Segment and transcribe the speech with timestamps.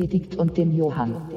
[0.00, 1.28] Benedikt und dem Johann.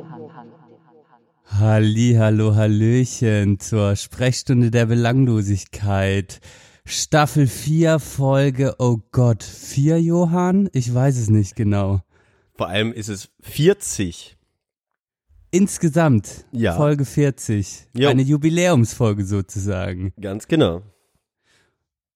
[1.60, 6.40] Halli, hallo, hallöchen zur Sprechstunde der Belanglosigkeit.
[6.86, 10.70] Staffel 4, Folge, oh Gott, 4, Johann?
[10.72, 12.00] Ich weiß es nicht genau.
[12.56, 14.38] Vor allem ist es 40.
[15.52, 16.74] Insgesamt, Ja.
[16.76, 17.90] Folge 40.
[17.94, 18.08] Jo.
[18.08, 20.14] Eine Jubiläumsfolge sozusagen.
[20.22, 20.84] Ganz genau.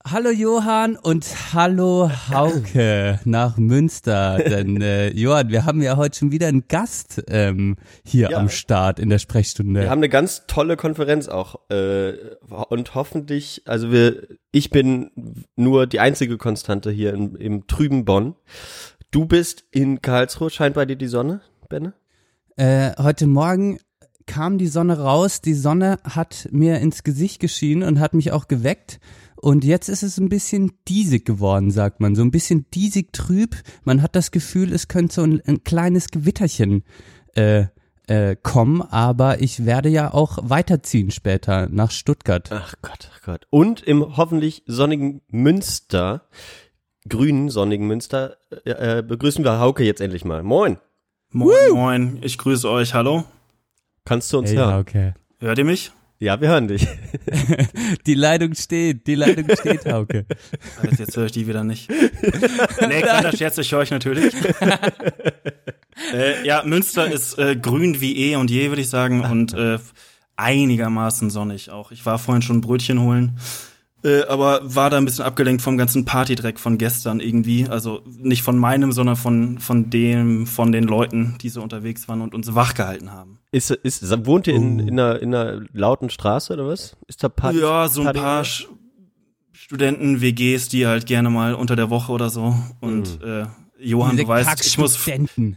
[0.09, 4.37] Hallo Johann und hallo Hauke nach Münster.
[4.49, 8.37] Denn äh, Johann, wir haben ja heute schon wieder einen Gast ähm, hier Ja.
[8.37, 9.81] am Start in der Sprechstunde.
[9.81, 12.13] Wir haben eine ganz tolle Konferenz auch äh,
[12.69, 15.11] und hoffentlich, also wir, ich bin
[15.57, 18.35] nur die einzige Konstante hier im, im trüben Bonn.
[19.11, 21.93] Du bist in Karlsruhe, scheint bei dir die Sonne, Benne?
[22.55, 23.79] Äh, heute Morgen
[24.27, 28.47] kam die Sonne raus, die Sonne hat mir ins Gesicht geschienen und hat mich auch
[28.47, 28.99] geweckt.
[29.35, 32.15] Und jetzt ist es ein bisschen diesig geworden, sagt man.
[32.15, 33.55] So ein bisschen diesig trüb.
[33.83, 36.83] Man hat das Gefühl, es könnte so ein, ein kleines Gewitterchen
[37.35, 37.65] äh,
[38.07, 42.49] äh, kommen, aber ich werde ja auch weiterziehen später nach Stuttgart.
[42.51, 43.47] Ach Gott, ach Gott.
[43.49, 46.27] Und im hoffentlich sonnigen Münster,
[47.07, 50.41] grünen sonnigen Münster, äh, äh, begrüßen wir Hauke jetzt endlich mal.
[50.41, 50.77] Moin.
[51.31, 53.25] Moin, moin, ich grüße euch, hallo.
[54.07, 54.79] Kannst du uns Hey, hören?
[54.79, 55.13] okay.
[55.39, 55.91] Hört ihr mich?
[56.19, 56.87] Ja, wir hören dich.
[58.07, 60.25] Die Leitung steht, die Leitung steht, Hauke.
[60.81, 61.89] Jetzt, jetzt höre ich die wieder nicht.
[61.91, 64.33] nee, kleiner Scherz, ich höre euch natürlich.
[66.13, 69.77] äh, ja, Münster ist äh, grün wie eh und je, würde ich sagen, und äh,
[70.37, 71.91] einigermaßen sonnig auch.
[71.91, 73.37] Ich war vorhin schon Brötchen holen,
[74.03, 77.67] äh, aber war da ein bisschen abgelenkt vom ganzen Partydreck von gestern irgendwie.
[77.67, 82.21] Also nicht von meinem, sondern von, von dem, von den Leuten, die so unterwegs waren
[82.21, 83.37] und uns wachgehalten haben.
[83.57, 86.95] Ist, ist, wohnt ihr in, in, einer, in einer lauten Straße oder was?
[87.07, 87.59] Ist da Party?
[87.59, 88.65] Ja, so ein Party- paar Sch-
[89.51, 92.55] Studenten-WGs, die halt gerne mal unter der Woche oder so.
[92.79, 93.45] Und äh,
[93.79, 94.99] Johann, Diese du weißt, ich muss.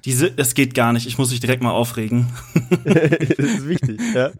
[0.04, 1.06] Diese, das geht gar nicht.
[1.06, 2.28] Ich muss mich direkt mal aufregen.
[2.84, 4.30] das ist wichtig, ja.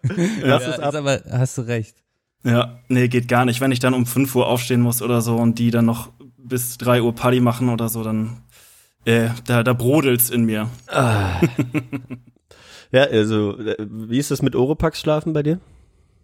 [0.41, 0.95] Lass Ja, es ist ab.
[0.95, 1.95] aber hast du recht.
[2.43, 3.61] Ja, nee, geht gar nicht.
[3.61, 6.77] Wenn ich dann um 5 Uhr aufstehen muss oder so und die dann noch bis
[6.79, 8.41] 3 Uhr Party machen oder so, dann
[9.05, 10.69] äh, da, da brodelt's in mir.
[12.91, 15.59] Ja, also, äh, wie ist das mit Oropax schlafen bei dir?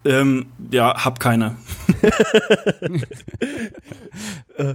[0.05, 1.55] Ähm, ja, hab keine.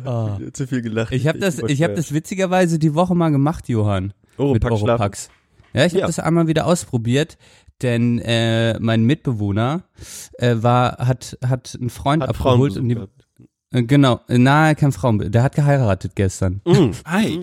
[0.05, 0.39] Oh.
[0.53, 1.13] Zu viel gelacht.
[1.13, 4.13] Ich habe das, ich habe das witzigerweise die Woche mal gemacht, Johann.
[4.39, 4.91] mit Oropax schlafen.
[4.91, 5.31] Oropax.
[5.75, 6.07] Ja, ich habe Ja.
[6.07, 7.39] das einmal wieder ausprobiert,
[7.81, 9.85] denn äh, mein Mitbewohner
[10.39, 13.22] äh, war hat hat einen Freund Hat abgeholt und die, gehabt.
[13.73, 16.61] Äh, genau, äh, na, kein Frauen, der hat geheiratet gestern.
[16.65, 16.91] Mm.
[17.07, 17.41] Hi.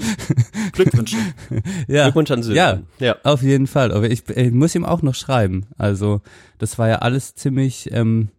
[0.72, 1.18] Glückwünsche.
[1.88, 2.04] Ja.
[2.04, 2.56] Glückwunsch an Sören.
[2.56, 2.80] Ja.
[3.00, 3.16] ja.
[3.24, 5.66] Auf jeden Fall, aber ich, ich muss ihm auch noch schreiben.
[5.78, 6.22] Also,
[6.58, 8.30] das war ja alles ziemlich ähm,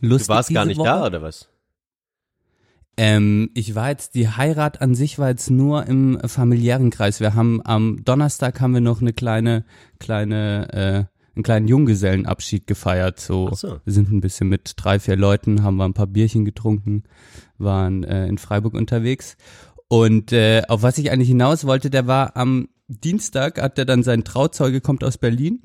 [0.00, 0.88] lustig Du warst gar nicht Woche.
[0.88, 1.48] da, oder was?
[2.96, 7.20] Ähm, ich war jetzt, die Heirat an sich war jetzt nur im familiären Kreis.
[7.20, 9.64] Wir haben am Donnerstag haben wir noch eine kleine,
[10.00, 13.20] kleine, äh, einen kleinen Junggesellenabschied gefeiert.
[13.20, 13.80] So, Ach so.
[13.84, 17.04] wir sind ein bisschen mit drei, vier Leuten, haben wir ein paar Bierchen getrunken,
[17.56, 19.36] waren äh, in Freiburg unterwegs.
[19.88, 24.02] Und äh, auf was ich eigentlich hinaus wollte, der war am Dienstag, hat der dann
[24.02, 25.62] sein Trauzeuge, kommt aus Berlin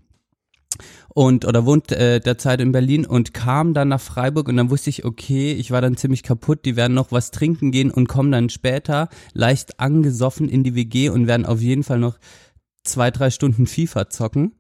[1.10, 4.90] und oder wohnt äh, derzeit in Berlin und kam dann nach Freiburg und dann wusste
[4.90, 8.32] ich, okay, ich war dann ziemlich kaputt, die werden noch was trinken gehen und kommen
[8.32, 12.18] dann später leicht angesoffen in die WG und werden auf jeden Fall noch
[12.84, 14.54] zwei, drei Stunden FIFA zocken.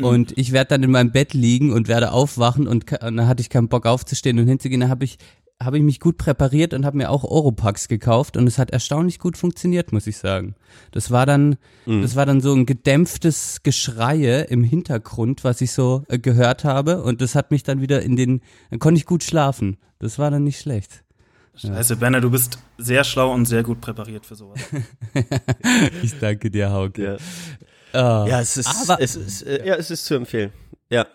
[0.00, 3.40] Und ich werde dann in meinem Bett liegen und werde aufwachen und, und dann hatte
[3.40, 4.80] ich keinen Bock aufzustehen und hinzugehen.
[4.80, 5.18] Da habe ich
[5.62, 9.18] habe ich mich gut präpariert und habe mir auch Oropax gekauft und es hat erstaunlich
[9.18, 10.54] gut funktioniert, muss ich sagen.
[10.90, 16.04] Das war dann, das war dann so ein gedämpftes Geschreie im Hintergrund, was ich so
[16.08, 18.40] äh, gehört habe und das hat mich dann wieder in den,
[18.70, 19.76] dann konnte ich gut schlafen.
[19.98, 21.04] Das war dann nicht schlecht.
[21.56, 24.60] Scheiße, Benne, du bist sehr schlau und sehr gut präpariert für sowas.
[26.02, 27.04] Ich danke dir, Hauke.
[27.04, 27.16] Ja.
[27.92, 28.26] Ah.
[28.28, 30.52] Ja, es ist, Aber- es ist, äh, ja, es ist zu empfehlen.
[30.90, 31.06] Ja.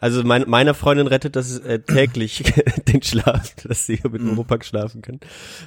[0.00, 2.42] Also mein, meiner Freundin rettet das äh, täglich
[2.92, 5.20] den Schlaf, dass sie mit Oropax schlafen können.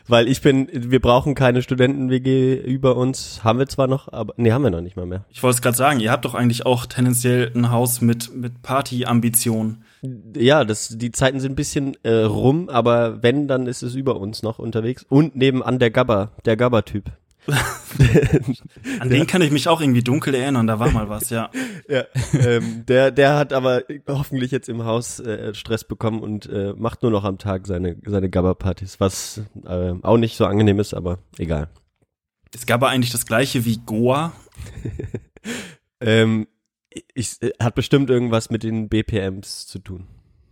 [0.08, 3.44] Weil ich bin, wir brauchen keine Studenten-WG über uns.
[3.44, 5.26] Haben wir zwar noch, aber, nee, haben wir noch nicht mal mehr.
[5.32, 8.62] Ich wollte es gerade sagen, ihr habt doch eigentlich auch tendenziell ein Haus mit, mit
[8.62, 9.84] Party-Ambitionen.
[10.36, 14.18] Ja, das, die Zeiten sind ein bisschen äh, rum, aber wenn, dann ist es über
[14.20, 15.04] uns noch unterwegs.
[15.10, 17.06] Und nebenan der Gabber, der Gabber-Typ.
[19.00, 21.50] An den kann ich mich auch irgendwie dunkel erinnern, da war mal was, ja.
[21.90, 22.04] Ja,
[22.34, 27.02] ähm, der, der hat aber hoffentlich jetzt im Haus äh, Stress bekommen und äh, macht
[27.02, 31.20] nur noch am Tag seine, seine Gabba-Partys, was äh, auch nicht so angenehm ist, aber
[31.38, 31.70] egal.
[32.54, 34.34] Es gab aber eigentlich das gleiche wie Goa.
[36.00, 36.48] Ähm,
[37.14, 40.08] ich, äh, hat bestimmt irgendwas mit den BPMs zu tun.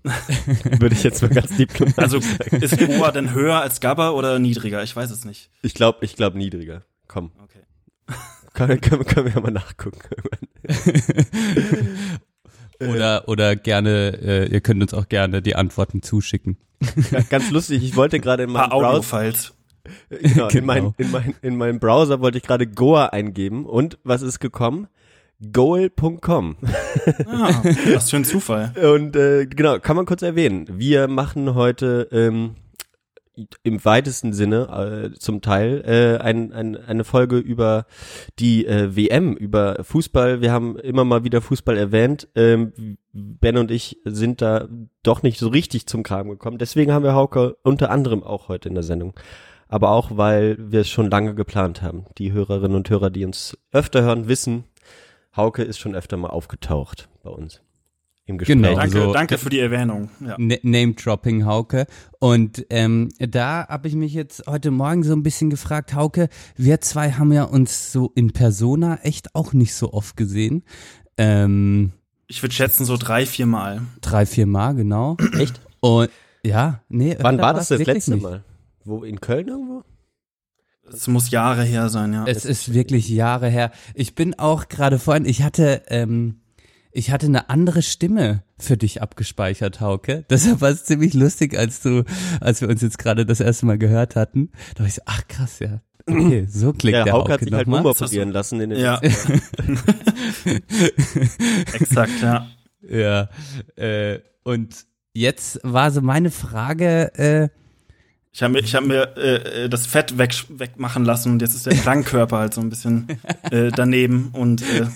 [0.80, 1.52] Würde ich jetzt mal ganz
[1.98, 2.57] Also sagen.
[2.62, 4.84] ist Goa denn höher als Gabba oder niedriger?
[4.84, 5.50] Ich weiß es nicht.
[5.62, 6.84] Ich glaube, ich glaube niedriger.
[7.07, 7.62] Komm, Okay.
[8.54, 10.00] können, können, können wir ja mal nachgucken.
[12.80, 16.57] Oder, oder gerne, äh, ihr könnt uns auch gerne die Antworten zuschicken.
[17.10, 19.54] Ja, ganz lustig, ich wollte gerade in Ein meinem Browser, Audio-Files.
[20.10, 20.66] genau, in, Genau.
[20.66, 24.88] mein, in, mein, in meinem Browser wollte ich gerade Goa eingeben und was ist gekommen?
[25.51, 26.55] Goal.com.
[27.27, 27.61] Ah,
[27.93, 28.73] was für ein Zufall.
[28.95, 30.65] Und äh, genau, kann man kurz erwähnen.
[30.71, 32.55] Wir machen heute ähm,
[33.63, 37.85] im weitesten Sinne äh, zum Teil äh, ein, ein, eine Folge über
[38.39, 40.41] die äh, WM, über Fußball.
[40.41, 42.29] Wir haben immer mal wieder Fußball erwähnt.
[42.35, 44.67] Ähm, ben und ich sind da
[45.03, 46.57] doch nicht so richtig zum Kram gekommen.
[46.57, 49.13] Deswegen haben wir Hauke unter anderem auch heute in der Sendung.
[49.67, 52.05] Aber auch, weil wir es schon lange geplant haben.
[52.17, 54.65] Die Hörerinnen und Hörer, die uns öfter hören, wissen,
[55.35, 57.61] Hauke ist schon öfter mal aufgetaucht bei uns
[58.25, 58.55] im Gespräch.
[58.55, 58.75] Genau.
[58.75, 60.09] Danke, Also- danke für die Erwähnung.
[60.19, 60.35] Ja.
[60.37, 61.85] Name-Dropping, Hauke.
[62.19, 66.81] Und ähm, da habe ich mich jetzt heute Morgen so ein bisschen gefragt, Hauke, wir
[66.81, 70.63] zwei haben ja uns so in Persona echt auch nicht so oft gesehen.
[71.17, 71.91] Ähm,
[72.27, 73.81] Ich würde schätzen so drei, vier Mal.
[74.01, 75.17] drei, vier Mal, genau.
[75.37, 75.61] Echt?
[75.79, 76.09] Und
[76.43, 77.15] ja, nee.
[77.19, 78.23] Wann war das das letzte nicht.
[78.23, 78.43] Mal?
[78.83, 79.83] Wo, in Köln irgendwo?
[80.91, 82.25] Es muss Jahre her sein, ja.
[82.27, 83.71] Es ist wirklich Jahre her.
[83.93, 86.41] Ich bin auch gerade vorhin, ich hatte, ähm,
[86.91, 90.25] ich hatte eine andere Stimme für dich abgespeichert, Hauke.
[90.29, 92.03] Deshalb war es ziemlich lustig, als du,
[92.39, 94.51] als wir uns jetzt gerade das erste Mal gehört hatten.
[94.75, 95.81] Da war ich so, ach krass, ja.
[96.07, 97.81] Okay, so klingt Ja, der Hauke Hauke, hat sich halt nochmal.
[97.81, 99.01] umoperieren lassen in den Ja.
[101.73, 102.47] Exakt, ja.
[102.87, 103.29] Ja,
[103.75, 107.49] äh, und jetzt war so meine Frage, äh,
[108.35, 111.67] Ich habe mir, ich hab mir äh, das Fett weg, wegmachen lassen und jetzt ist
[111.67, 113.07] der Klangkörper halt so ein bisschen
[113.49, 114.87] äh, daneben und äh,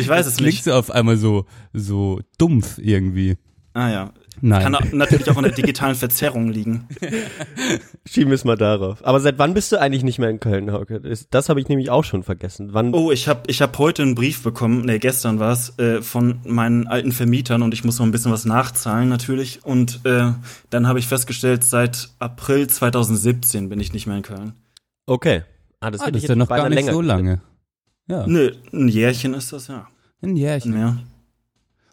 [0.00, 0.64] ich weiß es klingt nicht.
[0.64, 3.36] so auf einmal so, so dumpf irgendwie.
[3.74, 4.12] Ah ja.
[4.40, 4.62] Nein.
[4.62, 6.86] Kann natürlich auch an der digitalen Verzerrung liegen.
[8.06, 9.04] Schieben wir es mal darauf.
[9.04, 11.00] Aber seit wann bist du eigentlich nicht mehr in Köln, Hauke?
[11.30, 12.70] Das, habe ich nämlich auch schon vergessen.
[12.72, 12.94] Wann?
[12.94, 16.86] Oh, ich habe ich hab heute einen Brief bekommen, nee, gestern war's, äh, von meinen
[16.86, 19.64] alten Vermietern und ich muss noch ein bisschen was nachzahlen natürlich.
[19.64, 20.32] Und äh,
[20.70, 24.52] dann habe ich festgestellt, seit April 2017 bin ich nicht mehr in Köln.
[25.06, 25.42] Okay.
[25.80, 27.40] Ah, das, ah, das ist ja noch gar nicht länger so lange.
[28.08, 29.86] Ja, Nö, ein Jährchen ist das, ja.
[30.22, 30.72] ein Jährchen.
[30.72, 30.98] Mehr.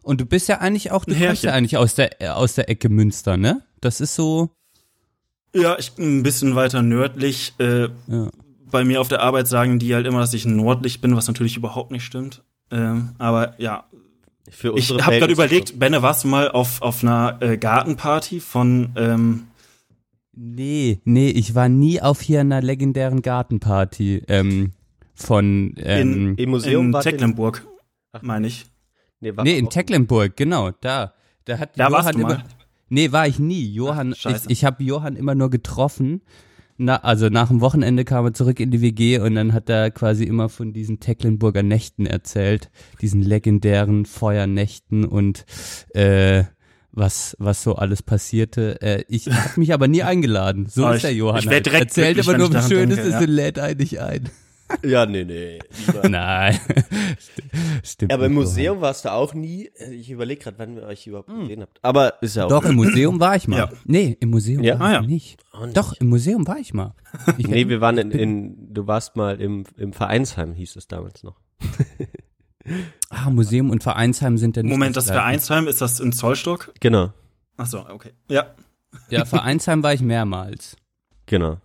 [0.05, 2.69] Und du bist ja eigentlich auch, du Ein kommst ja eigentlich aus der, aus der
[2.69, 3.63] Ecke Münster, ne?
[3.81, 4.51] Das ist so,
[5.55, 7.55] Ja, ich bin ein bisschen weiter nördlich.
[7.57, 8.29] Äh, ja.
[8.69, 11.57] bei mir auf der Arbeit sagen die halt immer, dass ich nordlich bin, was natürlich
[11.57, 12.43] überhaupt nicht stimmt.
[12.69, 13.85] Ähm, aber ja,
[14.47, 18.41] Für ich unsere habe gerade überlegt, Benne, warst du mal auf, auf einer äh, Gartenparty
[18.41, 19.47] von ähm,
[20.37, 24.73] Nee, nee, ich war nie auf hier einer legendären Gartenparty, ähm,
[25.15, 27.65] von, ähm, Im Museum in Tecklenburg,
[28.21, 28.67] meine ich.
[29.25, 31.13] Nee, war nee, in Tecklenburg, genau, da.
[31.45, 32.43] Da hat Da Johann warst du immer, mal.
[32.89, 33.65] Nee, war ich nie.
[33.71, 36.21] Johann, Ach, ich, ich habe Johann immer nur getroffen.
[36.77, 39.91] Na, also nach dem Wochenende kam er zurück in die WG und dann hat er
[39.91, 42.69] quasi immer von diesen Tecklenburger Nächten erzählt,
[43.01, 45.45] diesen legendären Feuernächten und
[45.93, 46.43] äh,
[46.91, 48.81] was was so alles passierte.
[48.81, 50.67] Äh, ich habe mich aber nie eingeladen.
[50.67, 51.39] So Oh, ist ich- der Johann.
[51.39, 51.65] ich werd halt.
[51.67, 53.19] direkt Erzählt immer nur, wenn wie ich schön daran es denke, ist ja.
[53.21, 54.29] und lädt einen nicht ein.
[54.83, 55.59] Ja, nee, nee.
[55.85, 56.09] Lieber.
[56.09, 56.59] Nein.
[57.83, 58.11] Stimmt.
[58.11, 59.69] Aber im nicht, Museum warst du auch nie.
[59.91, 61.79] Ich überlege gerade, wann wir euch überhaupt gesehen habt.
[61.83, 62.49] Aber ist ja auch.
[62.49, 63.57] Doch, im Museum war ich mal.
[63.57, 63.69] Ja.
[63.85, 64.79] Nee, im Museum Ja?
[64.79, 65.07] war Ah, ich ja.
[65.07, 65.43] nicht.
[65.51, 65.77] Auch nicht.
[65.77, 66.93] Doch, im Museum war ich mal.
[67.37, 71.23] Ich, Nee, wir waren in, in, du warst mal im, im Vereinsheim, hieß es damals
[71.23, 71.39] noch.
[73.09, 75.05] ah, Museum und Vereinsheim sind ja nicht Moment, das.
[75.05, 76.73] Vereinsheim, ist das in Zollstock?
[76.79, 77.13] Genau,
[77.57, 78.11] Ach so, okay.
[78.29, 78.47] Ja.
[79.09, 80.75] Ja, Vereinsheim war ich mehrmals.
[81.25, 81.57] genau.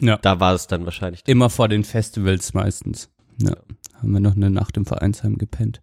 [0.00, 0.16] Ja.
[0.18, 1.22] Da war es dann wahrscheinlich.
[1.26, 3.08] Immer vor den Festivals meistens.
[3.38, 3.56] Ja.
[3.94, 5.80] Haben wir noch eine Nacht im Vereinsheim gepennt.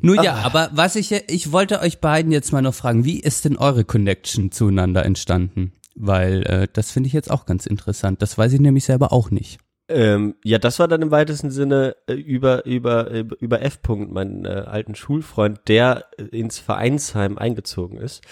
[0.00, 0.42] Nur ja, Ah.
[0.44, 3.84] aber was ich, ich wollte euch beiden jetzt mal noch fragen, wie ist denn eure
[3.84, 5.72] Connection zueinander entstanden?
[5.94, 8.20] Weil äh, das finde ich jetzt auch ganz interessant.
[8.20, 9.58] Das weiß ich nämlich selber auch nicht.
[9.88, 13.78] Ähm, ja, das war dann im weitesten Sinne äh, über über äh, über F.
[13.84, 18.22] -Punkt, meinen äh, alten Schulfreund, der äh, ins Vereinsheim eingezogen ist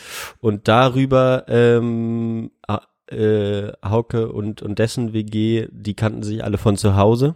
[0.41, 6.77] und darüber ähm, ah, äh, Hauke und und dessen WG, die kannten sich alle von
[6.77, 7.35] zu Hause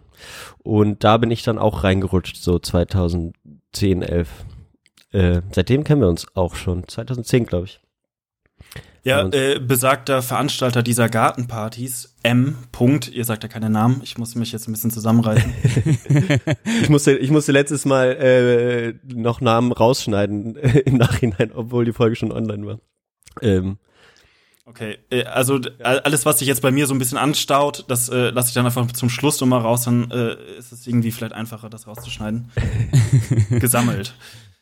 [0.63, 4.29] und da bin ich dann auch reingerutscht, so 2010, 11.
[5.11, 7.79] Äh, seitdem kennen wir uns auch schon, 2010 glaube ich.
[9.03, 12.57] Ja, äh, besagter Veranstalter dieser Gartenpartys, M.
[12.71, 15.53] Punkt, ihr sagt ja keine Namen, ich muss mich jetzt ein bisschen zusammenreißen.
[16.81, 21.93] Ich musste, ich musste letztes Mal äh, noch Namen rausschneiden äh, im Nachhinein, obwohl die
[21.93, 22.79] Folge schon online war.
[23.41, 23.77] Ähm,
[24.69, 28.29] Okay, äh, also alles, was sich jetzt bei mir so ein bisschen anstaut, das äh,
[28.29, 31.71] lasse ich dann einfach zum Schluss nochmal raus, dann äh, ist es irgendwie vielleicht einfacher,
[31.71, 32.51] das rauszuschneiden.
[33.49, 34.13] Gesammelt.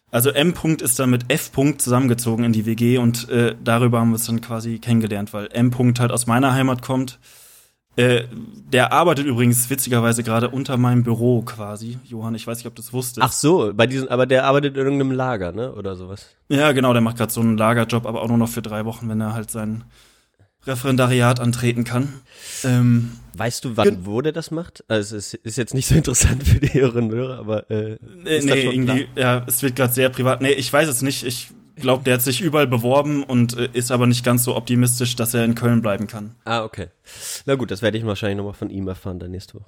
[0.09, 0.53] Also M.
[0.53, 1.51] Punkt ist dann mit F.
[1.51, 5.49] Punkt zusammengezogen in die WG und äh, darüber haben wir es dann quasi kennengelernt, weil
[5.51, 5.71] M.
[5.71, 7.19] Punkt halt aus meiner Heimat kommt.
[7.97, 8.25] Äh,
[8.71, 11.97] der arbeitet übrigens witzigerweise gerade unter meinem Büro quasi.
[12.03, 13.23] Johann, ich weiß nicht, ob du es wusstest.
[13.23, 15.73] ach so, bei diesen, aber der arbeitet in irgendeinem Lager, ne?
[15.73, 16.27] Oder sowas.
[16.47, 19.09] Ja, genau, der macht gerade so einen Lagerjob, aber auch nur noch für drei Wochen,
[19.09, 19.83] wenn er halt sein
[20.67, 22.13] Referendariat antreten kann.
[22.63, 24.83] Ähm, Weißt du, wann, wo der das macht?
[24.87, 28.35] Also es ist, jetzt nicht so interessant für die Hörerinnen und Hörer, aber äh, nee,
[28.35, 30.41] das nee irgendwie, ja, es wird gerade sehr privat.
[30.41, 31.25] Nee, ich weiß es nicht.
[31.25, 35.15] Ich glaube, der hat sich überall beworben und äh, ist aber nicht ganz so optimistisch,
[35.15, 36.36] dass er in Köln bleiben kann.
[36.46, 36.88] Ah, okay.
[37.46, 39.65] Na gut, das werde ich wahrscheinlich nochmal von ihm erfahren dann nächste Woche.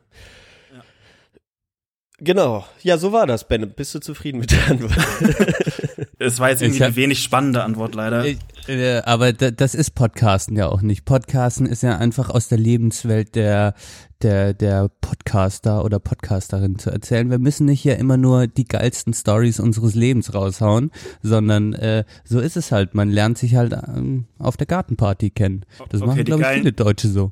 [2.22, 2.66] Genau.
[2.84, 3.70] Ja, so war das, Ben.
[3.72, 4.92] Bist du zufrieden mit der Antwort?
[6.22, 8.26] Es war jetzt irgendwie Ich hab- eine wenig spannende Antwort leider.
[8.26, 8.36] Äh,
[8.68, 11.06] äh, aber da, das ist Podcasten ja auch nicht.
[11.06, 13.74] Podcasten ist ja einfach aus der Lebenswelt der,
[14.22, 17.30] der, der Podcaster oder Podcasterin zu erzählen.
[17.30, 22.40] Wir müssen nicht ja immer nur die geilsten Stories unseres Lebens raushauen, sondern äh, so
[22.40, 22.96] ist es halt.
[22.96, 25.66] Man lernt sich halt ähm, auf der Gartenparty kennen.
[25.90, 27.32] Das Okay, machen, glaube ich, geilen- viele Deutsche so.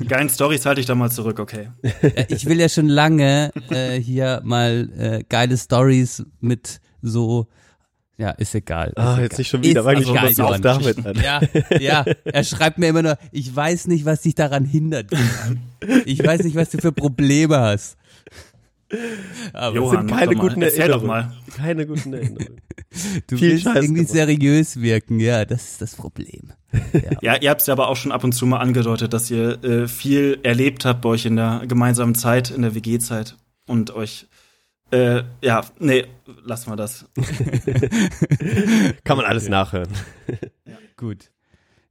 [0.00, 1.68] Die geilen Stories halte ich da mal zurück, okay.
[1.82, 7.46] Äh, ich will ja schon lange äh, hier mal äh, geile Stories mit so,
[8.20, 8.92] ja, ist egal.
[8.96, 9.38] Ah, ist jetzt egal.
[9.38, 9.84] nicht schon wieder.
[9.84, 10.62] Wirklich, egal, was auf Johann.
[10.62, 11.22] damit an.
[11.22, 11.40] Ja,
[11.78, 15.06] ja, er schreibt mir immer nur, ich weiß nicht, was dich daran hindert.
[16.04, 17.96] Ich weiß nicht, was du für Probleme hast.
[19.52, 21.06] Aber Johann, sind mach keine guten Erzähl doch Erinnerungen.
[21.06, 21.56] mal.
[21.56, 22.60] Keine guten Erinnerungen.
[23.28, 24.12] du viel willst Scheiß irgendwie gemacht.
[24.12, 26.52] seriös wirken, ja, das ist das Problem.
[27.22, 29.62] Ja, ihr habt es ja aber auch schon ab und zu mal angedeutet, dass ihr
[29.64, 33.36] äh, viel erlebt habt bei euch in der gemeinsamen Zeit, in der WG-Zeit
[33.66, 34.26] und euch
[34.90, 36.06] äh, ja, nee,
[36.44, 37.06] lassen wir das.
[39.04, 39.88] Kann man alles nachhören.
[40.96, 41.30] Gut.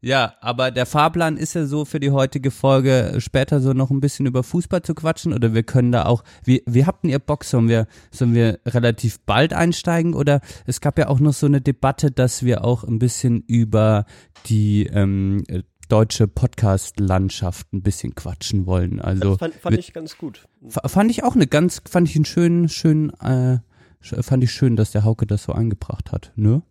[0.01, 3.89] Ja, aber der Fahrplan ist ja so für die heutige Folge, äh, später so noch
[3.89, 7.09] ein bisschen über Fußball zu quatschen oder wir können da auch, wie, wie habt denn
[7.09, 11.33] ihr Bock, sollen wir, sollen wir relativ bald einsteigen oder es gab ja auch noch
[11.33, 14.05] so eine Debatte, dass wir auch ein bisschen über
[14.45, 19.01] die ähm, äh, deutsche Podcast-Landschaft ein bisschen quatschen wollen.
[19.01, 20.47] Also Das fand, fand ich ganz gut.
[20.69, 23.59] Fand ich auch eine ganz, fand ich einen schönen, schönen, äh,
[24.01, 26.61] fand ich schön, dass der Hauke das so eingebracht hat, ne?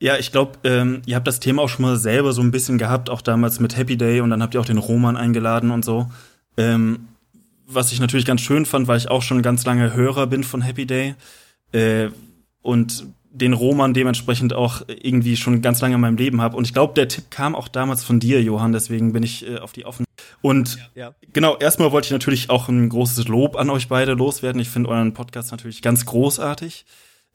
[0.00, 2.76] Ja, ich glaube, ähm, ihr habt das Thema auch schon mal selber so ein bisschen
[2.76, 5.84] gehabt, auch damals mit Happy Day und dann habt ihr auch den Roman eingeladen und
[5.84, 6.10] so.
[6.56, 7.08] Ähm,
[7.66, 10.60] was ich natürlich ganz schön fand, weil ich auch schon ganz lange Hörer bin von
[10.62, 11.14] Happy Day
[11.72, 12.10] äh,
[12.60, 16.56] und den Roman dementsprechend auch irgendwie schon ganz lange in meinem Leben habe.
[16.56, 19.58] Und ich glaube, der Tipp kam auch damals von dir, Johann, deswegen bin ich äh,
[19.58, 20.04] auf die offen.
[20.40, 21.14] Und Ja.
[21.32, 24.60] genau, erstmal wollte ich natürlich auch ein großes Lob an euch beide loswerden.
[24.60, 26.84] Ich finde euren Podcast natürlich ganz großartig.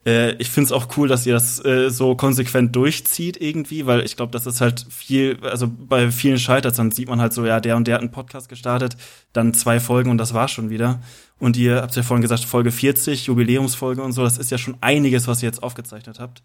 [0.06, 4.00] Äh, ich finde es auch cool, dass ihr das äh, so konsequent durchzieht irgendwie, weil
[4.04, 7.44] ich glaube, das ist halt viel, also bei vielen scheitert dann sieht man halt so,
[7.44, 8.96] ja, der und der hat einen Podcast gestartet,
[9.32, 11.00] dann zwei Folgen und das war schon wieder.
[11.38, 14.76] Und ihr habt ja vorhin gesagt, Folge 40, Jubiläumsfolge und so, das ist ja schon
[14.80, 16.42] einiges, was ihr jetzt aufgezeichnet habt.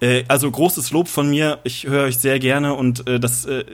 [0.00, 3.64] Äh, also großes Lob von mir, ich höre euch sehr gerne und äh, das äh,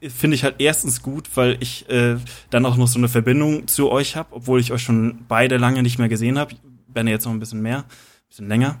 [0.00, 2.16] finde ich halt erstens gut, weil ich äh,
[2.50, 5.82] dann auch noch so eine Verbindung zu euch habe, obwohl ich euch schon beide lange
[5.82, 6.54] nicht mehr gesehen habe.
[6.86, 7.84] Benne jetzt noch ein bisschen mehr,
[8.28, 8.78] bisschen länger.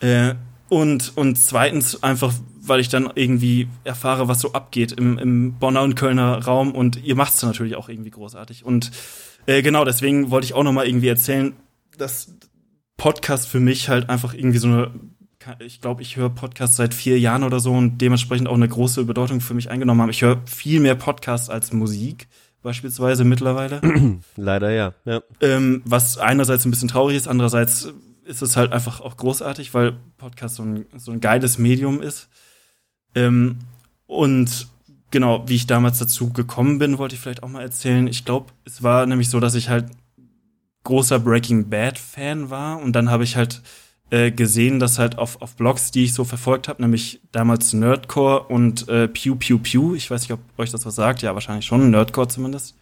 [0.00, 0.34] Äh,
[0.68, 5.82] und, und zweitens einfach, weil ich dann irgendwie erfahre, was so abgeht im, im Bonner
[5.82, 8.64] und Kölner Raum und ihr macht's natürlich auch irgendwie großartig.
[8.64, 8.90] Und
[9.46, 11.54] äh, genau, deswegen wollte ich auch noch mal irgendwie erzählen,
[11.98, 12.34] dass
[12.96, 14.90] Podcast für mich halt einfach irgendwie so eine
[15.58, 19.04] ich glaube, ich höre Podcasts seit vier Jahren oder so und dementsprechend auch eine große
[19.04, 20.10] Bedeutung für mich eingenommen haben.
[20.10, 22.28] Ich höre viel mehr Podcasts als Musik,
[22.62, 23.80] beispielsweise mittlerweile.
[24.36, 24.94] Leider ja.
[25.04, 25.20] ja.
[25.42, 27.92] ähm, was einerseits ein bisschen traurig ist, andererseits
[28.24, 32.28] ist es halt einfach auch großartig, weil Podcast so ein, so ein geiles Medium ist.
[33.14, 33.58] Ähm,
[34.06, 34.68] und
[35.10, 38.06] genau, wie ich damals dazu gekommen bin, wollte ich vielleicht auch mal erzählen.
[38.06, 39.86] Ich glaube, es war nämlich so, dass ich halt
[40.84, 43.62] großer Breaking Bad Fan war und dann habe ich halt
[44.10, 48.44] äh, gesehen, dass halt auf, auf Blogs, die ich so verfolgt habe, nämlich damals Nerdcore
[48.44, 51.64] und äh, Pew Pew Pew, ich weiß nicht, ob euch das was sagt, ja, wahrscheinlich
[51.64, 52.76] schon, Nerdcore zumindest.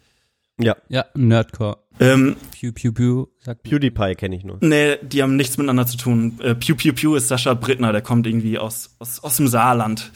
[0.65, 0.77] Ja.
[0.89, 1.79] Ja, Nerdcore.
[2.01, 3.27] Ähm, Pew, pew, pew.
[3.41, 4.59] Sagt PewDiePie kenne ich nur.
[4.61, 6.39] Nee, die haben nichts miteinander zu tun.
[6.41, 10.11] Äh, Pew Pew Pew ist Sascha Brittner, der kommt irgendwie aus, aus, aus dem Saarland.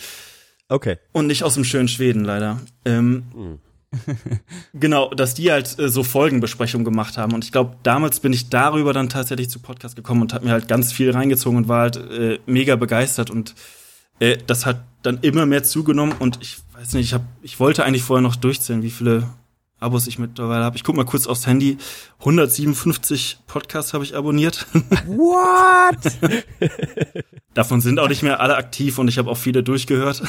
[0.69, 0.97] Okay.
[1.13, 2.61] Und nicht aus dem schönen Schweden, leider.
[2.85, 3.59] Ähm, Hm.
[4.75, 7.33] genau, dass die halt äh, so Folgenbesprechungen gemacht haben.
[7.33, 10.53] Und ich glaube, damals bin ich darüber dann tatsächlich zu Podcast gekommen und habe mir
[10.53, 13.31] halt ganz viel reingezogen und war halt äh, mega begeistert.
[13.31, 13.55] Und
[14.19, 17.85] Äh, das hat dann immer mehr zugenommen und ich weiß nicht, ich, hab, ich wollte
[17.85, 19.29] eigentlich vorher noch durchzählen, wie viele
[19.79, 20.77] Abos ich mittlerweile habe.
[20.77, 21.77] Ich guck mal kurz aufs Handy.
[22.21, 24.67] 157 Podcasts habe ich abonniert.
[25.07, 25.97] What?
[27.55, 30.23] Davon sind auch nicht mehr alle aktiv und ich habe auch viele durchgehört.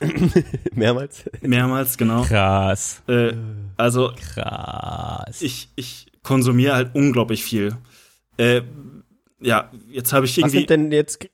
[0.74, 1.24] Mehrmals.
[1.40, 2.22] Mehrmals, genau.
[2.22, 3.02] Krass.
[3.08, 3.32] Äh,
[3.76, 5.42] also Krass.
[5.42, 7.76] ich, ich konsumiere halt unglaublich viel.
[8.36, 8.62] Äh,
[9.40, 11.28] ja, jetzt habe ich Was irgendwie sind denn jetzt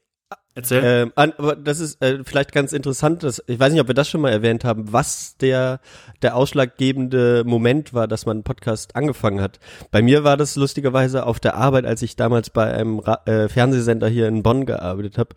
[0.59, 0.85] erzählt.
[0.85, 3.95] Ähm, an, aber das ist äh, vielleicht ganz interessant, dass, ich weiß nicht, ob wir
[3.95, 5.81] das schon mal erwähnt haben, was der,
[6.23, 9.59] der ausschlaggebende Moment war, dass man einen Podcast angefangen hat.
[9.91, 13.49] Bei mir war das lustigerweise auf der Arbeit, als ich damals bei einem Ra äh,
[13.49, 15.31] Fernsehsender hier in Bonn gearbeitet habe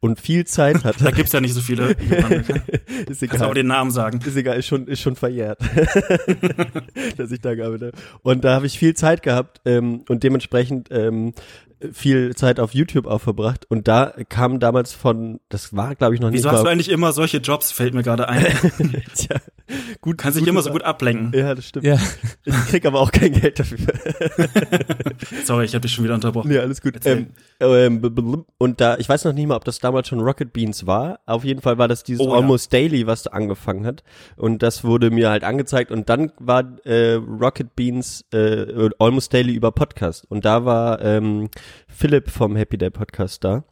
[0.00, 1.04] und viel Zeit hatte.
[1.04, 1.90] da gibt's ja nicht so viele.
[3.08, 3.54] ist Kannst aber egal.
[3.54, 4.20] den Namen sagen.
[4.24, 5.58] Ist egal, ist schon, ist schon verjährt,
[7.16, 8.04] dass ich da gearbeitet habe.
[8.22, 11.34] Und da habe ich viel Zeit gehabt ähm, und dementsprechend ähm,
[11.92, 13.66] viel Zeit auf YouTube auch verbracht.
[13.68, 16.90] Und da kam damals von, das war glaube ich noch nicht Wieso hast du eigentlich
[16.90, 18.44] immer solche Jobs, fällt mir gerade ein.
[19.14, 19.36] Tja,
[20.00, 21.32] gut, Kannst dich immer so gut ablenken.
[21.38, 21.86] Ja, das stimmt.
[21.86, 21.98] Ja.
[22.44, 23.78] Ich krieg aber auch kein Geld dafür.
[25.44, 26.48] Sorry, ich habe dich schon wieder unterbrochen.
[26.48, 26.94] nee, alles gut.
[27.04, 27.28] Ähm,
[27.60, 31.20] ähm, und da, ich weiß noch nicht mal, ob das damals schon Rocket Beans war.
[31.26, 32.36] Auf jeden Fall war das dieses Oh, ja.
[32.36, 34.02] Almost Daily, was da angefangen hat.
[34.36, 35.90] Und das wurde mir halt angezeigt.
[35.90, 40.24] Und dann war äh, Rocket Beans äh, Almost Daily über Podcast.
[40.28, 41.48] Und da war ähm,
[41.88, 43.64] Philipp vom Happy Day Podcast da.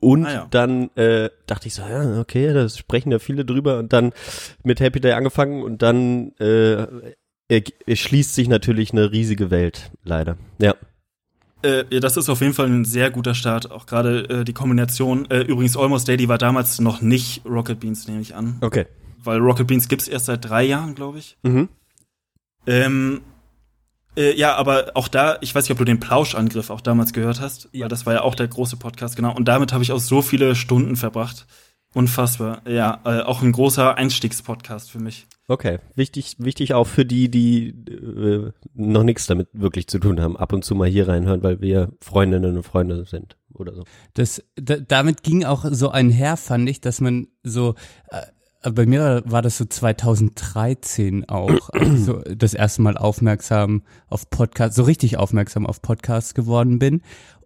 [0.00, 0.46] Und Ah, ja.
[0.50, 3.78] dann äh, dachte ich so, ja, okay, da sprechen ja viele drüber.
[3.78, 4.12] Und dann
[4.64, 6.82] mit Happy Day angefangen und dann äh,
[7.48, 10.36] er, er schließt sich natürlich eine riesige Welt, leider.
[10.60, 10.74] Ja.
[11.62, 13.70] Äh, ja, das ist auf jeden Fall ein sehr guter Start.
[13.70, 15.30] Auch gerade äh, die Kombination.
[15.30, 18.56] Äh, übrigens, Almost Daily war damals noch nicht Rocket Beans, nehme ich an.
[18.60, 18.86] Okay.
[19.22, 21.36] Weil Rocket Beans gibt's erst seit drei Jahren, glaube ich.
[21.44, 21.68] Mhm.
[22.66, 23.20] Ähm,
[24.16, 27.40] äh, ja, aber auch da, ich weiß nicht, ob du den Plauschangriff auch damals gehört
[27.40, 27.82] hast, ja.
[27.82, 29.34] weil das war ja auch der große Podcast, genau.
[29.34, 31.46] Und damit habe ich auch so viele Stunden verbracht.
[31.94, 32.62] Unfassbar.
[32.66, 35.26] Ja, äh, auch ein großer Einstiegspodcast für mich.
[35.46, 35.78] Okay.
[35.94, 40.52] Wichtig, wichtig auch für die, die äh, noch nichts damit wirklich zu tun haben, ab
[40.54, 43.84] und zu mal hier reinhören, weil wir Freundinnen und Freunde sind oder so.
[44.14, 47.74] Das, da, damit ging auch so einher, fand ich, dass man so,
[48.08, 48.22] äh,
[48.62, 54.84] bei mir war, das so 2013 auch, so das erste Mal aufmerksam auf Podcasts, so
[54.84, 57.02] richtig aufmerksam auf Podcasts geworden bin.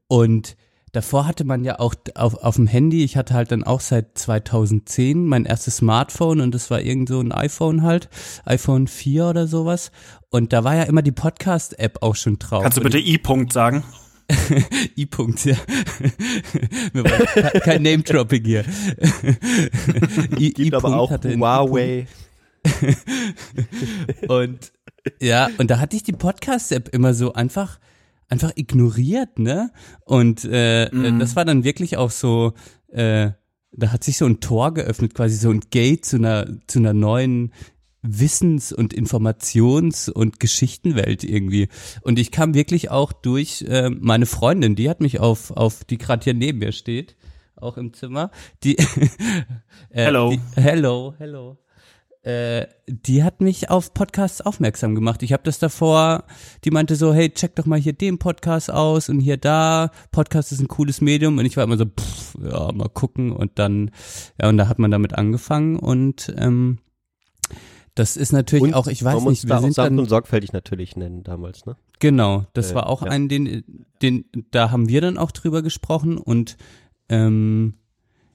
[0.09, 0.57] Und
[0.93, 4.19] davor hatte man ja auch auf, auf dem Handy, ich hatte halt dann auch seit
[4.19, 8.09] 2010 mein erstes Smartphone und das war irgend so ein iPhone halt,
[8.45, 9.91] iPhone 4 oder sowas.
[10.31, 12.63] Und da war ja immer die Podcast-App auch schon drauf.
[12.63, 13.85] Kannst du bitte I-Punkt sagen?
[14.97, 15.57] I-Punkt, ja.
[17.65, 18.65] Kein Name-Dropping hier.
[20.39, 22.07] I, Gibt aber I-Punkt auch Huawei.
[24.29, 24.73] Und
[25.21, 27.79] ja, und da hatte ich die Podcast-App immer so einfach,
[28.29, 29.71] einfach ignoriert, ne?
[30.05, 31.19] Und äh, Mhm.
[31.21, 32.55] das war dann wirklich auch so,
[32.89, 33.31] äh,
[33.73, 36.95] da hat sich so ein Tor geöffnet, quasi so ein Gate zu einer, zu einer
[36.95, 37.53] neuen
[38.09, 41.69] Wissens- und Informations- und Geschichtenwelt irgendwie.
[42.03, 45.99] Und ich kam wirklich auch durch äh, meine Freundin, die hat mich auf, auf die
[45.99, 47.17] gerade hier neben mir steht,
[47.57, 48.31] auch im Zimmer,
[48.63, 48.87] die äh,
[49.91, 50.31] Hello.
[50.31, 51.59] Die, hello, hello.
[52.27, 55.23] Äh, die hat mich auf Podcasts aufmerksam gemacht.
[55.23, 56.25] Ich habe das davor,
[56.65, 59.93] die meinte so, hey, check doch mal hier den Podcast aus und hier da.
[60.11, 63.61] Podcast ist ein cooles Medium und ich war immer so, pff, ja, mal gucken und
[63.61, 63.93] dann,
[64.43, 66.79] ja, und da hat man damit angefangen und ähm,
[67.97, 70.97] das ist natürlich Und auch, ich weiß man nicht, wir sind dann, und sorgfältig natürlich
[70.97, 71.77] nennen damals, ne?
[71.99, 73.11] Genau, das Äh, war auch ja.
[73.11, 73.65] ein, den,
[74.03, 76.57] den, da haben wir dann auch drüber gesprochen und
[77.09, 77.75] ähm,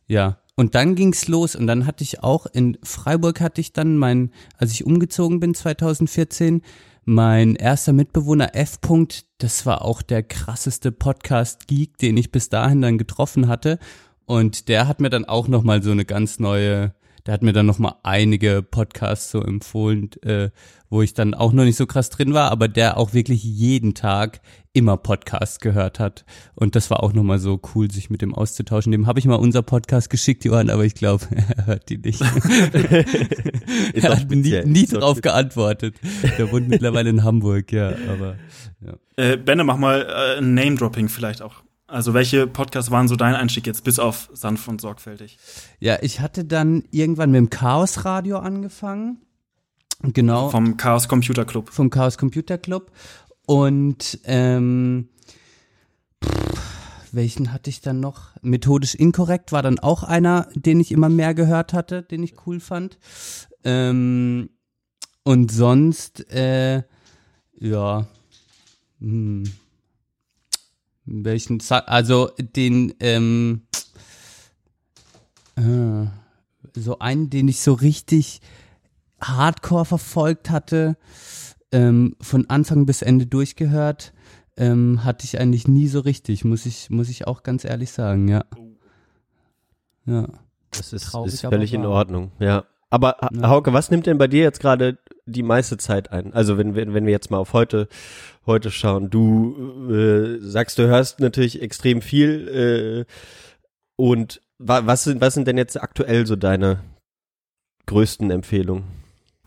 [0.07, 3.97] ja, und dann ging's los und dann hatte ich auch in Freiburg hatte ich dann
[3.97, 6.61] mein, als ich umgezogen bin 2014,
[7.05, 8.79] mein erster Mitbewohner F.
[8.81, 13.79] -Punkt, das war auch der krasseste Podcast-Geek, den ich bis dahin dann getroffen hatte
[14.25, 16.93] und der hat mir dann auch nochmal so eine ganz neue,
[17.25, 20.49] der hat mir dann nochmal einige Podcasts so empfohlen, äh,
[20.89, 23.93] wo ich dann auch noch nicht so krass drin war, aber der auch wirklich jeden
[23.93, 24.41] Tag
[24.73, 26.25] immer Podcasts gehört hat.
[26.55, 28.91] Und das war auch nochmal so cool, sich mit dem auszutauschen.
[28.91, 31.25] Dem habe ich mal unser Podcast geschickt, Johann, aber ich glaube,
[31.57, 32.21] er hört die nicht.
[33.93, 34.65] Er hat nie, speziell.
[34.65, 35.95] nie doch drauf geantwortet.
[36.37, 38.35] Der wohnt mittlerweile in Hamburg, ja, aber
[38.85, 38.93] ja.
[39.15, 41.63] Äh, Benne, mach mal äh, ein Name-Dropping vielleicht auch.
[41.91, 45.37] Also welche Podcasts waren so dein Einstieg jetzt, bis auf sanft und sorgfältig?
[45.79, 49.21] Ja, ich hatte dann irgendwann mit dem Chaos Radio angefangen.
[50.01, 50.49] Genau.
[50.49, 51.69] Vom Chaos Computer Club.
[51.69, 52.91] vom Chaos Computer Club.
[53.45, 55.09] Und ähm,
[56.23, 58.29] pff, welchen hatte ich dann noch?
[58.41, 62.61] Methodisch inkorrekt war dann auch einer, den ich immer mehr gehört hatte, den ich cool
[62.61, 62.99] fand.
[63.65, 64.49] Ähm,
[65.23, 66.83] und sonst, äh,
[67.59, 68.07] ja,
[68.99, 69.43] hm,
[71.11, 73.61] welchen, Sa- also den, ähm,
[75.57, 76.05] Äh,
[76.79, 78.39] so einen, den ich so richtig
[79.21, 80.95] hardcore verfolgt hatte,
[81.71, 84.13] ähm, von Anfang bis Ende durchgehört,
[84.57, 88.27] ähm, hatte ich eigentlich nie so richtig, muss ich, muss ich auch ganz ehrlich sagen,
[88.27, 88.45] ja.
[90.05, 90.27] Ja.
[90.71, 91.85] Das ist, Traurig, ist völlig in.
[91.85, 92.63] Ordnung, ja.
[92.89, 93.49] Aber Ha- Ja.
[93.49, 96.33] Hauke, was nimmt denn bei dir jetzt gerade die meiste Zeit ein?
[96.33, 97.87] Also wenn, wenn, wenn wir jetzt mal auf heute,
[98.45, 103.11] heute schauen, du äh, sagst, du hörst natürlich extrem viel äh,
[103.95, 106.81] und wa was sind, was sind denn jetzt aktuell so deine
[107.85, 108.83] größten Empfehlungen?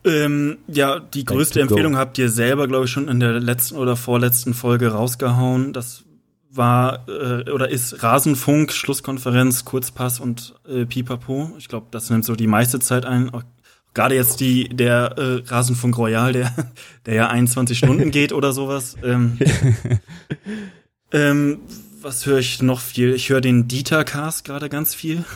[0.04, 1.60] Ähm, ja, die größte.
[1.60, 5.72] Empfehlung habt ihr selber, glaube ich, schon in der letzten oder vorletzten Folge rausgehauen.
[5.72, 6.04] Das
[6.50, 11.52] war äh, oder ist Rasenfunk, Schlusskonferenz, Kurzpass und äh, Pipapo.
[11.58, 13.30] Ich glaube, das nimmt so die meiste Zeit ein.
[13.94, 16.52] Gerade jetzt die der äh, Rasenfunk Royal, der
[17.07, 18.96] der ja 21 Stunden geht oder sowas.
[19.04, 19.38] Ähm,
[21.12, 21.61] ähm,
[22.02, 23.14] was höre ich noch viel?
[23.14, 25.24] Ich höre den Dieter-Cast gerade ganz viel.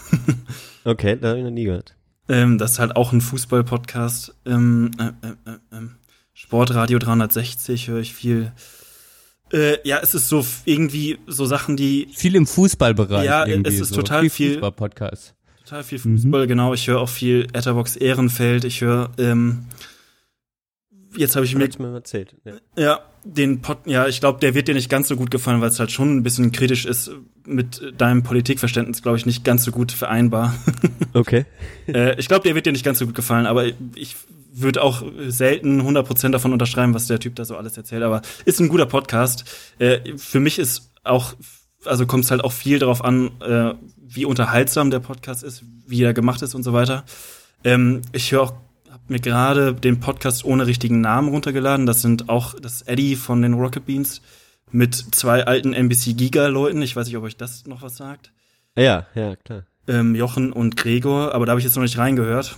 [0.84, 1.96] Okay, da habe ich noch nie gehört.
[2.30, 4.34] Ähm, das ist halt auch ein Fußball-Podcast.
[4.46, 5.96] Ähm, äh, äh, äh, ähm,
[6.32, 8.52] Sportradio 360 höre ich viel.
[9.52, 13.26] Äh, ja, es ist so irgendwie so Sachen, die Viel im Fußballbereich.
[13.26, 13.96] Ja, irgendwie es ist so.
[13.96, 15.34] total viel- Fußball-Podcast.
[15.68, 16.72] Total viel Fußball, genau.
[16.72, 18.64] Ich höre auch viel Etherbox Ehrenfeld.
[18.64, 19.66] Ich höre, ähm,
[21.14, 22.34] jetzt habe ich Mir mir erzählt.
[22.44, 22.52] Ja.
[22.76, 25.68] ja, den Pod, ja, ich glaube, der wird dir nicht ganz so gut gefallen, weil
[25.68, 27.10] es halt schon ein bisschen kritisch ist
[27.44, 30.54] mit deinem Politikverständnis, glaube ich, nicht ganz so gut vereinbar.
[31.14, 31.46] Okay.
[31.88, 33.64] Äh, ich glaube, der wird dir nicht ganz so gut gefallen, aber
[33.96, 34.14] ich
[34.52, 38.60] würde auch selten 100% davon unterschreiben, was der Typ da so alles erzählt, aber ist
[38.60, 39.44] ein guter Podcast.
[39.78, 41.34] Äh, für mich ist auch,
[41.84, 46.02] also kommt es halt auch viel darauf an, äh, wie unterhaltsam der Podcast ist, wie
[46.02, 47.04] er gemacht ist und so weiter.
[47.64, 48.52] Ähm, ich höre auch,
[48.90, 51.86] habe mir gerade den Podcast ohne richtigen Namen runtergeladen.
[51.86, 54.22] Das sind auch das Eddie von den Rocket Beans
[54.70, 56.82] mit zwei alten NBC Giga-Leuten.
[56.82, 58.32] Ich weiß nicht, ob euch das noch was sagt
[58.76, 59.64] Ja, ja, klar.
[59.86, 62.56] ähm, Jochen und Gregor, aber da habe ich jetzt noch nicht reingehört.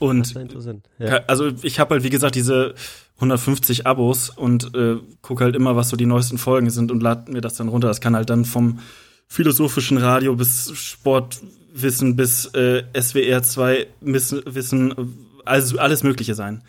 [0.00, 0.86] Und ist interessant.
[0.98, 1.20] Ja.
[1.28, 2.74] also ich habe halt wie gesagt diese
[3.16, 7.30] 150 Abos und äh, gucke halt immer, was so die neuesten Folgen sind und lade
[7.30, 7.88] mir das dann runter.
[7.88, 8.80] Das kann halt dann vom
[9.28, 14.94] philosophischen Radio bis Sportwissen bis äh, SWR 2 Miss- Wissen,
[15.44, 16.62] also alles Mögliche sein.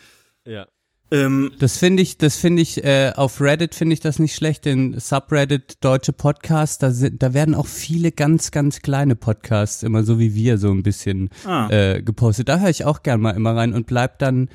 [0.46, 0.68] ja.
[1.12, 4.66] Ähm, Das finde ich, das finde ich, äh, auf Reddit finde ich das nicht schlecht,
[4.66, 10.02] den Subreddit Deutsche Podcast, da sind, da werden auch viele ganz, ganz kleine Podcasts, immer
[10.04, 12.50] so wie wir, so ein bisschen ah, äh, gepostet.
[12.50, 14.50] Da höre ich auch gern mal immer rein und bleib dann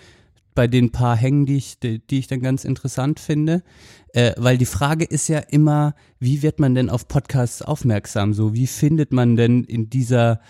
[0.55, 3.63] bei den paar hängen, die ich, die, die ich dann ganz interessant finde.
[4.13, 8.35] Äh, weil die Frage ist ja immer, wie wird man denn auf Podcasts aufmerksam?
[8.35, 10.41] So, wie findet man denn in dieser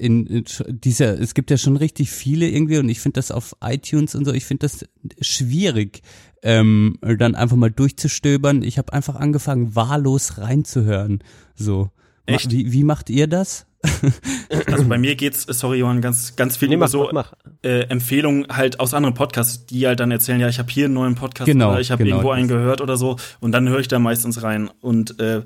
[0.00, 3.54] in, in dieser, es gibt ja schon richtig viele irgendwie und ich finde das auf
[3.62, 4.86] iTunes und so, ich finde das
[5.20, 6.00] schwierig,
[6.42, 8.62] ähm, dann einfach mal durchzustöbern.
[8.62, 11.22] Ich habe einfach angefangen, wahllos reinzuhören.
[11.54, 11.90] So.
[12.34, 12.50] Echt?
[12.50, 13.66] Wie, wie macht ihr das?
[14.66, 17.52] also bei mir geht's, sorry Johann, ganz ganz viel Nee, über mach, so mach, mach.
[17.62, 20.94] äh, Empfehlungen halt aus anderen Podcasts, die halt dann erzählen, ja, ich habe hier einen
[20.94, 23.80] neuen Podcast Genau, oder ich habe genau irgendwo einen gehört oder so und dann höre
[23.80, 25.42] ich da meistens rein und äh,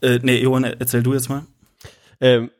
[0.00, 1.46] äh, nee, Johann, erzähl du jetzt mal.
[2.20, 2.50] Ähm,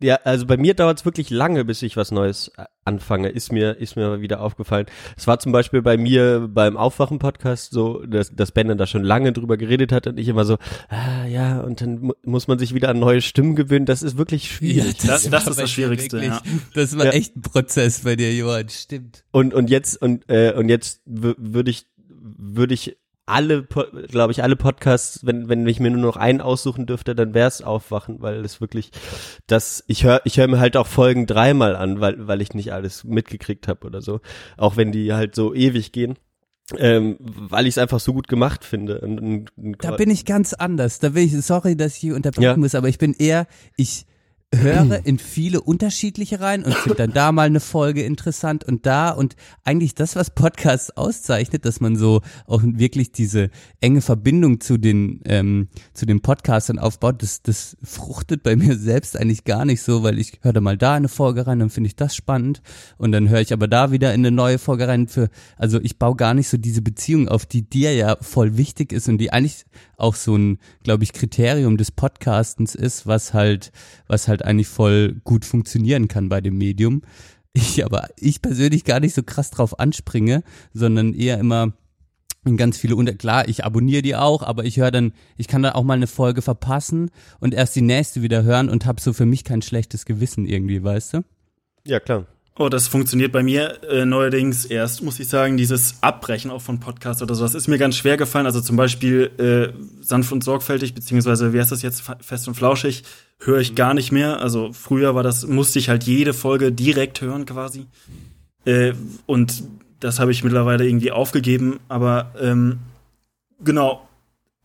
[0.00, 3.50] ja, also bei mir dauert es wirklich lange, bis ich was Neues äh, anfange, ist
[3.52, 4.86] mir, ist mir wieder aufgefallen.
[5.16, 9.02] Es war zum Beispiel bei mir beim Aufwachen-Podcast so, dass, dass Ben dann da schon
[9.02, 12.58] lange drüber geredet hat und ich immer so, ah ja, und dann mu muss man
[12.58, 13.86] sich wieder an neue Stimmen gewöhnen.
[13.86, 14.98] Das ist wirklich schwierig.
[14.98, 16.42] das- das war ist das Schwierigste, ja.
[16.74, 17.10] Das war Ja.
[17.12, 19.24] echt ein Prozess bei dir, Johann, stimmt.
[19.32, 24.42] Und, und jetzt, und, äh, und jetzt wü- würde ich, würde ich alle, glaube ich,
[24.42, 28.22] alle Podcasts, wenn, wenn ich mir nur noch einen aussuchen dürfte, dann wäre es Aufwachen,
[28.22, 28.92] weil es wirklich,
[29.48, 32.72] das, ich höre ich hör mir halt auch Folgen dreimal an, weil, weil ich nicht
[32.72, 34.20] alles mitgekriegt habe oder so.
[34.56, 36.16] Auch wenn die halt so ewig gehen.
[36.76, 39.00] Ähm, weil ich es einfach so gut gemacht finde.
[39.00, 40.98] Und, und, und Da bin ich ganz anders.
[40.98, 42.56] Da bin ich, sorry, dass ich hier unterbrechen Ja.
[42.56, 44.06] muss, aber ich bin eher, ich
[44.58, 49.10] höre in viele unterschiedliche rein und finde dann da mal eine Folge interessant und da
[49.10, 54.78] und eigentlich das, was Podcasts auszeichnet, dass man so auch wirklich diese enge Verbindung zu
[54.78, 59.82] den ähm, zu den Podcastern aufbaut, das das fruchtet bei mir selbst eigentlich gar nicht
[59.82, 62.62] so, weil ich höre da mal da eine Folge rein, dann finde ich das spannend
[62.98, 65.98] und dann höre ich aber da wieder in eine neue Folge rein für also ich
[65.98, 69.32] baue gar nicht so diese Beziehung auf, die dir ja voll wichtig ist und die
[69.32, 69.64] eigentlich
[69.96, 73.72] auch so ein, glaube ich, Kriterium des Podcastens ist, was halt,
[74.06, 77.02] was halt eigentlich voll gut funktionieren kann bei dem Medium.
[77.52, 80.42] Ich aber, ich persönlich gar nicht so krass drauf anspringe,
[80.74, 81.72] sondern eher immer
[82.56, 85.72] ganz viele unter klar, ich abonniere die auch, aber ich höre dann, ich kann dann
[85.72, 89.26] auch mal eine Folge verpassen und erst die nächste wieder hören und habe so für
[89.26, 91.24] mich kein schlechtes Gewissen irgendwie, weißt du?
[91.84, 92.26] Ja, klar.
[92.58, 96.80] Oh, das funktioniert bei mir äh, neuerdings erst, muss ich sagen, dieses Abbrechen auch von
[96.80, 97.42] Podcasts oder so.
[97.42, 98.46] Das ist mir ganz schwer gefallen.
[98.46, 103.02] Also zum Beispiel äh, sanft und sorgfältig, beziehungsweise wie heißt das jetzt, fest und flauschig,
[103.40, 104.40] höre ich gar nicht mehr.
[104.40, 107.84] Also früher war das, musste ich halt jede Folge direkt hören quasi.
[108.64, 108.94] Äh,
[109.26, 109.62] und
[110.00, 111.78] das habe ich mittlerweile irgendwie aufgegeben.
[111.88, 112.78] Aber ähm,
[113.62, 114.08] genau,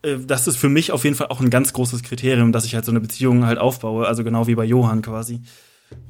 [0.01, 2.73] äh, das ist für mich auf jeden Fall auch ein ganz großes Kriterium, dass ich
[2.73, 4.07] halt so eine Beziehung halt aufbaue.
[4.07, 5.41] Also genau wie bei Johann quasi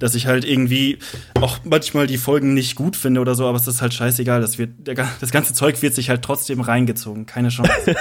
[0.01, 0.97] dass ich halt irgendwie
[1.39, 4.41] auch manchmal die Folgen nicht gut finde oder so, aber es ist halt scheißegal.
[4.41, 7.25] Das, wird, das ganze Zeug wird sich halt trotzdem reingezogen.
[7.27, 7.71] Keine Chance.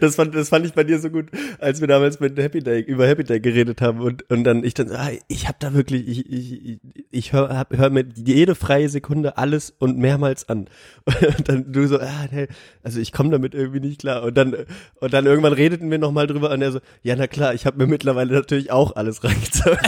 [0.00, 1.26] das, fand, das fand ich bei dir so gut,
[1.60, 4.74] als wir damals mit Happy Day, über Happy Day geredet haben und, und dann ich
[4.74, 9.38] dann, ah, ich habe da wirklich, ich, ich, ich höre hör mir jede freie Sekunde
[9.38, 10.66] alles und mehrmals an.
[11.38, 12.46] Und dann du so, ah, nee,
[12.82, 14.22] also ich komme damit irgendwie nicht klar.
[14.22, 14.54] Und dann,
[15.00, 17.78] und dann irgendwann redeten wir nochmal drüber und er so, ja, na klar, ich habe
[17.78, 19.78] mir mittlerweile natürlich auch alles reingezogen.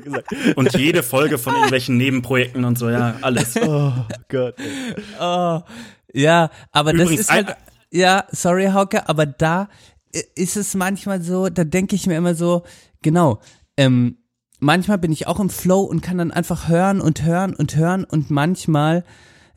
[0.00, 0.28] Gesagt.
[0.56, 3.56] Und jede Folge von irgendwelchen Nebenprojekten und so, ja, alles.
[3.56, 3.92] Oh
[4.28, 4.54] Gott.
[5.20, 5.60] Oh,
[6.12, 7.56] ja, aber Übrigens, das ist halt,
[7.90, 9.68] ja, sorry Hauke, aber da
[10.34, 12.64] ist es manchmal so, da denke ich mir immer so,
[13.02, 13.40] genau,
[13.76, 14.18] ähm,
[14.58, 18.04] manchmal bin ich auch im Flow und kann dann einfach hören und hören und hören
[18.04, 19.04] und manchmal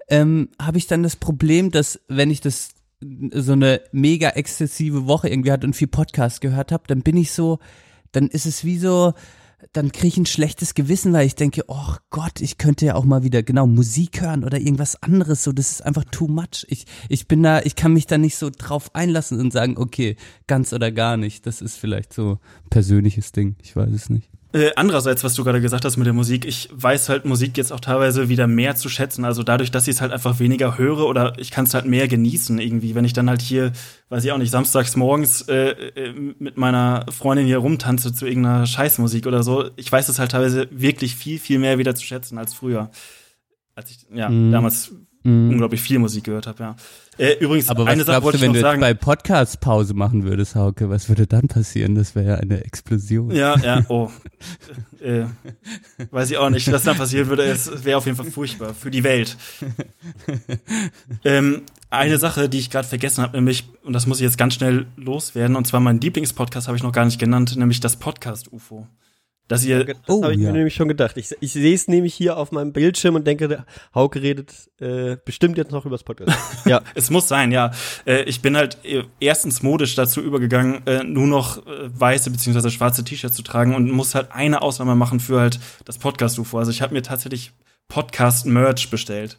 [0.10, 2.70] ähm, habe ich dann das Problem, dass wenn ich das
[3.34, 7.32] so eine mega exzessive Woche irgendwie hat und viel Podcast gehört habe, dann bin ich
[7.32, 7.60] so,
[8.12, 9.14] dann ist es wie so,
[9.74, 13.06] dann kriege ich ein schlechtes Gewissen, weil ich denke, oh Gott, ich könnte ja auch
[13.06, 15.44] mal wieder genau Musik hören oder irgendwas anderes.
[15.44, 16.66] So, das ist einfach too much.
[16.68, 20.16] Ich, ich bin da, ich kann mich da nicht so drauf einlassen und sagen, okay,
[20.48, 21.46] ganz oder gar nicht.
[21.46, 23.56] Das ist vielleicht so ein persönliches Ding.
[23.62, 24.30] Ich weiß es nicht.
[24.54, 27.72] Äh, andererseits, was du gerade gesagt hast mit der Musik, ich weiß halt Musik jetzt
[27.72, 29.24] auch teilweise wieder mehr zu schätzen.
[29.24, 32.10] Also dadurch, dass ich es halt einfach weniger höre oder ich kann es halt mehr
[32.10, 32.94] genießen irgendwie.
[32.94, 33.72] Wenn ich dann halt hier,
[34.10, 38.66] weiß ich auch nicht, samstags morgens äh, äh, mit meiner Freundin hier rumtanze zu irgendeiner
[38.66, 42.38] Scheißmusik oder so, ich weiß es halt teilweise wirklich viel, viel mehr wieder zu schätzen
[42.38, 42.92] als früher.
[43.74, 44.52] Als ich, ja, mm.
[44.52, 44.92] damals
[45.24, 45.50] mm.
[45.52, 46.76] unglaublich viel Musik gehört habe, ja.
[47.22, 48.82] Äh, übrigens, Aber eine Sache ich wenn du sagen.
[48.82, 51.94] bei Podcast Pause machen würdest, Hauke, was würde dann passieren?
[51.94, 53.30] Das wäre ja eine Explosion.
[53.30, 54.10] Ja, ja, oh.
[55.00, 55.26] äh,
[56.10, 57.44] weiß ich auch nicht, was dann passieren würde.
[57.44, 59.38] Es wäre auf jeden Fall furchtbar für die Welt.
[61.24, 64.56] ähm, eine Sache, die ich gerade vergessen habe, nämlich, und das muss ich jetzt ganz
[64.56, 68.52] schnell loswerden, und zwar mein Lieblingspodcast habe ich noch gar nicht genannt, nämlich das Podcast
[68.52, 68.88] UFO.
[69.52, 70.48] Dass ihr, das oh, habe ich ja.
[70.48, 71.18] mir nämlich schon gedacht.
[71.18, 75.58] Ich, ich sehe es nämlich hier auf meinem Bildschirm und denke, Hauke redet äh, bestimmt
[75.58, 76.38] jetzt noch übers Podcast.
[76.66, 77.72] ja, es muss sein, ja.
[78.06, 82.72] Äh, ich bin halt äh, erstens modisch dazu übergegangen, äh, nur noch äh, weiße beziehungsweise
[82.72, 86.58] schwarze T-Shirts zu tragen und muss halt eine Ausnahme machen für halt das Podcast-UFO.
[86.58, 87.52] Also ich habe mir tatsächlich
[87.90, 89.38] Podcast-Merch bestellt.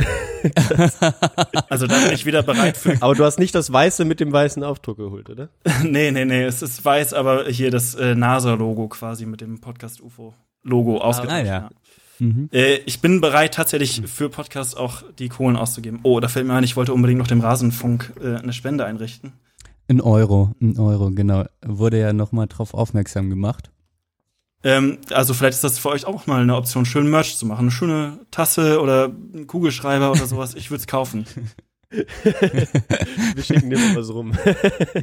[1.68, 2.96] also da bin ich wieder bereit für.
[3.00, 5.48] Aber du hast nicht das Weiße mit dem weißen Aufdruck geholt, oder?
[5.82, 10.00] nee, nee, nee, es ist weiß, aber hier das äh, NASA-Logo quasi mit dem Podcast
[10.00, 11.32] UFO-Logo ausgedruckt.
[11.32, 11.70] Ah, ja.
[12.18, 12.48] Mhm.
[12.52, 16.00] Äh, ich bin bereit, tatsächlich für Podcasts auch die Kohlen auszugeben.
[16.02, 19.32] Oh, da fällt mir ein, ich wollte unbedingt noch dem Rasenfunk äh, eine Spende einrichten.
[19.88, 21.44] Ein Euro, ein Euro, genau.
[21.64, 23.70] Wurde ja nochmal drauf aufmerksam gemacht.
[24.62, 27.62] Ähm, also vielleicht ist das für euch auch mal eine Option, schön Merch zu machen.
[27.62, 30.54] Eine schöne Tasse oder ein Kugelschreiber oder sowas.
[30.54, 31.24] Ich würde es kaufen.
[31.90, 34.32] wir schicken dir mal was rum.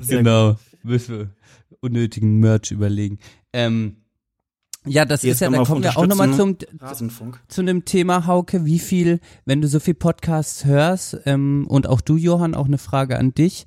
[0.08, 0.56] genau.
[0.84, 1.30] Müssen wir
[1.82, 3.20] unnötigen Merch überlegen.
[3.52, 3.98] Ähm,
[4.86, 6.58] ja, das Jetzt ist ja, da kommen wir auch nochmal zum,
[7.48, 12.00] zu dem Thema, Hauke, wie viel, wenn du so viel Podcasts hörst, ähm, und auch
[12.00, 13.66] du, Johann, auch eine Frage an dich,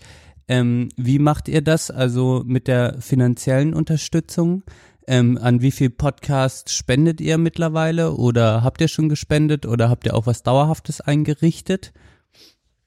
[0.49, 4.65] ähm, wie macht ihr das, also mit der finanziellen Unterstützung?
[5.11, 10.07] Ähm, an wie viel Podcasts spendet ihr mittlerweile oder habt ihr schon gespendet oder habt
[10.07, 11.93] ihr auch was Dauerhaftes eingerichtet?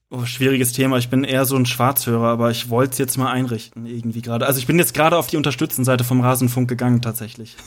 [0.10, 0.98] Oh, schwieriges Thema.
[1.00, 4.46] Ich bin eher so ein Schwarzhörer, aber ich wollte es jetzt mal einrichten irgendwie gerade.
[4.46, 7.58] Also ich bin jetzt gerade auf die Unterstützenseite vom Rasenfunk gegangen tatsächlich.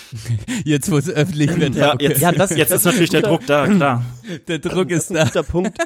[0.64, 1.76] jetzt wo es öffentlich wird.
[1.76, 4.04] Ja, jetzt, ja das, jetzt ist natürlich der Druck da, klar.
[4.48, 5.26] Der Druck ist da.
[5.26, 5.78] Der Punkt,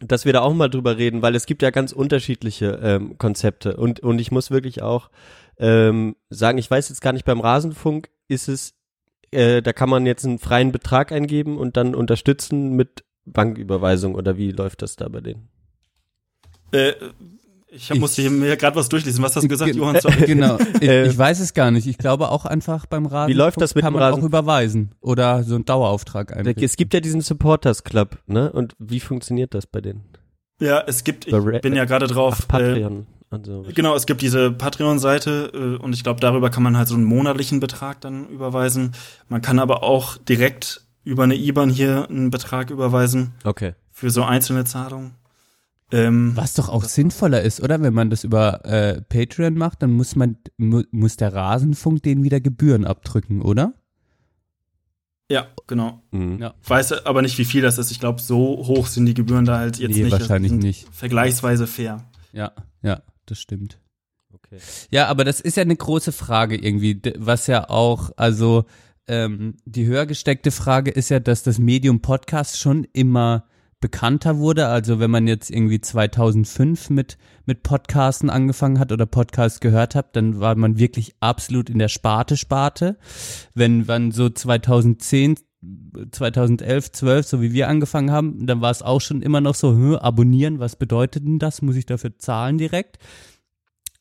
[0.00, 3.76] dass wir da auch mal drüber reden, weil es gibt ja ganz unterschiedliche ähm, Konzepte
[3.76, 5.10] und und ich muss wirklich auch
[5.58, 8.74] ähm, sagen, ich weiß jetzt gar nicht, beim Rasenfunk ist es,
[9.30, 14.36] äh, da kann man jetzt einen freien Betrag eingeben und dann unterstützen mit Banküberweisung oder
[14.36, 15.48] wie läuft das da bei denen?
[16.72, 16.92] Äh,
[17.68, 19.22] ich hab, musste mir gerade was durchlesen.
[19.24, 19.98] Was hast du gesagt, Johann?
[20.26, 20.58] Genau.
[20.80, 21.86] Ich, äh, ich, weiß es gar nicht.
[21.88, 23.28] Ich glaube auch einfach beim Rasen.
[23.28, 24.20] Wie läuft das mit kann man Rasen?
[24.20, 26.62] auch überweisen oder so einen Dauerauftrag einrichten.
[26.62, 28.52] Es gibt ja diesen Supporters Club, ne?
[28.52, 30.04] Und wie funktioniert das bei denen?
[30.60, 31.26] Ja, es gibt.
[31.26, 32.38] Ich bin ja gerade drauf.
[32.42, 33.06] Ach, Patreon.
[33.42, 33.64] So.
[33.74, 37.04] Genau, es gibt diese Patreon-Seite äh, und ich glaube, darüber kann man halt so einen
[37.04, 38.92] monatlichen Betrag dann überweisen.
[39.28, 43.32] Man kann aber auch direkt über eine IBAN hier einen Betrag überweisen.
[43.44, 43.74] Okay.
[43.90, 45.12] Für so einzelne Zahlungen.
[45.92, 47.80] Ähm, Was doch auch sinnvoller ist, oder?
[47.80, 52.24] Wenn man das über äh, Patreon macht, dann muss man mu muss der Rasenfunk den
[52.24, 53.74] wieder Gebühren abdrücken, oder?
[55.30, 56.02] Ja, genau.
[56.10, 56.38] Mhm.
[56.40, 56.54] Ja.
[56.66, 57.90] Weiß aber nicht, wie viel das ist.
[57.90, 60.12] Ich glaube, so hoch sind die Gebühren da halt jetzt nee, nicht.
[60.12, 60.88] Wahrscheinlich nicht.
[60.92, 62.04] Vergleichsweise fair.
[62.32, 63.80] Ja, ja, das stimmt.
[64.32, 64.58] Okay.
[64.90, 68.64] Ja, aber das ist ja eine große Frage irgendwie, was ja auch, also
[69.06, 73.44] ähm, die höher gesteckte Frage ist ja, dass das Medium Podcast schon immer
[73.80, 74.68] bekannter wurde.
[74.68, 80.16] Also wenn man jetzt irgendwie 2005 mit mit Podcasten angefangen hat oder Podcast gehört hat,
[80.16, 82.96] dann war man wirklich absolut in der Sparte Sparte.
[83.54, 85.36] Wenn man so 2010
[86.10, 89.70] 2011, 12, so wie wir angefangen haben, dann war es auch schon immer noch so,
[89.72, 91.62] hm, abonnieren, was bedeutet denn das?
[91.62, 92.98] Muss ich dafür zahlen direkt?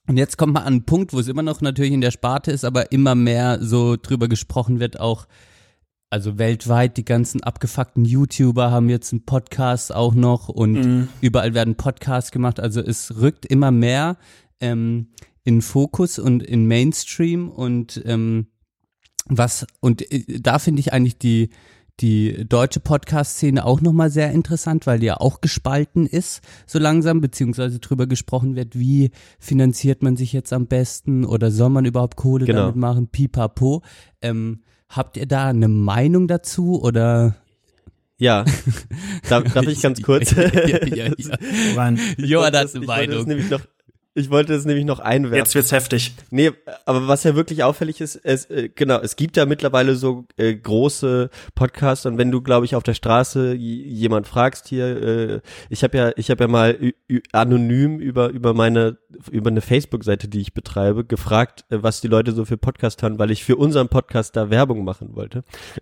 [0.08, 2.52] Und jetzt kommt man an einen Punkt, wo es immer noch natürlich in der Sparte
[2.52, 5.28] ist, aber immer mehr so drüber gesprochen wird, auch,
[6.10, 11.08] also weltweit, die ganzen abgefuckten YouTuber haben jetzt einen Podcast auch noch und Mhm.
[11.21, 12.60] überall werden Podcasts gemacht.
[12.60, 14.17] Also es rückt immer mehr
[14.60, 15.08] ähm,
[15.43, 18.47] in Fokus und in Mainstream und ähm,
[19.26, 21.50] was, und äh, da finde ich eigentlich die,
[22.00, 27.22] die deutsche Podcast-Szene auch nochmal sehr interessant, weil die ja auch gespalten ist, so langsam,
[27.22, 32.16] beziehungsweise drüber gesprochen wird, wie finanziert man sich jetzt am besten oder soll man überhaupt
[32.18, 32.62] Kohle Genau.
[32.62, 33.84] damit machen, pipapo.
[34.22, 37.36] Ähm, habt ihr da eine Meinung dazu oder?
[38.18, 38.46] Ja,
[39.30, 40.32] darf, darf ich ganz kurz?
[40.32, 41.14] ja, ja, ja.
[41.76, 42.00] Rein.
[42.18, 43.28] Ich das- eine ich wollte das Meinung.
[43.28, 43.62] nämlich noch,
[44.15, 45.38] ich wollte es nämlich noch einwerfen.
[45.38, 46.13] Jetzt wird's heftig.
[46.30, 46.52] Nee,
[46.86, 50.54] aber was ja wirklich auffällig ist, es, äh, genau, es gibt ja mittlerweile so äh,
[50.54, 55.84] große Podcasts und wenn du, glaube ich, auf der Straße jemand fragst hier, äh, ich
[55.84, 56.93] habe ja, ich habe ja mal
[57.32, 58.97] anonym über über meine
[59.32, 63.17] über eine Facebook-Seite, die ich betreibe, gefragt, äh, was die Leute so für Podcast hören,
[63.17, 65.43] weil ich für unseren Podcast da Werbung machen wollte.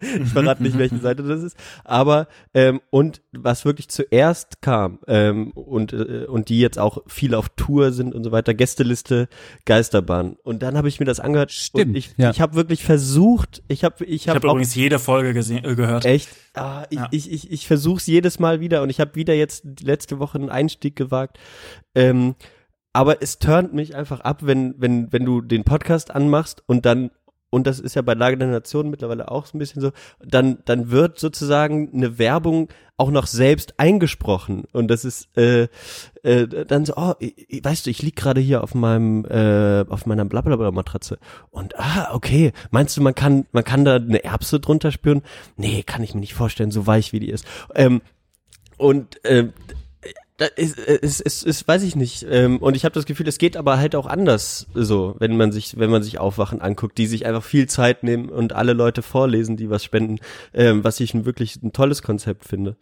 [0.00, 5.50] ich verrate nicht, welche Seite das ist, aber ähm, und was wirklich zuerst kam ähm,
[5.52, 9.28] und äh, und die jetzt auch viel auf Tour sind und so weiter, Gästeliste
[9.64, 10.36] Geisterbahn.
[10.44, 11.50] Und dann habe ich mir das angehört.
[11.50, 12.30] Stimmt, Und ich ja.
[12.30, 15.64] ich habe wirklich versucht, ich habe ich Ich habe habe auch übrigens jede Folge gesehen,
[15.64, 16.04] äh, gehört.
[16.04, 17.08] echt, ah, ich, Ja.
[17.10, 20.18] ich ich ich versuche es jedes Mal wieder und ich habe wieder jetzt die letzte
[20.20, 21.38] Woche einen Einstieg gewagt.
[21.94, 22.34] Ähm,
[22.92, 27.10] aber es turnt mich einfach ab, wenn wenn wenn du den Podcast anmachst und dann
[27.50, 29.90] und das ist ja bei Lage der Nation mittlerweile auch so ein bisschen so,
[30.24, 34.64] dann, dann wird sozusagen eine Werbung auch noch selbst eingesprochen.
[34.72, 35.66] Und das ist äh,
[36.22, 40.06] äh, dann so, oh, ich, weißt du, ich lieg gerade hier auf meinem, äh, auf
[40.06, 41.18] meiner Blablabla-Matratze.
[41.50, 45.22] Und ah, okay, meinst du, man kann, man kann da eine Erbse drunter spüren?
[45.56, 47.44] Nee, kann ich mir nicht vorstellen, so weich wie die ist.
[47.74, 48.00] Ähm,
[48.76, 49.52] und ähm,
[50.56, 52.24] ist, ist, ist, ist, weiß ich nicht.
[52.28, 55.52] Ähm, und ich habe das Gefühl, es geht aber halt auch anders so, wenn man
[55.52, 59.02] sich, wenn man sich Aufwachen anguckt, die sich einfach viel Zeit nehmen und alle Leute
[59.02, 60.18] vorlesen, die was spenden,
[60.54, 62.76] ähm, was ich ein wirklich ein tolles Konzept finde.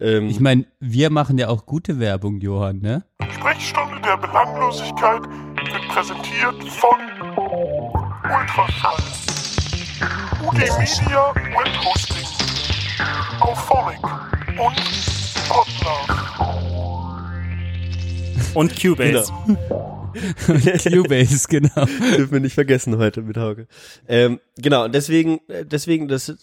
[0.00, 3.04] Ähm, Ich meine, wir machen ja auch gute Werbung, Johann, ne?
[3.30, 6.98] Sprechstunde der Belanglosigkeit wird präsentiert von
[8.22, 9.02] Ultraschall,
[10.46, 12.26] UD Media Web Hosting,
[13.40, 14.04] Auphonic
[14.58, 14.76] und
[15.48, 16.27] Podlove.
[18.54, 19.32] Und Cubase.
[20.82, 21.84] Cubase, genau.
[22.16, 23.66] dürfen wir nicht vergessen heute mit Hauke.
[24.08, 26.34] Ähm, genau, und deswegen, äh, deswegen, das, äh,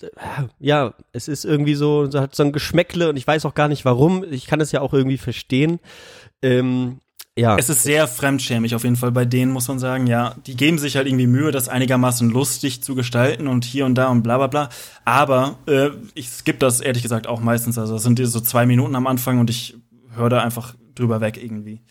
[0.60, 3.68] ja, es ist irgendwie so, so hat so ein Geschmäckle und ich weiß auch gar
[3.68, 4.24] nicht warum.
[4.32, 5.80] Ich kann es ja auch irgendwie verstehen.
[6.42, 7.00] Ähm,
[7.38, 10.08] ja, Es ist sehr fremdschämig auf jeden Fall bei denen, muss man sagen.
[10.08, 13.96] Ja, die geben sich halt irgendwie Mühe, das einigermaßen lustig zu gestalten und hier und
[13.96, 14.70] da und bla bla bla.
[15.04, 17.78] Aber äh, ich skippe das ehrlich gesagt auch meistens.
[17.78, 19.76] Also das sind so zwei Minuten am Anfang und ich
[20.16, 21.82] höre da einfach drüber weg irgendwie.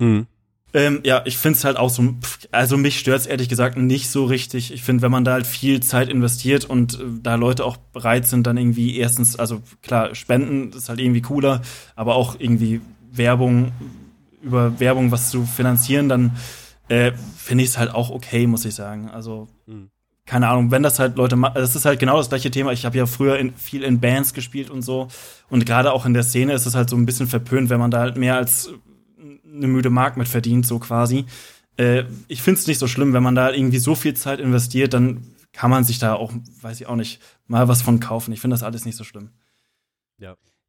[0.00, 0.26] hm.
[0.74, 2.14] Ähm, ja, ich find's halt auch so,
[2.52, 4.70] also mich stört's ehrlich gesagt nicht so richtig.
[4.70, 8.26] Ich finde, wenn man da halt viel Zeit investiert und äh, da Leute auch bereit
[8.26, 11.62] sind, dann irgendwie erstens, also klar, Spenden ist halt irgendwie cooler,
[11.96, 13.72] aber auch irgendwie Werbung,
[14.42, 16.36] über Werbung was zu finanzieren, dann
[16.88, 19.08] äh, finde ich es halt auch okay, muss ich sagen.
[19.08, 19.88] Also, Mhm.
[20.28, 22.70] Keine Ahnung, wenn das halt Leute machen, das ist halt genau das gleiche Thema.
[22.72, 25.08] Ich habe ja früher in, viel in Bands gespielt und so.
[25.48, 27.90] Und gerade auch in der Szene ist es halt so ein bisschen verpönt, wenn man
[27.90, 28.70] da halt mehr als
[29.50, 31.24] eine müde Mark mit verdient, so quasi.
[31.78, 34.92] Äh, ich finde es nicht so schlimm, wenn man da irgendwie so viel Zeit investiert,
[34.92, 38.32] dann kann man sich da auch, weiß ich auch nicht, mal was von kaufen.
[38.32, 39.30] Ich finde das alles nicht so schlimm.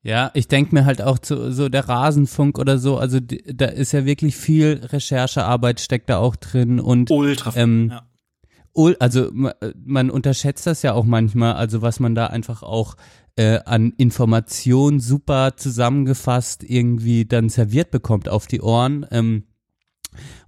[0.01, 3.91] Ja, ich denk mir halt auch zu, so der Rasenfunk oder so, also da ist
[3.91, 7.51] ja wirklich viel Recherchearbeit steckt da auch drin und Ultra.
[7.57, 8.08] Ähm, ja.
[8.99, 9.55] Also ma-
[9.85, 12.95] man unterschätzt das ja auch manchmal, also was man da einfach auch
[13.35, 19.05] äh, an Informationen super zusammengefasst irgendwie dann serviert bekommt auf die Ohren.
[19.11, 19.43] Ähm,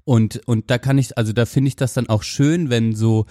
[0.03, 3.25] und, und da kann ich, also da finde ich das dann auch schön, wenn so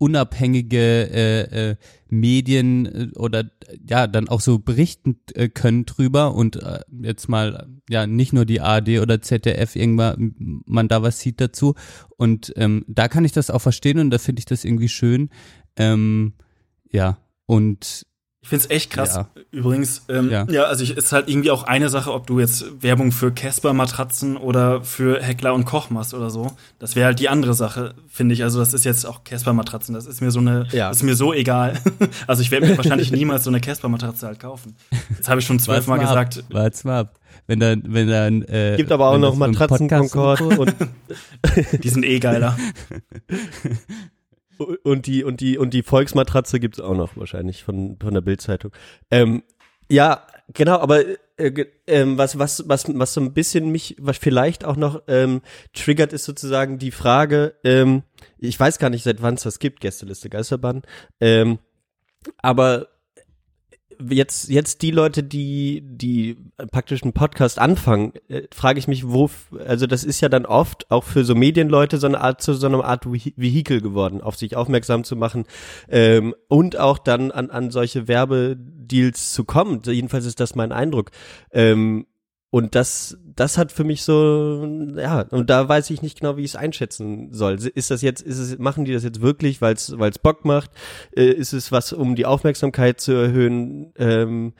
[0.00, 1.76] unabhängige äh, äh,
[2.08, 3.44] Medien äh, oder
[3.86, 8.46] ja dann auch so berichten äh, können drüber und äh, jetzt mal ja nicht nur
[8.46, 11.74] die ARD oder ZDF irgendwann man da was sieht dazu.
[12.16, 15.28] Und ähm, da kann ich das auch verstehen und da finde ich das irgendwie schön.
[15.76, 16.32] Ähm,
[16.90, 18.06] ja und
[18.42, 19.16] Ich find's echt krass.
[19.16, 19.28] Ja.
[19.50, 20.46] Übrigens, ähm, ja.
[20.48, 20.62] Ja.
[20.64, 24.38] also ich, ist halt irgendwie auch eine Sache, ob du jetzt Werbung für Casper Matratzen
[24.38, 26.52] oder für Heckler und Koch machst oder so.
[26.78, 28.42] Das wäre halt die andere Sache, finde ich.
[28.42, 29.94] Also das ist jetzt auch Casper Matratzen.
[29.94, 30.88] Das ist mir so eine, Ja.
[30.88, 31.74] das ist mir so egal.
[32.26, 34.74] also ich werde mir wahrscheinlich niemals so eine Casper Matratze halt kaufen.
[35.14, 36.38] Jetzt habe ich schon zwölfmal gesagt.
[36.38, 37.18] Ab, wart's mal ab.
[37.46, 40.74] Wenn dann, wenn dann, äh, Gibt aber auch noch das Matratzen Concord und,
[41.82, 42.56] Die sind eh geiler.
[44.60, 48.72] und die und die und die Volksmatratze gibt's auch noch wahrscheinlich von von der Bildzeitung.
[49.10, 49.42] Ähm,
[49.88, 51.02] ja, genau, aber
[51.36, 55.42] äh, ähm, was was was was so ein bisschen mich was vielleicht auch noch ähm,
[55.72, 58.02] triggert ist sozusagen die Frage, ähm,
[58.38, 60.82] ich weiß gar nicht seit wann es das gibt, Gästeliste Geisterbahn,
[61.20, 61.58] ähm,
[62.38, 62.88] aber
[64.08, 66.36] jetzt jetzt die Leute, die die
[66.70, 69.30] praktisch einen Podcast anfangen, äh, frage ich mich, wo
[69.66, 72.66] also das ist ja dann oft auch für so Medienleute so eine Art zu so
[72.66, 75.44] einer Art Vehi- Vehikel geworden, auf sich aufmerksam zu machen
[75.88, 79.82] ähm, und auch dann an an solche Werbedeals zu kommen.
[79.84, 81.10] Jedenfalls ist das mein Eindruck.
[81.52, 82.06] Ähm,
[82.50, 86.42] und das, das hat für mich so, ja, und da weiß ich nicht genau, wie
[86.42, 87.54] ich es einschätzen soll.
[87.54, 90.44] Ist das jetzt, ist es, machen die das jetzt wirklich, weil es, weil es Bock
[90.44, 90.70] macht?
[91.16, 94.54] Äh, ist es was, um die Aufmerksamkeit zu erhöhen, ähm,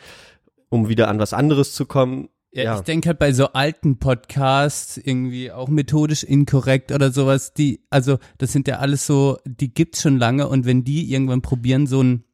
[0.69, 2.29] um wieder an was anderes zu kommen?
[2.53, 2.75] Ja, Ja.
[2.77, 8.19] ich denke halt bei so alten Podcasts irgendwie auch methodisch inkorrekt oder sowas, die, also
[8.39, 12.03] das sind ja alles so, die gibt's schon lange und wenn die irgendwann probieren, so
[12.03, 12.25] ein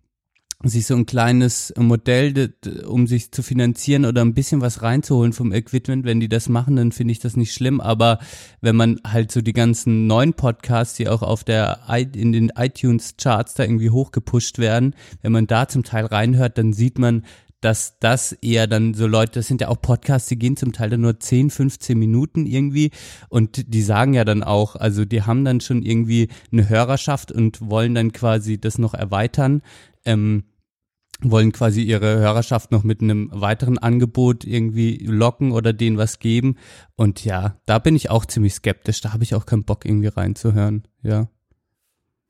[0.65, 2.55] sich so ein kleines Modell,
[2.87, 6.77] um sich zu finanzieren oder ein bisschen was reinzuholen vom Equipment, wenn die das machen,
[6.77, 7.81] dann finde ich das nicht schlimm.
[7.81, 8.19] Aber
[8.63, 11.81] wenn man halt so die ganzen neuen Podcasts, die auch auf der
[12.15, 16.99] in den iTunes-Charts da irgendwie hochgepusht werden, wenn man da zum Teil reinhört, dann sieht
[16.99, 17.25] man,
[17.61, 20.91] dass das eher dann so Leute, das sind ja auch Podcasts, die gehen zum Teil
[20.91, 22.91] dann nur 10, 15 Minuten irgendwie
[23.29, 27.69] und die sagen ja dann auch, also die haben dann schon irgendwie eine Hörerschaft und
[27.69, 29.63] wollen dann quasi das noch erweitern,
[30.07, 30.45] ähm,
[31.21, 36.57] wollen quasi ihre Hörerschaft noch mit einem weiteren Angebot irgendwie locken oder denen was geben
[36.95, 40.09] und ja, da bin ich auch ziemlich skeptisch, da habe ich auch keinen Bock irgendwie
[40.09, 41.29] reinzuhören, ja.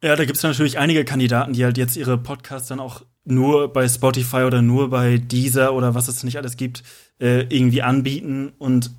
[0.03, 3.89] Ja, da gibt's natürlich einige Kandidaten, die halt jetzt ihre Podcasts dann auch nur bei
[3.89, 6.83] Spotify oder nur bei Deezer oder was es nicht alles gibt,
[7.19, 8.53] äh, irgendwie anbieten.
[8.59, 8.91] Und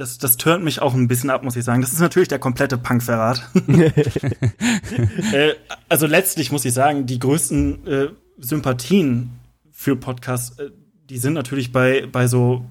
[0.00, 1.82] das, das turnt mich auch ein bisschen ab, muss ich sagen.
[1.82, 3.46] Das ist natürlich der komplette Punkverrat.
[5.32, 5.52] äh,
[5.90, 9.30] also letztlich muss ich sagen, die größten äh, Sympathien
[9.70, 10.70] für Podcasts, äh,
[11.10, 12.64] die sind natürlich bei, bei so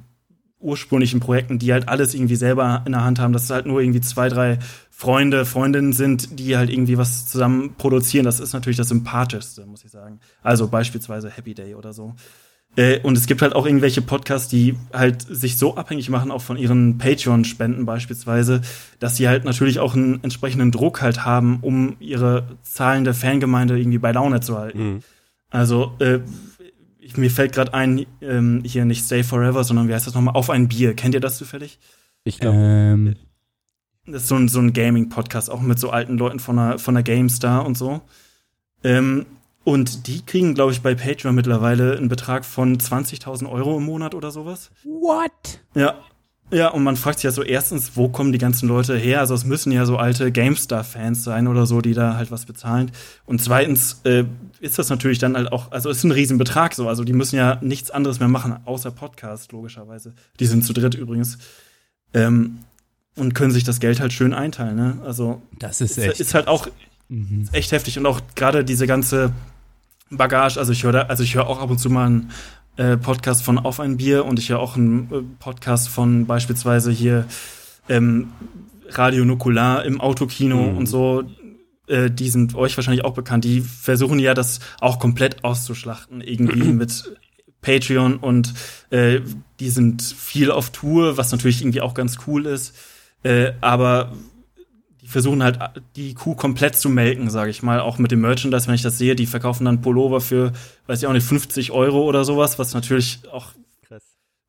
[0.60, 3.80] ursprünglichen Projekten, die halt alles irgendwie selber in der Hand haben, dass es halt nur
[3.80, 4.58] irgendwie zwei, drei
[4.90, 8.26] Freunde, Freundinnen sind, die halt irgendwie was zusammen produzieren.
[8.26, 10.20] Das ist natürlich das Sympathischste, muss ich sagen.
[10.42, 12.16] Also beispielsweise Happy Day oder so.
[12.76, 16.42] Äh, und es gibt halt auch irgendwelche Podcasts, die halt sich so abhängig machen, auch
[16.42, 18.62] von ihren Patreon-Spenden beispielsweise,
[19.00, 23.98] dass sie halt natürlich auch einen entsprechenden Druck halt haben, um ihre zahlende Fangemeinde irgendwie
[23.98, 24.94] bei Laune zu halten.
[24.94, 25.04] Mhm.
[25.50, 26.20] Also, äh,
[27.00, 30.36] ich, mir fällt gerade ein, ähm, hier nicht Stay Forever, sondern wie heißt das nochmal?
[30.36, 30.94] Auf ein Bier.
[30.94, 31.80] Kennt ihr das zufällig?
[32.24, 33.16] Ich glaube, Ähm,
[34.06, 36.94] Das ist so ein, so ein Gaming-Podcast, auch mit so alten Leuten von der, von
[36.94, 38.02] der GameStar und so.
[38.84, 39.26] Ähm,
[39.70, 44.16] und die kriegen, glaube ich, bei Patreon mittlerweile einen Betrag von 20.000 Euro im Monat
[44.16, 44.72] oder sowas.
[44.84, 45.32] what?
[45.76, 45.96] Ja.
[46.52, 49.20] Ja, und man fragt sich ja so erstens, wo kommen die ganzen Leute her?
[49.20, 52.90] Also es müssen ja so alte GameStar-Fans sein oder so, die da halt was bezahlen.
[53.28, 54.24] Und zweitens äh,
[54.60, 56.90] ist das natürlich dann halt auch, also es ist ein Riesenbetrag so.
[56.90, 60.14] Also die müssen ja nichts anderes mehr machen, außer Podcast, logischerweise.
[60.40, 61.38] Die sind zu dritt übrigens.
[62.16, 62.58] Ähm,
[63.16, 64.98] und können sich das Geld halt schön einteilen, ne?
[65.06, 66.20] Also Das ist ist, echt.
[66.20, 66.68] ist halt auch
[67.10, 67.48] Mhm.
[67.52, 69.32] echt heftig und auch gerade diese ganze
[70.12, 72.32] Bagage, also ich höre da, also ich höre auch ab und zu mal einen
[72.78, 76.92] äh, Podcast von Auf ein Bier und ich höre auch einen äh, Podcast von beispielsweise
[76.92, 77.26] hier
[77.88, 78.32] ähm,
[78.90, 80.78] Radio Nukular im Autokino Mhm.
[80.78, 81.24] und so.
[81.88, 83.44] Äh, die sind euch wahrscheinlich auch bekannt.
[83.46, 87.16] Die versuchen ja das auch komplett auszuschlachten, irgendwie mit
[87.62, 88.54] Patreon und
[88.90, 89.20] äh,
[89.60, 92.76] die sind viel auf Tour, was natürlich irgendwie auch ganz cool ist.
[93.24, 94.14] Äh, aber
[95.10, 95.60] versuchen halt
[95.96, 98.98] die Kuh komplett zu melken, sage ich mal, auch mit dem Merchandise, wenn ich das
[98.98, 100.52] sehe, die verkaufen dann Pullover für,
[100.88, 103.48] weiß ich auch nicht, 50 Euro oder sowas, was natürlich auch
[103.88, 104.04] krass.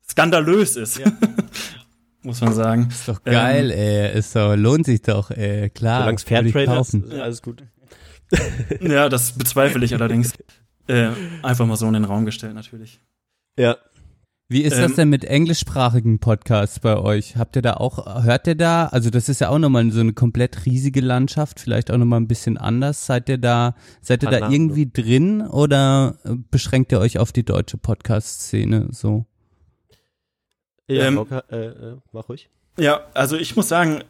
[0.07, 1.11] skandalös ist, Ja.
[2.23, 2.87] muss man sagen.
[2.91, 4.17] Ist doch geil, ey.
[4.17, 5.69] Ist doch, lohnt sich doch, ey.
[5.71, 6.01] Klar.
[6.01, 7.63] Solange es Fairtrade ist alles gut.
[8.79, 10.33] Ja, das bezweifle ich allerdings.
[10.87, 11.09] Äh,
[11.41, 12.99] einfach mal so in den Raum gestellt, natürlich.
[13.57, 13.77] Ja.
[14.51, 17.37] Wie ist das Ähm, denn mit englischsprachigen Podcasts bei euch?
[17.37, 20.11] Habt ihr da auch, hört ihr da, also das ist ja auch nochmal so eine
[20.11, 23.05] komplett riesige Landschaft, vielleicht auch nochmal ein bisschen anders.
[23.05, 27.45] Seid ihr da, seid ihr da irgendwie drin oder äh, beschränkt ihr euch auf die
[27.45, 29.25] deutsche Podcast-Szene so?
[30.89, 32.49] Ja, Ähm, äh, äh, mach ruhig.
[32.77, 34.03] Ja, also ich muss sagen,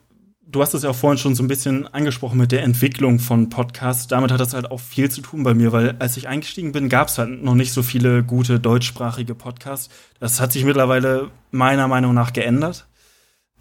[0.47, 3.49] du hast es ja auch vorhin schon so ein bisschen angesprochen mit der Entwicklung von
[3.49, 4.07] Podcasts.
[4.07, 6.89] Damit hat das halt auch viel zu tun bei mir, weil als ich eingestiegen bin,
[6.89, 9.89] gab es halt noch nicht so viele gute deutschsprachige Podcasts.
[10.19, 12.87] Das hat sich mittlerweile meiner Meinung nach geändert.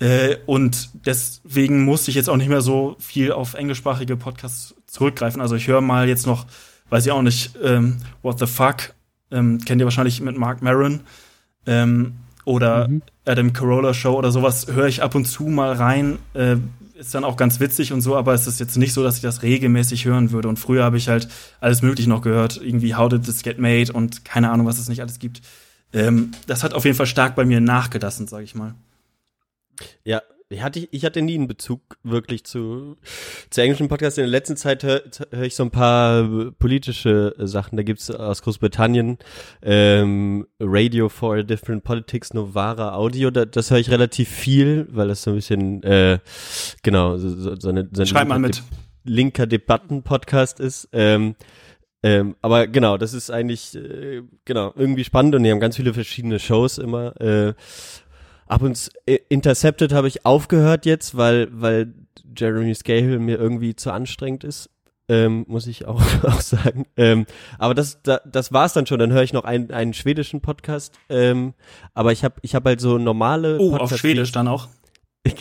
[0.00, 5.40] Äh, und deswegen musste ich jetzt auch nicht mehr so viel auf englischsprachige Podcasts zurückgreifen.
[5.40, 6.46] Also ich höre mal jetzt noch,
[6.88, 8.94] weiß ich auch nicht, ähm, What the Fuck,
[9.30, 11.00] ähm, kennt ihr wahrscheinlich mit Mark Maron.
[11.66, 12.14] Ähm,
[12.46, 13.02] oder mhm.
[13.24, 16.18] Adam Carolla Show oder sowas höre ich ab und zu mal rein.
[16.34, 16.56] Äh,
[16.94, 19.22] ist dann auch ganz witzig und so, aber es ist jetzt nicht so, dass ich
[19.22, 20.48] das regelmäßig hören würde.
[20.48, 23.92] Und früher habe ich halt alles Mögliche noch gehört, irgendwie How Did This Get Made
[23.92, 25.40] und keine Ahnung, was es nicht alles gibt.
[25.94, 28.74] Ähm, das hat auf jeden Fall stark bei mir nachgelassen, sage ich mal.
[30.04, 30.20] Ja,
[30.52, 32.96] ich hatte, ich hatte nie einen Bezug wirklich zu,
[33.50, 34.18] zu englischen Podcasts.
[34.18, 36.24] In der letzten Zeit höre hör ich so ein paar
[36.58, 37.76] politische Sachen.
[37.76, 39.18] Da gibt's aus Großbritannien
[39.62, 43.30] ähm, Radio for a Different Politics, Novara Audio.
[43.30, 46.18] Da, das höre ich relativ viel, weil das so ein bisschen, äh,
[46.82, 48.56] genau, so, so eine, so Schreib mal mit.
[48.56, 48.64] De
[49.04, 50.88] linker Debatten-Podcast ist.
[50.92, 51.36] Ähm,
[52.02, 55.94] ähm, aber genau, das ist eigentlich äh, genau irgendwie spannend und die haben ganz viele
[55.94, 57.18] verschiedene Shows immer.
[57.20, 57.54] Äh,
[58.50, 61.94] ab und äh, Intercepted habe ich aufgehört jetzt, weil, weil
[62.36, 64.70] Jeremy Scahill mir irgendwie zu anstrengend ist.
[65.08, 66.86] Ähm, muss ich auch, auch sagen.
[66.96, 67.26] Ähm,
[67.58, 68.98] aber das, da, das war's dann schon.
[69.00, 70.94] Dann höre ich noch einen, einen schwedischen Podcast.
[71.08, 71.54] Ähm,
[71.94, 73.58] aber ich habe ich hab halt so normale.
[73.58, 74.68] Oh, Podcasts, auf Schwedisch dann auch.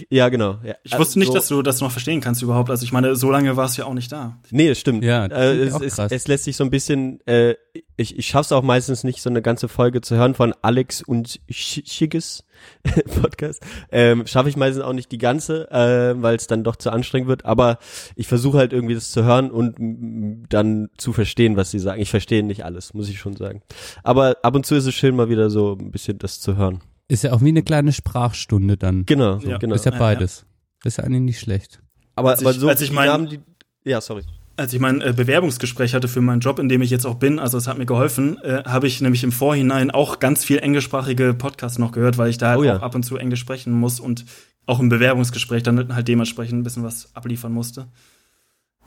[0.09, 0.57] Ja, genau.
[0.63, 0.75] Ja.
[0.83, 2.69] Ich wusste also, nicht, dass du das noch verstehen kannst überhaupt.
[2.69, 4.37] Also ich meine, so lange warst du ja auch nicht da.
[4.51, 5.05] Nee, das stimmt.
[5.05, 7.55] Ja, äh, es, es, es, lässt sich so ein bisschen, äh,
[7.95, 11.39] ich, ich schaff's auch meistens nicht, so eine ganze Folge zu hören von Alex und
[11.49, 12.43] Schigges
[13.21, 13.63] Podcast.
[13.89, 17.29] Ähm, Schaffe ich meistens auch nicht die ganze, äh, weil es dann doch zu anstrengend
[17.29, 17.45] wird.
[17.45, 17.79] Aber
[18.15, 22.01] ich versuche halt irgendwie das zu hören und dann zu verstehen, was sie sagen.
[22.01, 23.61] Ich verstehe nicht alles, muss ich schon sagen.
[24.03, 26.81] Aber ab und zu ist es schön, mal wieder so ein bisschen das zu hören.
[27.09, 29.05] Ist ja auch wie eine kleine Sprachstunde dann.
[29.05, 29.57] Genau, ja.
[29.57, 29.75] genau.
[29.75, 30.45] Ist ja beides.
[30.83, 31.81] Ist ja eigentlich nicht schlecht.
[32.15, 33.39] Aber, als aber ich, so, als ich mein, die,
[33.83, 34.23] ja, sorry.
[34.55, 37.39] Als ich mein äh, Bewerbungsgespräch hatte für meinen Job, in dem ich jetzt auch bin,
[37.39, 41.33] also es hat mir geholfen, äh, habe ich nämlich im Vorhinein auch ganz viel englischsprachige
[41.33, 42.77] Podcasts noch gehört, weil ich da halt oh, ja.
[42.77, 44.25] auch ab und zu Englisch sprechen muss und
[44.67, 47.87] auch im Bewerbungsgespräch dann halt dementsprechend ein bisschen was abliefern musste.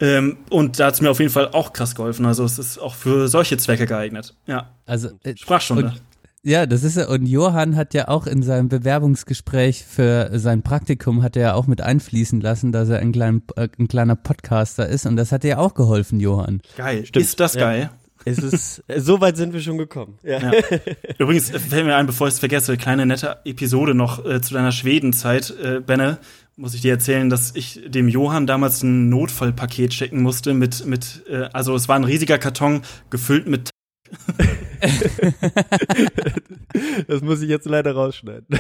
[0.01, 2.25] Ähm, und da hat es mir auf jeden Fall auch krass geholfen.
[2.27, 4.37] Also es ist auch für solche Zwecke geeignet.
[4.47, 4.71] Ja.
[4.87, 5.95] Also äh, Sprachstunde.
[6.45, 11.23] Ja, das ist ja, und Johann hat ja auch in seinem Bewerbungsgespräch für sein Praktikum
[11.23, 14.89] hat er ja auch mit einfließen lassen, dass er ein, klein, äh, ein kleiner Podcaster
[14.89, 16.61] ist und das hat dir ja auch geholfen, Johann.
[16.77, 17.07] Geil.
[17.07, 17.25] Stimmt.
[17.25, 17.91] Ist das geil?
[17.93, 17.99] Ja.
[18.25, 20.19] Es ist, so weit sind wir schon gekommen.
[20.25, 20.39] Ja.
[20.41, 20.53] ja.
[21.19, 24.73] Übrigens, fällt mir ein, bevor ich es vergesse, kleine nette Episode noch äh, zu deiner
[24.73, 26.19] Schwedenzeit, äh, Benne.
[26.57, 31.25] Muss ich dir erzählen, dass ich dem Johann damals ein Notfallpaket schicken musste mit, mit,
[31.29, 33.71] äh, also es war ein riesiger Karton gefüllt mit
[37.07, 38.47] das muss ich jetzt leider rausschneiden.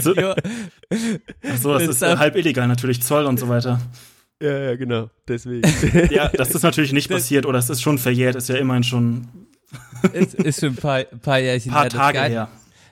[0.00, 0.14] so,
[1.42, 3.80] Achso, das ist äh, halb illegal natürlich, Zoll und so weiter.
[4.40, 5.68] Ja, ja, genau, deswegen.
[6.10, 9.28] ja, das ist natürlich nicht passiert oder es ist schon verjährt, ist ja immerhin schon.
[10.12, 11.90] ist, ist schon ein paar, paar Jährchen paar her.
[11.90, 12.48] Tage her.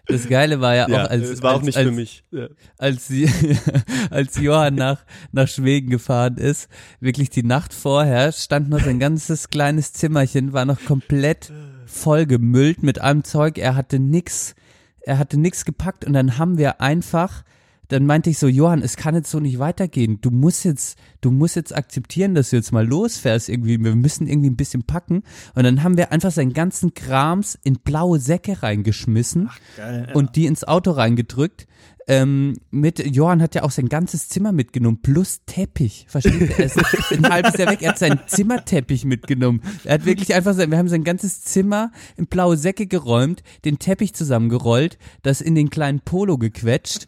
[0.07, 2.23] Das Geile war ja, ja auch, als war als, auch als.
[2.31, 2.49] Ja.
[2.79, 3.29] Als, sie,
[4.11, 6.69] als Johann nach nach Schweden gefahren ist,
[7.01, 11.53] wirklich die Nacht vorher stand noch sein ganzes kleines Zimmerchen, war noch komplett
[11.87, 13.59] vollgemüllt mit allem Zeug.
[13.59, 14.55] Er hatte nix,
[15.01, 17.43] er hatte nix gepackt und dann haben wir einfach
[17.89, 20.21] dann meinte ich so, Johann, es kann jetzt so nicht weitergehen.
[20.21, 23.83] Du musst jetzt, du musst jetzt akzeptieren, dass du jetzt mal losfährst irgendwie.
[23.83, 25.23] Wir müssen irgendwie ein bisschen packen.
[25.55, 30.15] Und dann haben wir einfach seinen ganzen Krams in blaue Säcke reingeschmissen Ach, geil, ja.
[30.15, 31.67] und die ins Auto reingedrückt.
[32.07, 36.05] Ähm, mit Johann hat ja auch sein ganzes Zimmer mitgenommen, plus Teppich.
[36.09, 36.59] Versteht ihr?
[36.59, 36.79] Er ist
[37.13, 39.63] ein halbes Jahr weg, er hat seinen Zimmerteppich mitgenommen.
[39.85, 43.79] Er hat wirklich einfach sein, wir haben sein ganzes Zimmer in blaue Säcke geräumt, den
[43.79, 47.07] Teppich zusammengerollt, das in den kleinen Polo gequetscht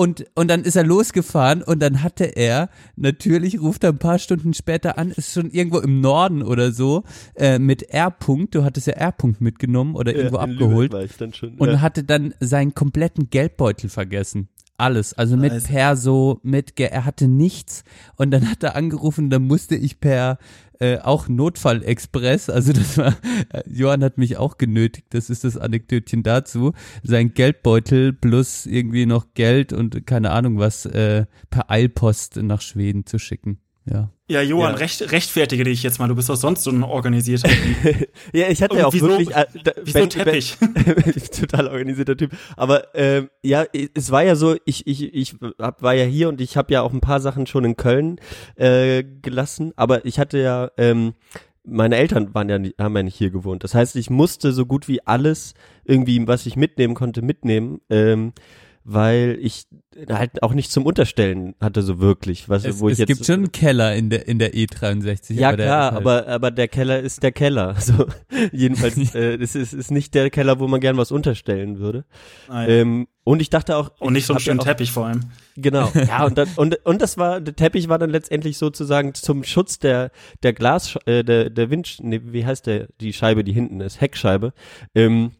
[0.00, 4.18] und, und dann ist er losgefahren und dann hatte er, natürlich ruft er ein paar
[4.18, 8.86] Stunden später an, ist schon irgendwo im Norden oder so, äh, mit R-Punkt, du hattest
[8.86, 10.94] ja R-Punkt mitgenommen oder irgendwo ja, abgeholt
[11.34, 11.80] schon, und ja.
[11.82, 14.48] hatte dann seinen kompletten Geldbeutel vergessen.
[14.80, 15.68] Alles, also mit also.
[15.68, 17.84] Perso, mit, er hatte nichts
[18.16, 20.38] und dann hat er angerufen, dann musste ich per
[20.78, 23.14] äh, auch Notfallexpress, also das war,
[23.52, 26.72] äh, Johann hat mich auch genötigt, das ist das Anekdötchen dazu,
[27.02, 33.04] sein Geldbeutel plus irgendwie noch Geld und keine Ahnung was äh, per Eilpost nach Schweden
[33.04, 33.60] zu schicken.
[33.90, 34.10] Ja.
[34.28, 34.78] Ja, Johann, ja.
[34.78, 36.06] Recht, rechtfertige dich jetzt mal.
[36.06, 38.08] Du bist doch sonst so ein organisierter Typ.
[38.32, 40.56] ja, ich hatte ja auch wieso, wirklich äh, da, wieso ben, Teppich.
[40.60, 42.30] Ben, total organisierter Typ.
[42.56, 43.64] Aber ähm, ja,
[43.94, 46.82] es war ja so, ich ich ich hab, war ja hier und ich habe ja
[46.82, 48.20] auch ein paar Sachen schon in Köln
[48.54, 49.72] äh, gelassen.
[49.74, 51.14] Aber ich hatte ja ähm,
[51.64, 53.64] meine Eltern waren ja nicht, haben ja nicht hier gewohnt.
[53.64, 57.80] Das heißt, ich musste so gut wie alles irgendwie, was ich mitnehmen konnte, mitnehmen.
[57.90, 58.32] Ähm,
[58.84, 59.64] weil ich
[60.08, 63.26] halt auch nicht zum Unterstellen hatte so wirklich, was Es, wo ich es jetzt gibt
[63.26, 65.34] schon einen Keller in der in der E63.
[65.34, 67.76] ja aber der klar, halt- aber aber der Keller ist der Keller.
[67.80, 68.06] So
[68.52, 72.04] jedenfalls äh, es ist ist nicht der Keller, wo man gern was unterstellen würde.
[72.48, 72.68] Ah, ja.
[72.68, 75.20] Ähm, und ich dachte auch und nicht so einen ja schönen auch- Teppich vor allem.
[75.56, 75.90] Genau.
[76.08, 79.78] Ja, und, dann, und, und das war, der Teppich war dann letztendlich sozusagen zum Schutz
[79.78, 80.10] der,
[80.42, 84.00] der Glas, äh, der, der Wind, nee, wie heißt der, die Scheibe, die hinten ist,
[84.00, 84.52] Heckscheibe.
[84.94, 85.32] Ähm,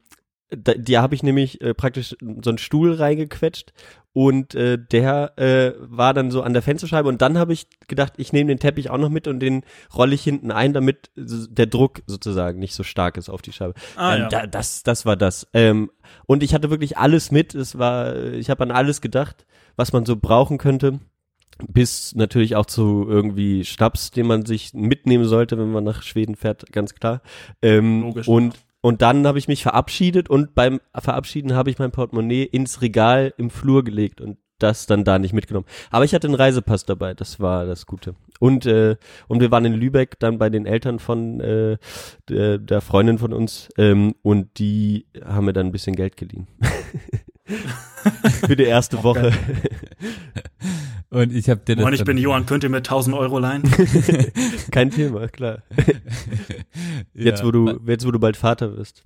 [0.51, 3.73] da, die habe ich nämlich äh, praktisch so einen Stuhl reingequetscht
[4.13, 8.15] und äh, der äh, war dann so an der Fensterscheibe und dann habe ich gedacht,
[8.17, 9.63] ich nehme den Teppich auch noch mit und den
[9.95, 13.75] rolle ich hinten ein, damit der Druck sozusagen nicht so stark ist auf die Scheibe.
[13.97, 14.29] Ah, ähm, ja.
[14.29, 15.47] da, das, das war das.
[15.55, 15.91] Ähm,
[16.27, 17.55] und ich hatte wirklich alles mit.
[17.55, 19.47] Es war, ich habe an alles gedacht,
[19.77, 20.99] was man so brauchen könnte.
[21.69, 26.35] Bis natürlich auch zu irgendwie Schnaps, den man sich mitnehmen sollte, wenn man nach Schweden
[26.35, 27.21] fährt, ganz klar.
[27.61, 28.27] Ähm, Logisch.
[28.27, 32.83] Und und dann habe ich mich verabschiedet und beim Verabschieden habe ich mein Portemonnaie ins
[32.83, 35.67] Regal im Flur gelegt und das dann da nicht mitgenommen.
[35.91, 38.15] Aber ich hatte einen Reisepass dabei, das war das Gute.
[38.39, 38.97] Und äh,
[39.29, 41.79] und wir waren in Lübeck dann bei den Eltern von äh,
[42.29, 46.47] der, der Freundin von uns ähm, und die haben mir dann ein bisschen Geld geliehen.
[48.47, 49.33] Für die erste Woche.
[51.11, 53.63] und ich habe dir das Moin, ich bin Johann, könnt ihr mir 1000 Euro leihen?
[54.71, 55.63] Kein Thema, klar.
[57.15, 59.03] Jetzt Ja, wo du jetzt wo du bald Vater wirst.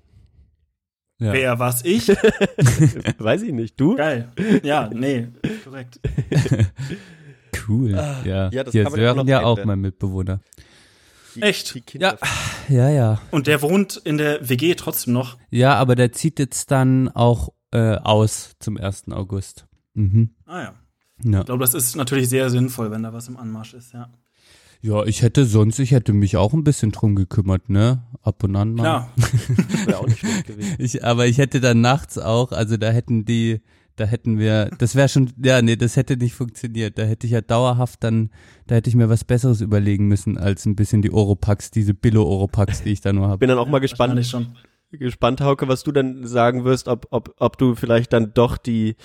[1.18, 1.32] ja.
[1.32, 2.08] Wer, was, ich?
[3.18, 3.96] Weiß ich nicht, du?
[3.96, 4.30] Geil.
[4.62, 5.28] Ja, nee,
[5.64, 6.00] korrekt.
[7.66, 7.90] Cool.
[7.92, 9.68] ja, ja, das Hier ja Sören ja auch ändern.
[9.68, 10.40] mein Mitbewohner.
[11.40, 11.74] Echt?
[11.74, 12.18] Die Kinder.
[12.68, 13.20] Ja, ja.
[13.30, 15.36] Und der wohnt in der WG trotzdem noch.
[15.50, 19.10] Ja, aber der zieht jetzt dann auch äh, aus zum 1.
[19.10, 19.66] August.
[19.94, 20.30] Mhm.
[20.46, 20.74] Ah ja.
[21.22, 21.40] Ja.
[21.40, 24.08] Ich glaube, das ist natürlich sehr sinnvoll, wenn da was im Anmarsch ist, ja.
[24.80, 28.02] ja, ich hätte sonst, ich hätte mich auch ein bisschen drum gekümmert, ne?
[28.22, 28.82] Ab und an mal.
[28.82, 29.12] Klar.
[29.86, 30.74] Wäre auch nicht schlecht gewesen.
[30.78, 33.60] Ich, aber ich hätte dann nachts auch, also da hätten die,
[33.96, 36.98] da hätten wir, das wäre schon, ja, nee, das hätte nicht funktioniert.
[36.98, 38.30] Da hätte ich ja dauerhaft dann,
[38.66, 42.82] da hätte ich mir was Besseres überlegen müssen, als ein bisschen die Oropax, diese Billo-Oropax,
[42.82, 43.38] die ich da nur habe.
[43.38, 44.56] Bin dann auch mal gespannt, Wahrscheinlich schon.
[44.98, 48.96] Gespannt, Hauke, was du dann sagen wirst, ob, ob, ob du vielleicht dann doch die,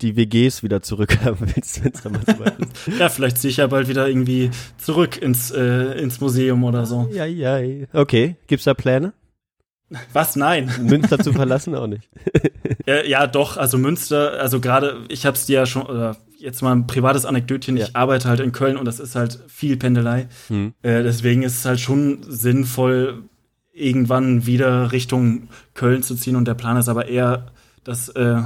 [0.00, 2.88] die WGs wieder zurückhaben willst, wenn es dann mal so weit ist.
[2.98, 7.08] Ja, vielleicht ziehe ich ja bald wieder irgendwie zurück ins, äh, ins Museum oder so.
[7.12, 7.58] Ja, ja.
[7.92, 9.12] Okay, gibt's da Pläne?
[10.12, 10.34] Was?
[10.36, 10.72] Nein.
[10.82, 12.08] Münster zu verlassen auch nicht.
[12.88, 16.70] Äh, ja, doch, also Münster, also gerade, ich hab's dir ja schon, oder jetzt mal
[16.70, 17.86] ein privates Anekdötchen, Ja.
[17.86, 20.28] ich arbeite halt in Köln und das ist halt viel Pendelei.
[20.46, 20.72] Hm.
[20.82, 23.24] Äh, deswegen ist es halt schon sinnvoll,
[23.76, 27.46] irgendwann wieder Richtung Köln zu ziehen und der Plan ist aber eher,
[27.84, 28.42] das äh,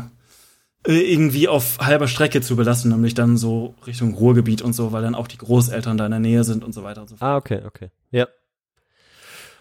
[0.86, 5.14] irgendwie auf halber Strecke zu belassen, nämlich dann so Richtung Ruhrgebiet und so, weil dann
[5.14, 7.28] auch die Großeltern da in der Nähe sind und so weiter und so fort.
[7.28, 7.90] Ah, okay, okay.
[8.10, 8.26] Ja.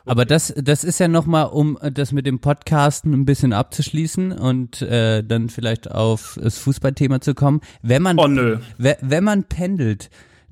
[0.05, 4.81] Aber das, das ist ja nochmal, um das mit dem Podcasten ein bisschen abzuschließen und
[4.81, 7.61] äh, dann vielleicht auf das Fußballthema zu kommen.
[7.83, 8.57] Wenn man, Oh nö.
[8.77, 10.09] we- wenn man pendelt,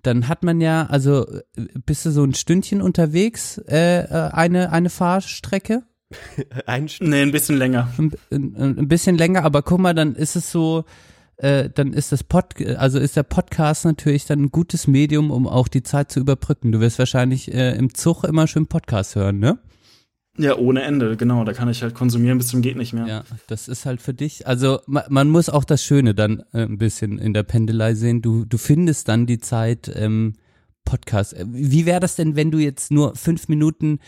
[0.08, 1.28] dann hat man ja, also
[1.86, 5.84] bist du so ein Stündchen unterwegs, äh, äh, eine, eine Fahrstrecke?
[6.66, 7.92] Ein St Nee, ein bisschen länger.
[7.98, 10.86] ein, ein, ein bisschen länger, aber guck mal, dann ist es so,
[11.36, 15.48] äh, dann ist das Pod, also ist der Podcast natürlich dann ein gutes Medium, um
[15.48, 16.72] auch die Zeit zu überbrücken.
[16.72, 19.60] Du wirst wahrscheinlich äh, im Zug immer schön Podcast hören, ne?
[20.38, 21.44] Ja, ohne Ende, genau.
[21.44, 23.08] Da kann ich halt konsumieren bis zum geht nicht mehr.
[23.08, 24.46] Ja, das ist halt für dich.
[24.46, 28.22] Also ma, man muss auch das Schöne dann äh, ein bisschen in der Pendelei sehen.
[28.22, 30.34] Du, du findest dann die Zeit ähm,
[30.86, 31.34] Podcast.
[31.34, 34.00] Äh, Wie wäre das denn, wenn du jetzt nur fünf Minuten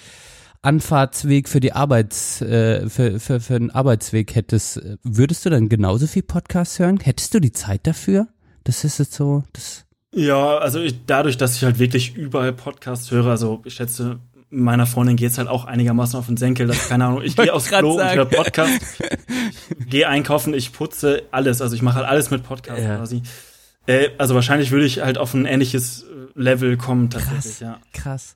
[0.62, 4.78] Anfahrtsweg für die Arbeits, äh, für, für, für den Arbeitsweg hättest?
[4.78, 7.00] Äh, Würdest du dann genauso viel Podcast hören?
[7.00, 8.28] Hättest du die Zeit dafür?
[8.64, 9.86] Das ist jetzt so, das.
[10.14, 14.20] Ja, also ich, dadurch, dass ich halt wirklich überall Podcasts höre, also ich schätze,
[14.52, 17.68] meiner Freundin geht's halt auch einigermaßen auf den Senkel, dass, keine Ahnung, ich gehe aufs
[17.68, 18.16] Klo und sagen.
[18.18, 18.80] höre Podcast,
[19.88, 22.98] gehe einkaufen, ich putze alles, also ich mache halt alles mit Podcast Ja.
[22.98, 23.22] quasi.
[23.88, 26.06] Äh, also wahrscheinlich würde ich halt auf ein ähnliches äh,
[26.40, 27.60] Level kommen tatsächlich, Krass.
[27.60, 27.80] ja.
[27.94, 28.36] Krass.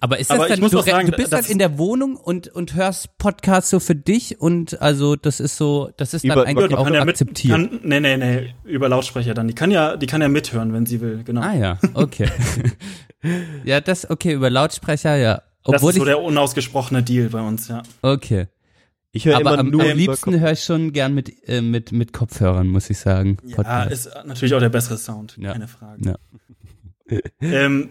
[0.00, 1.58] Aber ist Aber das ich dann, muss du, auch sagen, du bist das- dann in
[1.58, 6.12] der Wohnung und, und hörst Podcasts so für dich und also das ist so, das
[6.12, 7.54] ist dann Über- eigentlich Die auch kann ja mit, akzeptiert.
[7.54, 9.48] kann, nee, nee, nee, über Lautsprecher dann.
[9.48, 11.40] Die kann ja, die kann ja mithören, wenn sie will, genau.
[11.40, 12.28] Ah ja, okay.
[13.64, 15.40] ja, das, okay, über Lautsprecher, ja.
[15.64, 17.82] Das Obwohl ist so der unausgesprochene Deal bei uns, ja.
[18.02, 18.46] okay.
[19.16, 21.92] Ich höre Aber immer am, nur am liebsten höre ich schon gern mit, äh, mit,
[21.92, 23.36] mit Kopfhörern, muss ich sagen.
[23.44, 23.92] Ja, Podcast.
[23.92, 25.52] ist natürlich auch der bessere Sound, Ja.
[25.52, 26.16] keine Frage.
[27.08, 27.18] Ja.
[27.40, 27.90] ähm,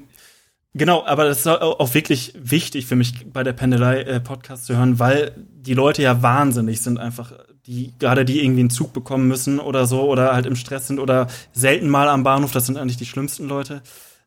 [0.73, 4.65] genau, aber das ist auch auch wirklich wichtig für mich bei der Pendelei äh, Podcast
[4.65, 7.31] zu hören, weil die Leute ja wahnsinnig sind einfach,
[7.67, 10.99] die gerade die irgendwie einen Zug bekommen müssen oder so oder halt im Stress sind
[10.99, 13.81] oder selten mal am Bahnhof, das sind eigentlich die schlimmsten Leute.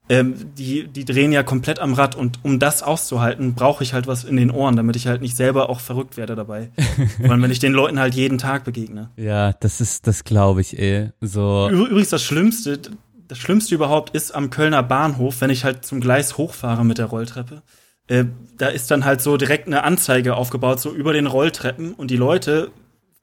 [0.09, 4.07] Ähm, die, die drehen ja komplett am Rad und um das auszuhalten, brauche ich halt
[4.07, 6.71] was in den Ohren, damit ich halt nicht selber auch verrückt werde dabei.
[7.19, 9.11] Weil wenn ich den Leuten halt jeden Tag begegne.
[9.17, 11.11] Ja, das ist, das glaube ich, eh.
[11.21, 11.69] So.
[11.71, 12.79] Übrigens das Schlimmste,
[13.27, 17.07] das Schlimmste überhaupt ist am Kölner Bahnhof, wenn ich halt zum Gleis hochfahre mit der
[17.07, 17.63] Rolltreppe.
[18.09, 18.27] Äh,
[18.57, 22.17] da ist dann halt so direkt eine Anzeige aufgebaut, so über den Rolltreppen und die
[22.17, 22.71] Leute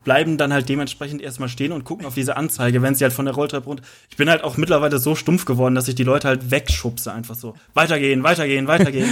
[0.04, 3.26] bleiben dann halt dementsprechend erstmal stehen und gucken auf diese Anzeige, wenn sie halt von
[3.26, 3.84] der Rolltreppe runter.
[4.10, 7.36] Ich bin halt auch mittlerweile so stumpf geworden, dass ich die Leute halt wegschubse, einfach
[7.36, 7.56] so.
[7.74, 9.10] Weitergehen, weitergehen, weitergehen.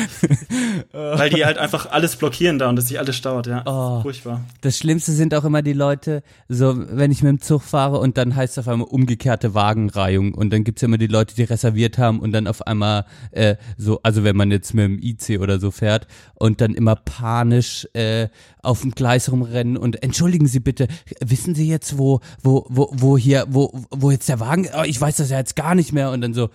[0.91, 3.63] Weil die halt einfach alles blockieren da und dass sich alles staut, ja.
[3.65, 4.01] Oh.
[4.01, 4.41] Furchtbar.
[4.61, 8.17] Das Schlimmste sind auch immer die Leute, so wenn ich mit dem Zug fahre und
[8.17, 11.43] dann heißt es auf einmal umgekehrte Wagenreihung und dann gibt's ja immer die Leute, die
[11.43, 15.39] reserviert haben und dann auf einmal äh, so, also wenn man jetzt mit dem IC
[15.39, 18.27] oder so fährt und dann immer panisch äh,
[18.63, 20.80] auf dem Gleis rumrennen und entschuldigen Sie bitte,
[21.19, 24.99] wissen Sie jetzt, wo, wo, wo, wo hier, wo, wo jetzt der Wagen, oh, ich
[24.99, 26.49] weiß das ja jetzt gar nicht mehr und dann so,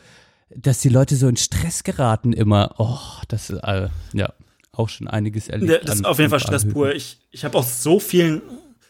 [0.55, 2.99] dass die Leute so in Stress geraten immer, oh,
[3.29, 4.33] das ist, äh, ja,
[4.73, 5.89] auch schon einiges erlebt.
[5.89, 6.95] Das ist auf jeden Fall Stress pur.
[6.95, 8.43] Ich, ich habe auch so vielen,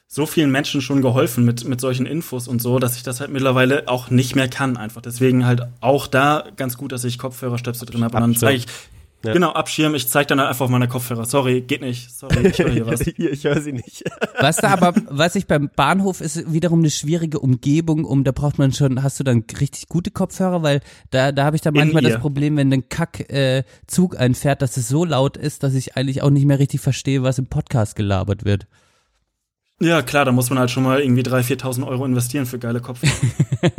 [0.09, 3.31] so vielen Menschen schon geholfen mit, mit solchen Infos und so, dass ich das halt
[3.31, 5.03] mittlerweile auch nicht mehr kann einfach.
[5.03, 8.17] Deswegen halt auch da ganz gut, dass ich Kopfhörerstöpsel drin habe.
[8.17, 8.67] Und dann zeige ich,
[9.27, 9.33] Ja.
[9.33, 11.25] genau, abschirmen, ich zeige dann halt einfach auf meine Kopfhörer.
[11.25, 12.11] Sorry, geht nicht.
[12.17, 13.01] Sorry, ich höre hier was.
[13.07, 14.05] Ich höre sie nicht.
[14.41, 18.59] Was da aber, was ich beim Bahnhof ist wiederum eine schwierige Umgebung, um da braucht
[18.59, 22.03] man schon, hast du dann richtig gute Kopfhörer, weil da, da habe ich dann manchmal
[22.03, 25.97] das Problem, wenn ein Kack äh, Zug einfährt, dass es so laut ist, dass ich
[25.97, 28.67] eigentlich auch nicht mehr richtig verstehe, was im Podcast gelabert wird.
[29.81, 32.81] Ja, klar, da muss man halt schon mal irgendwie 3.000, 4.000 Euro investieren für geile
[32.81, 33.13] Kopfhörer.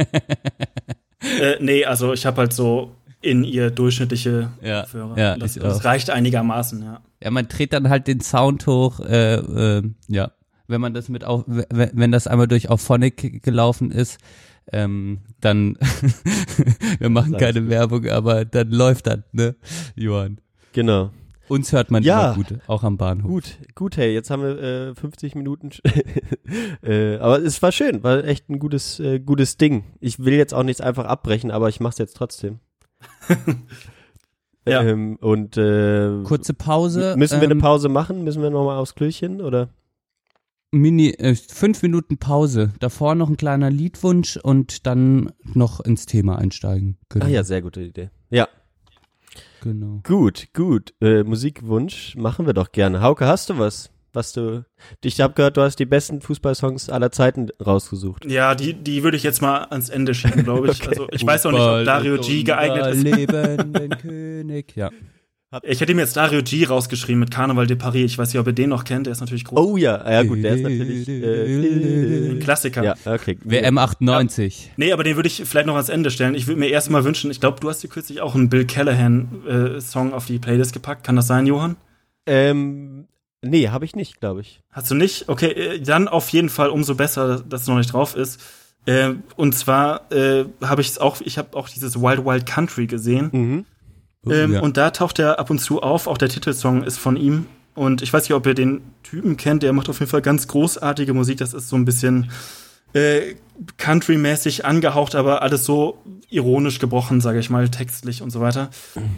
[1.41, 5.17] äh, nee, also ich habe halt so in ihr durchschnittliche Ja, Kopfhörer.
[5.17, 7.01] ja, das, ich das reicht einigermaßen, ja.
[7.23, 10.31] Ja, man dreht dann halt den Sound hoch, äh, äh, ja,
[10.67, 14.19] wenn man das mit auf, wenn, das einmal durch Auphonic gelaufen ist,
[14.71, 15.77] ähm, dann,
[16.99, 19.55] wir machen Sag's keine Werbung, aber dann läuft das, ne,
[19.95, 20.39] Johann.
[20.73, 21.11] Genau.
[21.47, 22.33] Uns hört man Ja.
[22.33, 23.31] immer gut, auch am Bahnhof.
[23.31, 25.69] Gut, gut, hey, jetzt haben wir äh, 50 Minuten.
[26.83, 29.85] äh, aber es war schön, war echt ein gutes, äh, gutes Ding.
[30.01, 32.59] Ich will jetzt auch nichts einfach abbrechen, aber ich mach's jetzt trotzdem.
[34.67, 34.83] Ja.
[34.83, 37.15] Ähm, und äh, Kurze Pause.
[37.17, 38.25] müssen wir eine ähm, Pause machen?
[38.25, 39.69] Müssen wir nochmal aufs Klöchen oder?
[40.71, 42.73] Mini, äh, fünf Minuten Pause.
[42.81, 46.97] Davor noch ein kleiner Liedwunsch und dann noch ins Thema einsteigen.
[47.07, 47.25] Genau.
[47.25, 48.09] Ah ja, sehr gute Idee.
[48.29, 48.49] Ja,
[49.61, 50.01] Genau.
[50.05, 50.93] gut, gut.
[50.99, 53.01] Äh, Musikwunsch machen wir doch gerne.
[53.01, 53.89] Hauke, hast du was?
[54.17, 54.65] Was du?
[55.03, 58.25] Ich habe gehört, du hast die besten Fußballsongs aller Zeiten rausgesucht.
[58.25, 60.79] Ja, die, die würde ich jetzt mal ans Ende schieben, glaube ich.
[60.81, 60.89] Okay.
[60.89, 63.03] Also ich weiß auch nicht, ob Dario G geeignet ist.
[63.03, 64.89] Lebenden König, ja.
[65.63, 68.11] Ich hätte mir jetzt Dario G rausgeschrieben mit Carnaval de Paris.
[68.11, 69.59] Ich weiß nicht, ob ihr den noch kennt, der ist natürlich groß.
[69.59, 71.07] Oh ja, ja gut, der ist natürlich.
[71.07, 72.83] Ein Äh, Klassiker.
[72.83, 73.37] ja, okay.
[73.43, 74.71] WM 98.
[74.77, 76.33] Nee, aber den würde ich vielleicht noch ans Ende stellen.
[76.35, 78.65] Ich würde mir erst mal wünschen, ich glaube, du hast dir kürzlich auch einen Bill
[78.65, 81.05] Callahan-Song auf die Playlist gepackt.
[81.05, 81.77] Kann das sein, Johann?
[82.25, 83.05] Ähm,
[83.41, 84.61] nee, habe ich nicht, glaube ich.
[84.71, 85.29] Hast du nicht?
[85.29, 88.39] Okay, äh, dann auf jeden Fall umso besser, dass es noch nicht drauf ist.
[88.85, 92.87] Äh, und zwar äh, habe ich es auch, ich habe auch dieses Wild Wild Country
[92.87, 93.29] gesehen.
[93.31, 93.65] Mhm.
[94.25, 94.61] Oh, Ähm, ja.
[94.61, 96.07] Und da taucht er ab und zu auf.
[96.07, 97.45] Auch der Titelsong ist von ihm.
[97.75, 99.61] Und ich weiß nicht, ob ihr den Typen kennt.
[99.61, 101.37] Der macht auf jeden Fall ganz großartige Musik.
[101.37, 102.31] Das ist so ein bisschen
[102.93, 103.35] äh,
[103.77, 105.97] Country-mäßig angehaucht, aber alles so
[106.29, 108.69] ironisch gebrochen, sage ich mal, textlich und so weiter.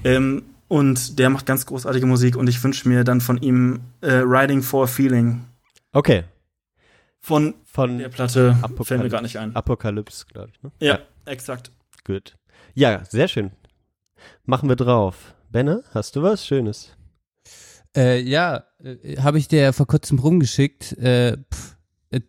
[0.04, 2.38] Ähm, und der macht ganz großartige Musik.
[2.38, 5.46] Und ich wünsche mir dann von ihm äh, Riding for a Feeling.
[5.92, 6.24] Okay.
[7.20, 8.86] Von Von der Platte Apokalypse.
[8.86, 9.54] fällt mir gar nicht ein.
[9.56, 10.64] Apokalypse, glaube ich.
[10.64, 10.72] Ne?
[10.80, 11.72] Ja, exakt.
[12.06, 12.38] Gut.
[12.76, 13.52] Ja, sehr schön.
[14.46, 15.36] Machen wir drauf.
[15.50, 16.96] Benne, hast du was Schönes?
[17.96, 20.94] Äh, ja, äh, habe ich dir vor kurzem rumgeschickt.
[20.94, 21.76] Äh, pff,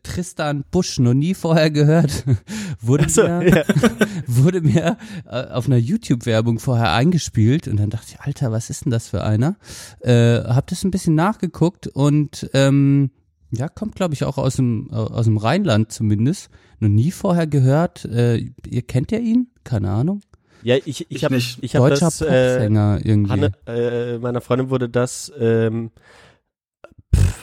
[0.02, 2.24] Tristan Busch, noch nie vorher gehört.
[2.80, 3.64] wurde, Achso, mir, ja.
[4.26, 8.84] wurde mir äh, auf einer YouTube-Werbung vorher eingespielt und dann dachte ich, Alter, was ist
[8.84, 9.56] denn das für einer?
[10.00, 13.10] Äh, hab das ein bisschen nachgeguckt und ähm,
[13.52, 16.50] ja, kommt glaube ich auch aus dem, äh, aus dem Rheinland zumindest.
[16.78, 18.04] Noch nie vorher gehört.
[18.04, 19.48] Äh, ihr kennt ja ihn?
[19.64, 20.20] Keine Ahnung.
[20.62, 21.58] Ja, ich, ich Ich habe nicht.
[21.62, 23.30] ich hab Deutscher das, äh, Popsänger irgendwie.
[23.30, 25.90] Hanne, äh, meiner Freundin wurde das ähm,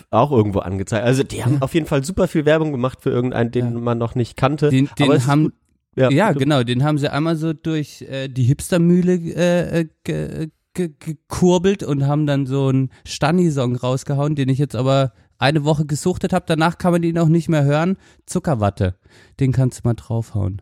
[0.09, 1.05] auch irgendwo angezeigt.
[1.05, 1.61] Also die haben Ja.
[1.61, 3.79] auf jeden Fall super viel Werbung gemacht für irgendeinen, den Ja.
[3.79, 4.69] man noch nicht kannte.
[4.69, 5.53] den, den haben.
[5.95, 10.49] Ja, Ja, genau, den haben sie einmal so durch äh, die Hipstermühle äh, äh, ge,
[10.73, 15.85] ge, gekurbelt und haben dann so einen Stani-Song rausgehauen, den ich jetzt aber eine Woche
[15.85, 16.45] gesuchtet habe.
[16.47, 17.97] Danach kann man ihn auch nicht mehr hören.
[18.27, 18.95] Zuckerwatte,
[19.39, 20.61] den kannst du mal draufhauen.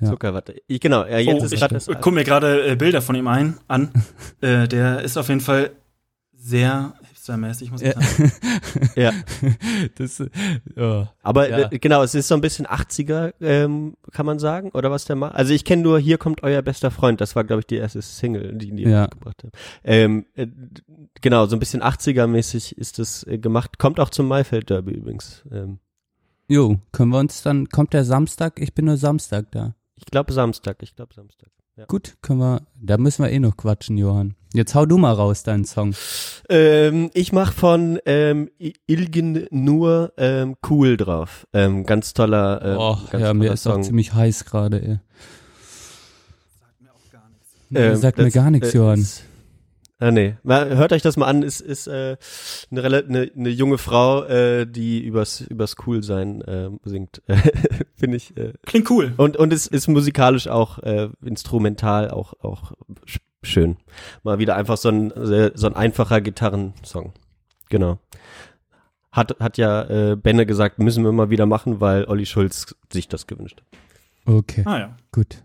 [0.00, 0.08] ja.
[0.08, 0.54] Zuckerwatte.
[0.68, 1.86] Ich, genau, ja, jetzt oh, ist ich gerade das.
[2.00, 3.90] guck mir gerade äh, Bilder von ihm ein, an.
[4.40, 5.72] äh, der ist auf jeden Fall
[6.42, 8.00] Sehr hipstermäßig, muss ich Ja.
[8.00, 8.32] sagen.
[8.96, 9.12] Ja.
[9.96, 10.22] Das,
[10.76, 11.06] oh.
[11.22, 11.70] Aber Ja.
[11.70, 15.16] äh, genau, es ist so ein bisschen 80er, ähm, kann man sagen, oder was der
[15.16, 15.34] macht.
[15.34, 17.20] Also ich kenne nur Hier kommt euer bester Freund.
[17.20, 19.06] Das war, glaube ich, die erste Single, die die Ja.
[19.06, 19.52] gebracht haben.
[19.84, 20.46] Ähm, äh,
[21.20, 23.78] genau, so ein bisschen 80er-mäßig ist das äh, gemacht.
[23.78, 25.42] Kommt auch zum Maifeld Derby übrigens.
[25.52, 25.78] Ähm,
[26.48, 28.58] Jo, können wir uns dann, kommt der Samstag?
[28.60, 29.74] Ich bin nur Samstag da.
[29.94, 31.50] ich glaube Samstag, ich glaube Samstag.
[31.76, 31.84] Ja.
[31.86, 34.34] Gut, können wir, da müssen wir eh noch quatschen, Johann.
[34.52, 35.94] Jetzt hau du mal raus, deinen Song.
[36.48, 38.50] Ähm, ich mach von ähm,
[38.86, 41.46] Ilgen nur ähm, cool drauf.
[41.52, 43.82] Ähm, ganz toller, ähm, oh, ganz ja, mir toller ist auch Song.
[43.84, 44.98] ziemlich heiß gerade, ey.
[46.60, 47.48] Sagt mir auch gar nichts.
[47.70, 49.00] Nee, Ähm, sagt mir gar nichts, äh, Johann.
[49.00, 49.22] Ist,
[50.00, 50.34] ah, nee.
[50.42, 52.16] Mal, hört euch das mal an, ist, ist äh,
[52.70, 57.22] eine, eine, eine junge Frau, äh, die übers, übers Coolsein äh, singt.
[57.94, 58.36] Finde ich.
[58.36, 59.12] Äh, Klingt cool.
[59.16, 62.72] und und es ist musikalisch auch äh, instrumental auch auch
[63.06, 63.76] sch- schön.
[64.24, 65.12] Mal wieder einfach so ein
[65.54, 67.12] so ein einfacher Gitarrensong.
[67.68, 67.98] Genau.
[69.12, 69.82] Hat hat ja
[70.12, 74.34] äh, Benne gesagt, müssen wir mal wieder machen, weil Olli Schulz sich das gewünscht hat.
[74.34, 74.96] Okay, Ah ja.
[75.12, 75.42] gut.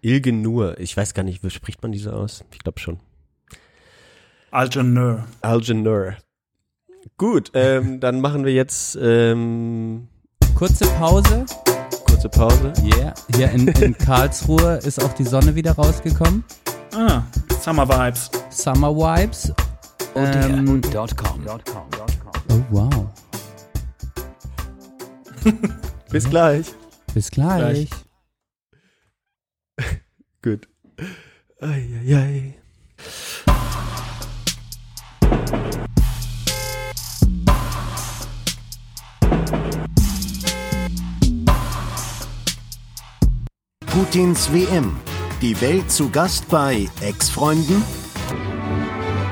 [0.00, 2.44] Ilgen nur, ich weiß gar nicht, wie spricht man diese aus?
[2.52, 3.00] Ich glaube schon.
[4.50, 5.24] Algeneur.
[5.42, 6.16] Algenur.
[7.16, 10.08] Gut, ähm, dann machen wir jetzt ähm,
[10.54, 11.46] Kurze Pause.
[12.06, 12.72] kurze Pause.
[12.82, 13.14] Yeah.
[13.36, 16.42] Hier in, in Karlsruhe ist auch die Sonne wieder rausgekommen.
[16.94, 17.22] Ah,
[17.60, 18.30] Summer Vibes.
[18.50, 19.52] Summer Vibes.
[20.16, 20.82] Ähm,
[22.50, 23.06] oh wow.
[26.10, 26.74] Bis gleich.
[27.14, 27.90] Bis gleich.
[30.42, 30.68] Gut.
[31.60, 32.58] Eieiei.
[43.98, 44.96] Putins WM.
[45.42, 47.82] Die Welt zu Gast bei Ex-Freunden,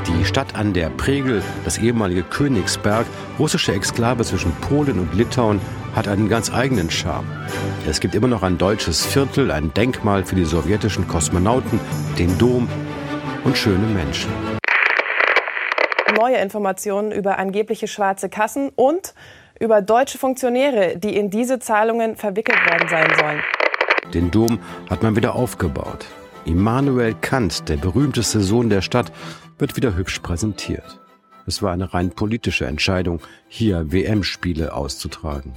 [0.09, 3.07] Die Stadt an der Pregel, das ehemalige Königsberg,
[3.39, 5.61] russische Exklave zwischen Polen und Litauen,
[5.95, 7.29] hat einen ganz eigenen Charme.
[7.89, 11.79] Es gibt immer noch ein deutsches Viertel, ein Denkmal für die sowjetischen Kosmonauten,
[12.19, 12.69] den Dom
[13.45, 14.33] und schöne Menschen.
[16.17, 19.15] neue Informationen über angebliche schwarze Kassen und
[19.61, 23.43] über deutsche Funktionäre, die in diese Zahlungen verwickelt worden sein sollen.
[24.15, 26.07] Den Dom hat man wieder aufgebaut.
[26.45, 29.13] Immanuel Kant, der berühmteste Sohn der Stadt,
[29.59, 31.01] wird wieder hübsch präsentiert.
[31.47, 35.55] Es war eine rein politische Entscheidung, hier WM-Spiele auszutragen.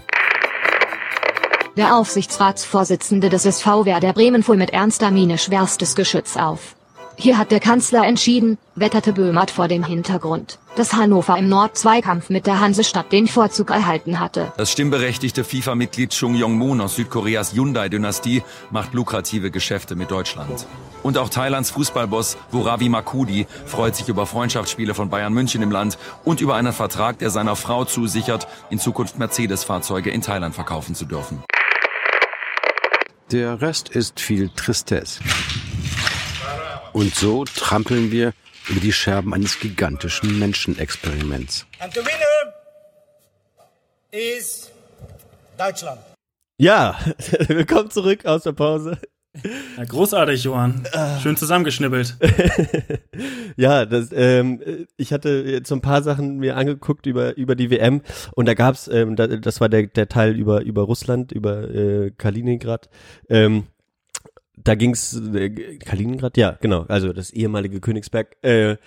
[1.78, 6.76] Der Aufsichtsratsvorsitzende des SV Werder Bremen fuhr mit ernster Miene schwerstes Geschütz auf.
[7.22, 12.47] Hier hat der Kanzler entschieden, wetterte Böhmert vor dem Hintergrund, dass Hannover im Nord-Zweikampf mit
[12.47, 14.53] der Hansestadt den Vorzug erhalten hatte.
[14.55, 18.41] Das stimmberechtigte FIFA-Mitglied Chung Yong-moon aus Südkoreas Hyundai-Dynastie
[18.72, 20.65] macht lukrative Geschäfte mit Deutschland.
[21.03, 25.97] Und auch Thailands Fußballboss Buravi Makudi freut sich über Freundschaftsspiele von Bayern München im Land
[26.24, 31.03] und über einen Vertrag, der seiner Frau zusichert, in Zukunft Mercedes-Fahrzeuge in Thailand verkaufen zu
[31.03, 31.43] dürfen.
[33.30, 35.20] Der Rest ist viel Tristesse.
[36.93, 38.33] Und so trampeln wir
[38.67, 41.65] über die Scherben eines gigantischen Menschenexperiments.
[41.79, 42.53] And the winner
[44.11, 44.69] is
[45.57, 45.99] Deutschland.
[46.57, 46.99] Ja,
[47.47, 48.97] willkommen zurück aus der Pause.
[49.77, 50.85] Ja, großartig, Johann.
[51.21, 52.17] Schön zusammengeschnibbelt.
[53.55, 57.69] ja, das, ähm, ich hatte jetzt so ein paar Sachen mir angeguckt über über die
[57.69, 58.01] WM
[58.33, 62.11] und da gab's, ähm, da, das war der der Teil über über Russland, über äh,
[62.17, 62.89] Kaliningrad.
[63.29, 63.67] Ähm,
[64.70, 68.38] da ging's äh, Kaliningrad, ja, genau, also das ehemalige Königsberg.
[68.43, 68.78] Äh,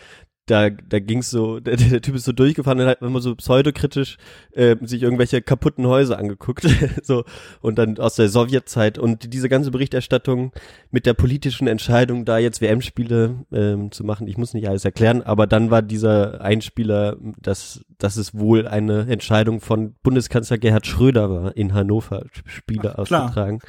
[0.47, 4.17] da, da ging's so, der, der Typ ist so durchgefahren und hat immer so pseudokritisch
[4.53, 6.67] äh, sich irgendwelche kaputten Häuser angeguckt,
[7.03, 7.25] so
[7.61, 10.53] und dann aus der Sowjetzeit und diese ganze Berichterstattung
[10.93, 14.29] mit der politischen Entscheidung, da jetzt WM-Spiele ähm, zu machen.
[14.29, 19.09] Ich muss nicht alles erklären, aber dann war dieser Einspieler, dass, dass es wohl eine
[19.09, 23.61] Entscheidung von Bundeskanzler Gerhard Schröder war, in Hannover Spiele Ach, auszutragen.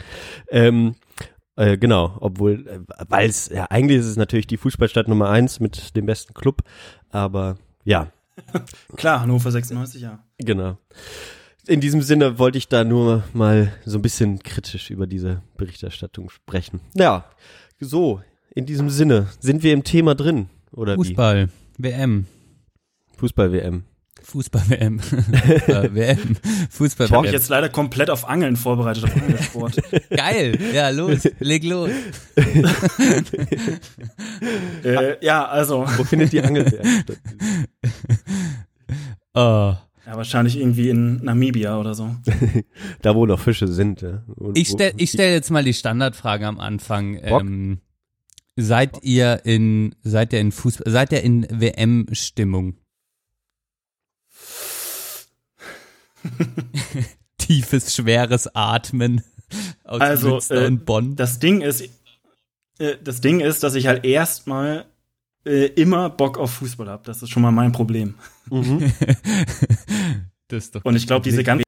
[0.49, 0.93] Ähm,
[1.55, 2.79] äh, genau, obwohl, äh,
[3.09, 6.63] weil es, ja, eigentlich ist es natürlich die Fußballstadt Nummer eins mit dem besten Club,
[7.09, 8.11] aber ja,
[8.95, 10.19] Klar, Hannover 96, ja.
[10.37, 10.77] genau.
[11.65, 16.29] In diesem Sinne wollte ich da nur mal so ein bisschen kritisch über diese Berichterstattung
[16.29, 16.81] sprechen.
[16.93, 17.25] Ja,
[17.79, 18.21] so,
[18.53, 21.49] in diesem Sinne, sind wir im Thema drin, oder Fußball.
[21.77, 22.25] WM.
[23.53, 23.83] wie?
[24.33, 24.99] Fußball-WM.
[24.99, 26.35] Fußball-WM.
[26.71, 27.05] Fußball-WM.
[27.05, 29.75] Ich habe mich jetzt leider komplett auf Angeln vorbereitet, auf Angelsport.
[30.09, 30.57] Geil.
[30.73, 31.29] Ja, los.
[31.39, 31.91] Leg los.
[34.83, 37.17] äh, ja, also, Wo findet die Angelwert statt?
[39.35, 39.75] Oh.
[40.05, 42.15] ja, wahrscheinlich irgendwie in Namibia oder so.
[43.03, 44.23] Da, wo noch Fische sind, ja.
[44.35, 47.21] Und Ich wo- stell, ich stell jetzt mal die Standardfrage am Anfang.
[47.21, 47.41] Bock?
[47.41, 47.81] Ähm,
[48.55, 52.77] seid ihr in, seid ihr in Fußball, seid ihr in WM-Stimmung?
[57.37, 59.23] Tiefes, schweres Atmen
[59.83, 61.15] aus Also, Münster äh, und Bonn.
[61.15, 61.89] Das Ding ist,
[62.79, 64.85] äh, das Ding ist, dass ich halt erstmal
[65.45, 67.03] äh, immer Bock auf Fußball habe.
[67.05, 68.15] Das ist schon mal mein Problem.
[70.47, 71.63] das ist doch Und ich glaube, diese ganze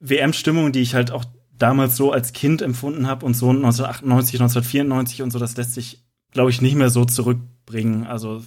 [0.00, 1.24] WM-Stimmung, die ich halt auch
[1.58, 6.04] damals so als Kind empfunden habe und so 1998, 1994 und so, das lässt sich,
[6.30, 8.06] glaube ich, nicht mehr so zurückbringen.
[8.06, 8.42] Also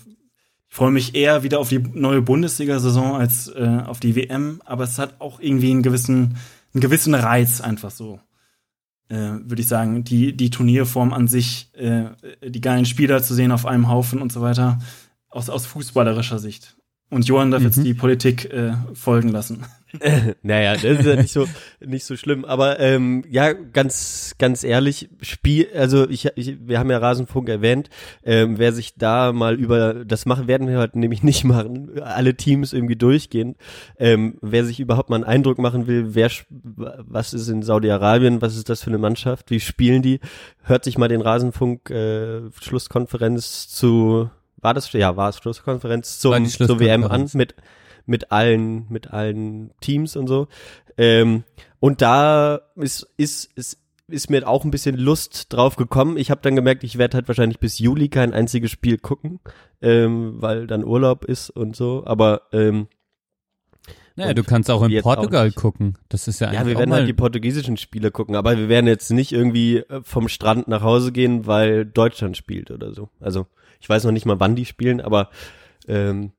[0.71, 4.85] ich freue mich eher wieder auf die neue Bundesliga-Saison als äh, auf die WM, aber
[4.85, 6.37] es hat auch irgendwie einen gewissen,
[6.73, 8.21] einen gewissen Reiz einfach so.
[9.09, 12.05] Äh, Würde ich sagen, die, die Turnierform an sich, äh,
[12.41, 14.79] die geilen Spieler zu sehen auf einem Haufen und so weiter,
[15.29, 16.77] aus, aus fußballerischer Sicht.
[17.09, 19.65] Und Johann darf jetzt die Politik äh, folgen lassen.
[20.41, 21.47] naja, das ist ja nicht so
[21.79, 26.89] nicht so schlimm, aber ähm, ja, ganz ganz ehrlich, Spiel, also ich, ich wir haben
[26.89, 27.89] ja Rasenfunk erwähnt,
[28.23, 32.35] ähm, wer sich da mal über das machen werden wir heute nämlich nicht machen, alle
[32.35, 33.55] Teams irgendwie durchgehen.
[33.97, 38.55] Ähm, wer sich überhaupt mal einen Eindruck machen will, wer was ist in Saudi-Arabien, was
[38.55, 40.19] ist das für eine Mannschaft, wie spielen die,
[40.63, 46.45] hört sich mal den Rasenfunk äh, Schlusskonferenz zu war das ja war es Schlusskonferenz zum
[46.45, 47.55] zur WM an mit
[48.05, 50.47] mit allen, mit allen Teams und so.
[50.97, 51.43] Ähm,
[51.79, 53.77] und da ist, ist, ist,
[54.07, 56.17] ist mir auch ein bisschen Lust drauf gekommen.
[56.17, 59.39] Ich habe dann gemerkt, ich werde halt wahrscheinlich bis Juli kein einziges Spiel gucken,
[59.81, 62.03] ähm, weil dann Urlaub ist und so.
[62.05, 62.87] Aber ähm,
[64.15, 65.55] Naja, du kannst auch in auch Portugal nicht.
[65.55, 65.97] gucken.
[66.09, 68.87] Das ist ja, ja, wir auch werden halt die portugiesischen Spiele gucken, aber wir werden
[68.87, 73.09] jetzt nicht irgendwie äh, vom Strand nach Hause gehen, weil Deutschland spielt oder so.
[73.21, 73.47] Also
[73.79, 75.29] ich weiß noch nicht mal, wann die spielen, aber
[75.87, 76.33] ähm,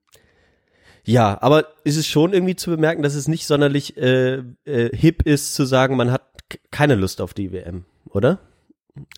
[1.05, 5.23] ja, aber ist es schon irgendwie zu bemerken, dass es nicht sonderlich äh, äh, hip
[5.23, 6.23] ist zu sagen, man hat
[6.71, 8.39] keine Lust auf die WM, oder?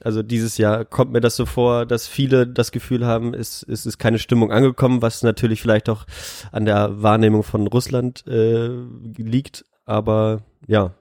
[0.02, 3.86] Also dieses Jahr kommt mir das so vor, dass viele das Gefühl haben, es, es
[3.86, 6.06] ist keine Stimmung angekommen, was natürlich vielleicht auch
[6.52, 8.68] an der Wahrnehmung von Russland äh,
[9.16, 9.64] liegt.
[9.84, 10.94] Aber ja,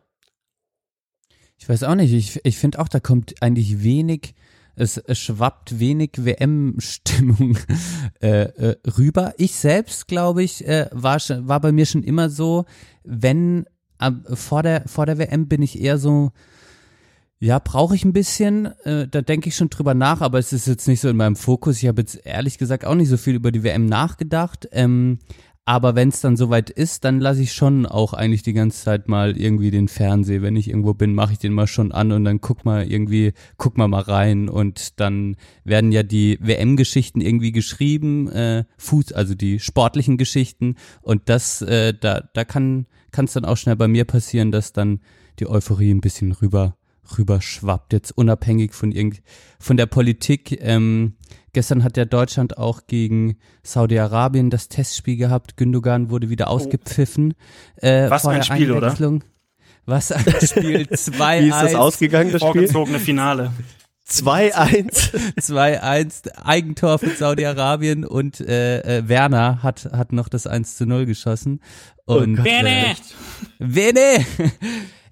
[1.63, 2.11] Ich weiß auch nicht.
[2.11, 4.33] Ich, ich finde auch, da kommt eigentlich wenig,
[4.75, 7.57] es, schwappt wenig WM-Stimmung
[8.21, 9.33] äh, äh, rüber.
[9.37, 12.65] Ich selbst, glaube ich, äh, war, schon, war bei mir schon immer so,
[13.03, 13.65] wenn
[14.33, 16.31] vor, der, vor der WM bin ich eher so,
[17.39, 18.67] ja, brauche ich ein bisschen.
[18.83, 21.35] Äh, da denke ich schon drüber nach, aber es ist jetzt nicht so in meinem
[21.35, 21.81] Fokus.
[21.81, 24.67] Ich habe jetzt ehrlich gesagt auch nicht so viel über die WM nachgedacht.
[24.71, 25.19] Ähm,
[25.65, 29.07] aber wenn es dann soweit ist, dann lasse ich schon auch eigentlich die ganze Zeit
[29.07, 30.41] mal irgendwie den Fernseher.
[30.41, 33.31] Wenn ich irgendwo bin, mache ich den mal schon an und dann guck mal irgendwie,
[33.57, 39.35] guck mal mal rein und dann werden ja die WM-Geschichten irgendwie geschrieben, äh, Fuß, also
[39.35, 42.85] die sportlichen Geschichten und das, äh, da, da kann
[43.15, 44.99] es dann auch schnell bei mir passieren, dass dann
[45.39, 46.75] die Euphorie ein bisschen rüber
[47.17, 49.21] rüber schwappt, jetzt unabhängig von irgend
[49.59, 50.57] von der Politik.
[50.61, 51.15] Ähm,
[51.53, 55.57] gestern hat ja Deutschland auch gegen Saudi-Arabien das Testspiel gehabt.
[55.57, 57.33] Gündogan wurde wieder ausgepfiffen.
[57.77, 58.95] Äh, Was vor ein Spiel, oder?
[59.85, 60.83] Was ein Spiel.
[60.83, 61.41] 2-1.
[61.41, 62.67] wie ist das ausgegangen, das Spiel?
[62.67, 63.51] Vorgezogene Finale.
[64.09, 65.13] 2-1.
[65.39, 71.05] 2-1, Eigentor für Saudi-Arabien und äh, äh, Werner hat, hat noch das 1 zu 0
[71.05, 71.61] geschossen.
[72.05, 72.95] Und, Gott, äh,
[73.59, 74.25] Wene!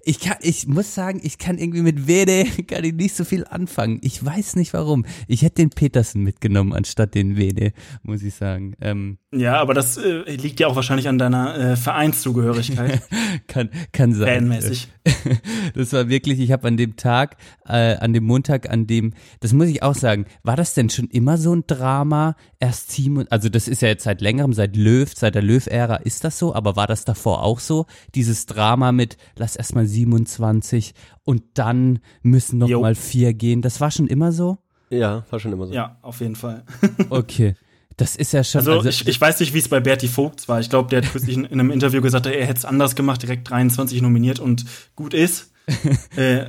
[0.04, 3.44] Ich kann, ich muss sagen, ich kann irgendwie mit Wene kann ich nicht so viel
[3.44, 4.00] anfangen.
[4.02, 5.04] Ich weiß nicht warum.
[5.28, 7.72] Ich hätte den Petersen mitgenommen anstatt den Wene,
[8.02, 8.74] muss ich sagen.
[8.80, 13.00] Ähm, Ja, aber das äh, liegt ja auch wahrscheinlich an deiner äh, Vereinszugehörigkeit.
[13.46, 14.48] kann, kann sein.
[14.48, 14.88] Fanmäßig.
[15.74, 19.52] Das war wirklich, ich habe an dem Tag, äh, an dem Montag, an dem, das
[19.52, 22.36] muss ich auch sagen, war das denn schon immer so ein Drama?
[22.60, 25.96] Erst Team und, also das ist ja jetzt seit längerem, seit Löw, seit der Löw-Ära
[25.96, 27.86] ist das so, aber war das davor auch so?
[28.14, 32.82] Dieses Drama mit, lass erstmal 27 und dann müssen noch Jo.
[32.82, 34.58] mal vier gehen, das war schon immer so?
[34.90, 35.72] Ja, war schon immer so.
[35.72, 36.64] Ja, auf jeden Fall.
[37.08, 37.54] Okay.
[37.96, 40.48] Das ist ja schon, Also, also, ich, ich weiß nicht, wie es bei Berti Vogt
[40.48, 40.60] war.
[40.60, 43.22] Ich glaube, der hat kürzlich in, in einem Interview gesagt, er hätte es anders gemacht,
[43.22, 44.64] direkt 23 nominiert und
[44.94, 45.52] gut ist.
[46.16, 46.46] äh,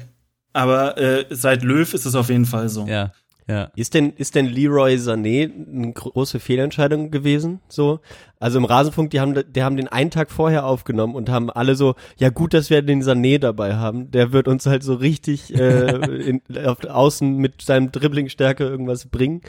[0.54, 2.86] aber äh, seit Löw ist es auf jeden Fall so.
[2.88, 3.12] ja,
[3.48, 3.70] ja.
[3.76, 7.60] Ist denn, ist denn Leroy Sané eine große Fehlentscheidung gewesen?
[7.68, 8.00] So?
[8.40, 11.76] Also im Rasenfunk, die haben, die haben den einen Tag vorher aufgenommen und haben alle
[11.76, 14.12] so, ja gut, dass wir den Sané dabei haben.
[14.12, 15.96] Der wird uns halt so richtig äh,
[16.30, 19.42] in, auf außen mit seinem Dribblingstärke irgendwas bringen.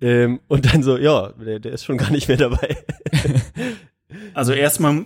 [0.00, 2.76] Ähm, und dann so, ja, der, der ist schon gar nicht mehr dabei.
[4.34, 5.04] Also erstmal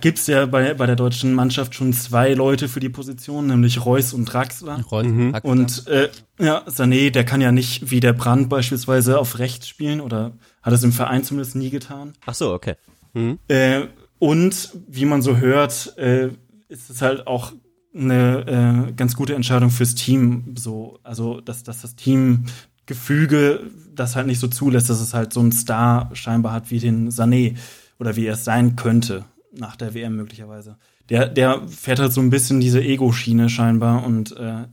[0.00, 4.12] gibt's ja bei, bei der deutschen Mannschaft schon zwei Leute für die Position, nämlich Reus
[4.12, 4.80] und Draxler.
[4.90, 5.32] Reus, Mhm.
[5.32, 5.50] Draxler.
[5.50, 10.00] Und äh, ja, Sané, der kann ja nicht wie der Brand beispielsweise auf rechts spielen
[10.00, 10.32] oder
[10.62, 12.12] hat es im Verein zumindest nie getan.
[12.26, 12.74] Ach so, okay.
[13.14, 13.38] Mhm.
[13.48, 13.82] Äh,
[14.18, 16.28] und wie man so hört, äh,
[16.68, 17.52] ist es halt auch
[17.94, 20.54] eine äh, ganz gute Entscheidung fürs Team.
[20.56, 22.44] So, also dass, dass das Team
[22.86, 23.60] Gefüge
[23.94, 27.10] das halt nicht so zulässt, dass es halt so einen Star scheinbar hat wie den
[27.10, 27.56] Sané
[28.00, 29.24] oder wie er es sein könnte
[29.56, 30.76] nach der WM möglicherweise.
[31.08, 34.64] Der, der fährt halt so ein bisschen diese Ego-Schiene scheinbar und äh,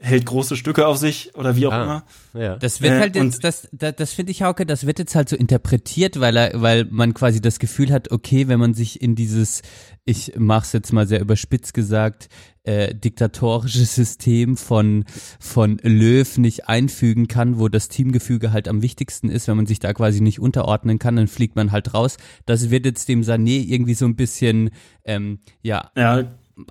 [0.00, 2.04] hält große Stücke auf sich oder wie auch Ah, immer.
[2.42, 2.56] Ja.
[2.56, 5.14] Das wird Äh, halt jetzt, und- das, das, das finde ich, Hauke, das wird jetzt
[5.14, 9.00] halt so interpretiert, weil er, weil man quasi das Gefühl hat, okay, wenn man sich
[9.02, 9.62] in dieses,
[10.04, 12.28] ich mach's jetzt mal sehr überspitzt gesagt,
[12.64, 15.04] äh, diktatorische System von,
[15.40, 19.80] von Löw nicht einfügen kann, wo das Teamgefüge halt am wichtigsten ist, wenn man sich
[19.80, 22.16] da quasi nicht unterordnen kann, dann fliegt man halt raus.
[22.46, 24.70] Das wird jetzt dem Sané irgendwie so ein bisschen,
[25.04, 26.24] ähm, ja, Ja,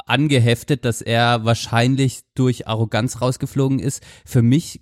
[0.05, 4.03] angeheftet, dass er wahrscheinlich durch Arroganz rausgeflogen ist.
[4.25, 4.81] Für mich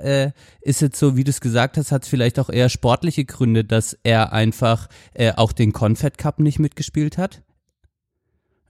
[0.00, 0.30] äh,
[0.60, 3.64] ist jetzt so, wie du es gesagt hast, hat es vielleicht auch eher sportliche Gründe,
[3.64, 7.42] dass er einfach äh, auch den Confed Cup nicht mitgespielt hat.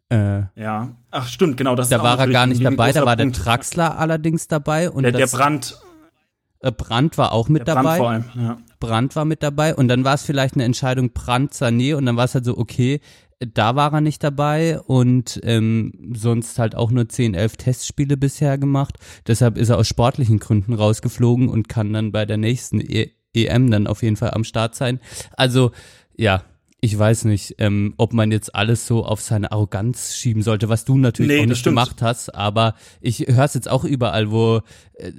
[0.09, 0.97] Äh, ja.
[1.11, 1.75] Ach, stimmt, genau.
[1.75, 3.39] Das da war er gar nicht dabei, da war der Punkt.
[3.39, 5.81] Traxler allerdings dabei und Der, der das, Brand,
[6.61, 7.99] äh, Brandt war auch mit der dabei.
[7.99, 8.59] Brand vor allem, ja.
[8.79, 12.17] Brandt war mit dabei und dann war es vielleicht eine Entscheidung Brandt Sané und dann
[12.17, 13.01] war es halt so, okay,
[13.39, 18.59] da war er nicht dabei und ähm, sonst halt auch nur 10, 11 Testspiele bisher
[18.59, 18.97] gemacht.
[19.27, 23.71] Deshalb ist er aus sportlichen Gründen rausgeflogen und kann dann bei der nächsten e EM
[23.71, 24.99] dann auf jeden Fall am Start sein.
[25.37, 25.73] Also
[26.17, 26.43] ja,
[26.87, 30.85] ich weiß nicht, ähm, ob man jetzt alles so auf seine Arroganz schieben sollte, was
[30.85, 31.73] du natürlich Nee, auch nicht stimmt.
[31.73, 34.61] gemacht hast, aber ich höre es jetzt auch überall, wo
[34.95, 35.13] äh,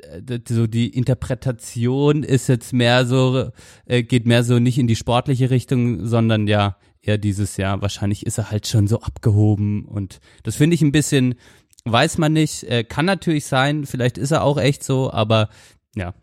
[0.47, 3.51] so die Interpretation ist jetzt mehr so,
[3.86, 8.26] äh, geht mehr so nicht in die sportliche Richtung, sondern ja, eher dieses Jahr, wahrscheinlich
[8.26, 11.36] ist er halt schon so abgehoben und das finde ich ein bisschen,
[11.84, 15.49] weiß man nicht, äh, kann natürlich sein, vielleicht ist er auch echt so, aber
[15.95, 16.13] ja,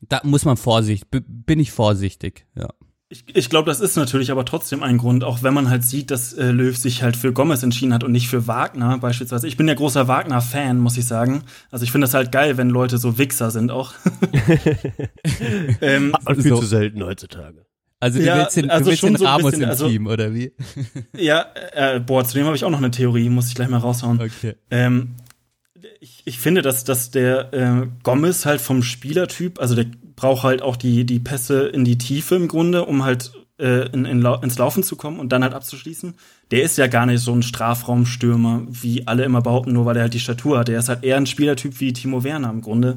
[0.00, 2.68] da muss man vorsichtig, bin ich vorsichtig, ja.
[3.10, 6.10] Ich, ich glaube, das ist natürlich aber trotzdem ein Grund, auch wenn man halt sieht,
[6.10, 9.48] dass äh, Löw sich halt für Gomez entschieden hat und nicht für Wagner beispielsweise.
[9.48, 11.42] Ich bin ja großer Wagner-Fan, muss ich sagen.
[11.70, 13.94] Also ich finde das halt geil, wenn Leute so Wichser sind auch.
[15.80, 16.56] ähm, viel So.
[16.60, 17.64] zu selten heutzutage.
[18.00, 19.68] Also du Ja, willst den, also du willst schon den so ein Ramos bisschen, im
[19.70, 20.52] also- Team, oder wie?
[21.16, 23.78] ja, äh, boah, zu dem habe ich auch noch eine Theorie, muss ich gleich mal
[23.78, 24.20] raushauen.
[24.20, 24.54] Okay.
[24.70, 25.14] Ähm,
[26.00, 29.86] ich, ich finde, dass, dass der äh, Gomez halt vom Spielertyp, also der
[30.16, 34.04] braucht halt auch die, die Pässe in die Tiefe im Grunde, um halt äh, in,
[34.04, 36.14] in, ins Laufen zu kommen und dann halt abzuschließen.
[36.50, 40.02] Der ist ja gar nicht so ein Strafraumstürmer, wie alle immer behaupten, nur weil er
[40.02, 40.68] halt die Statur hat.
[40.68, 42.96] Der ist halt eher ein Spielertyp wie Timo Werner im Grunde.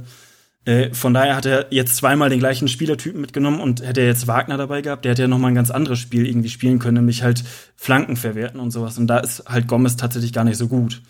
[0.64, 4.28] Äh, von daher hat er jetzt zweimal den gleichen Spielertypen mitgenommen und hätte er jetzt
[4.28, 6.97] Wagner dabei gehabt, der hätte ja noch mal ein ganz anderes Spiel irgendwie spielen können,
[6.97, 7.43] nämlich halt
[7.76, 8.99] Flanken verwerten und sowas.
[8.99, 11.02] Und da ist halt Gomez tatsächlich gar nicht so gut.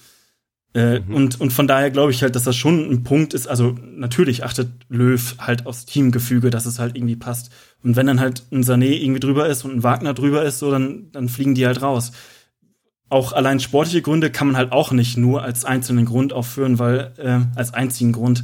[0.74, 3.48] Äh, und, und von daher glaube ich halt, dass das schon ein Punkt ist.
[3.48, 7.52] Also natürlich achtet Löw halt aufs Teamgefüge, dass es halt irgendwie passt.
[7.84, 10.72] Und wenn dann halt ein Sané irgendwie drüber ist und ein Wagner drüber ist, so
[10.72, 12.12] dann, dann fliegen die halt raus.
[13.10, 17.12] Auch allein sportliche Gründe kann man halt auch nicht nur als einzelnen Grund aufführen, weil
[17.18, 18.44] äh, als einzigen Grund,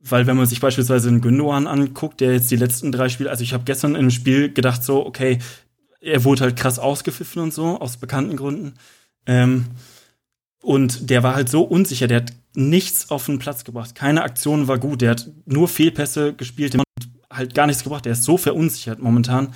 [0.00, 3.44] weil wenn man sich beispielsweise den Gündogan anguckt, der jetzt die letzten drei Spiele, also
[3.44, 5.38] ich habe gestern im Spiel gedacht so, okay,
[6.00, 8.74] er wurde halt krass ausgepfiffen und so aus bekannten Gründen.
[9.26, 9.66] Ähm,
[10.64, 13.94] und der war halt so unsicher, der hat nichts auf den Platz gebracht.
[13.94, 15.00] Keine Aktion war gut.
[15.02, 16.82] Der hat nur Fehlpässe gespielt und
[17.30, 18.04] halt gar nichts gebracht.
[18.04, 19.52] Der ist so verunsichert momentan.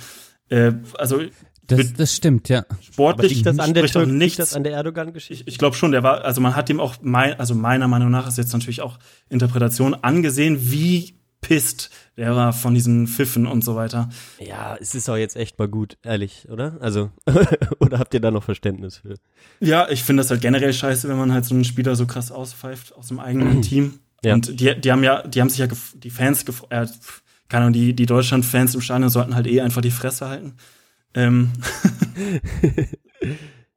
[0.49, 1.21] Äh, also
[1.67, 2.65] Das, das stimmt, ja.
[2.81, 4.37] Sportlich liegt das an der, Türk- nichts.
[4.37, 5.43] das an der Erdogan-Geschichte?
[5.45, 8.09] Ich, ich glaube schon, der war, also man hat dem auch, mein, also meiner Meinung
[8.09, 8.97] nach ist jetzt natürlich auch
[9.29, 14.09] Interpretation angesehen, wie pisst der war von diesen Pfiffen und so weiter.
[14.39, 16.75] Ja, es ist auch jetzt echt mal gut, ehrlich, oder?
[16.81, 17.11] Also,
[17.79, 19.15] oder habt ihr da noch Verständnis für?
[19.61, 22.29] Ja, ich finde das halt generell scheiße, wenn man halt so einen Spieler so krass
[22.29, 23.99] auspfeift aus dem eigenen Team.
[24.21, 24.33] Ja.
[24.33, 26.87] Und die, die haben ja, die haben sich ja, gef- die Fans, äh,
[27.47, 30.55] keine Ahnung, die, die Deutschland-Fans im Stadion sollten halt eh einfach die Fresse halten.
[31.13, 31.51] Ähm,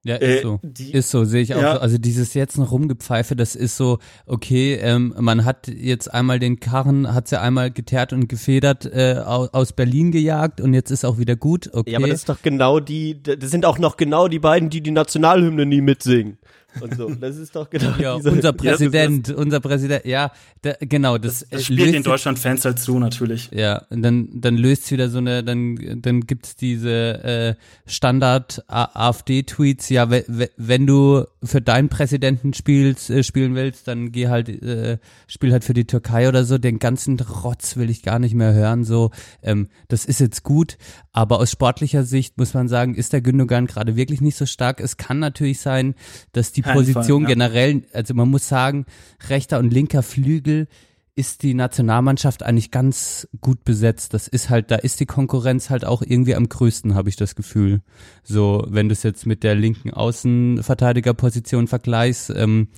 [0.05, 0.59] Ja, ist Äh, so.
[0.65, 1.75] die- ist so, sehe ich auch Ja.
[1.75, 1.81] so.
[1.81, 6.59] Also dieses jetzt noch rumgepfeife, das ist so, okay, ähm, man hat jetzt einmal den
[6.59, 11.05] Karren, hat sie einmal geteert und gefedert, äh, aus, aus Berlin gejagt und jetzt ist
[11.05, 11.93] auch wieder gut, okay.
[11.93, 14.81] Ja, aber das ist doch genau die, das sind auch noch genau die beiden, die
[14.81, 16.39] die Nationalhymne nie mitsingen.
[16.81, 20.33] Und so, das ist doch genau ja, diese, unser das Präsident, unser Präsident, ja,
[20.63, 23.51] da, genau, das, das äh, spielt löst den Deutschland-Fans halt zu, natürlich.
[23.53, 27.55] Ja, und dann, dann löst wieder so eine, dann, dann gibt's diese äh,
[27.87, 34.29] Standard-AfD-Tweets, ja, we, we, wenn du für deinen Präsidenten spielst, äh, spielen willst, dann geh
[34.29, 36.59] halt, äh, spiel halt für die Türkei oder so.
[36.59, 38.85] Den ganzen Rotz will ich gar nicht mehr hören.
[38.85, 39.11] So,
[39.43, 40.79] ähm, das ist jetzt gut,
[41.13, 44.81] aber aus sportlicher Sicht muss man sagen, ist der Gündogan gerade wirklich nicht so stark.
[44.81, 45.95] Es kann natürlich sein,
[46.33, 47.35] dass die Kein Position Fall, ja.
[47.35, 48.87] generell, also man muss sagen,
[49.29, 50.69] rechter und linker Flügel
[51.15, 54.15] ist die Nationalmannschaft eigentlich ganz gut besetzt.
[54.15, 57.35] Das ist halt, da ist die Konkurrenz halt auch irgendwie am größten, habe ich das
[57.35, 57.83] Gefühl.
[58.23, 62.69] So, wenn du es jetzt mit der linken Außenverteidigerposition vergleichst, ähm,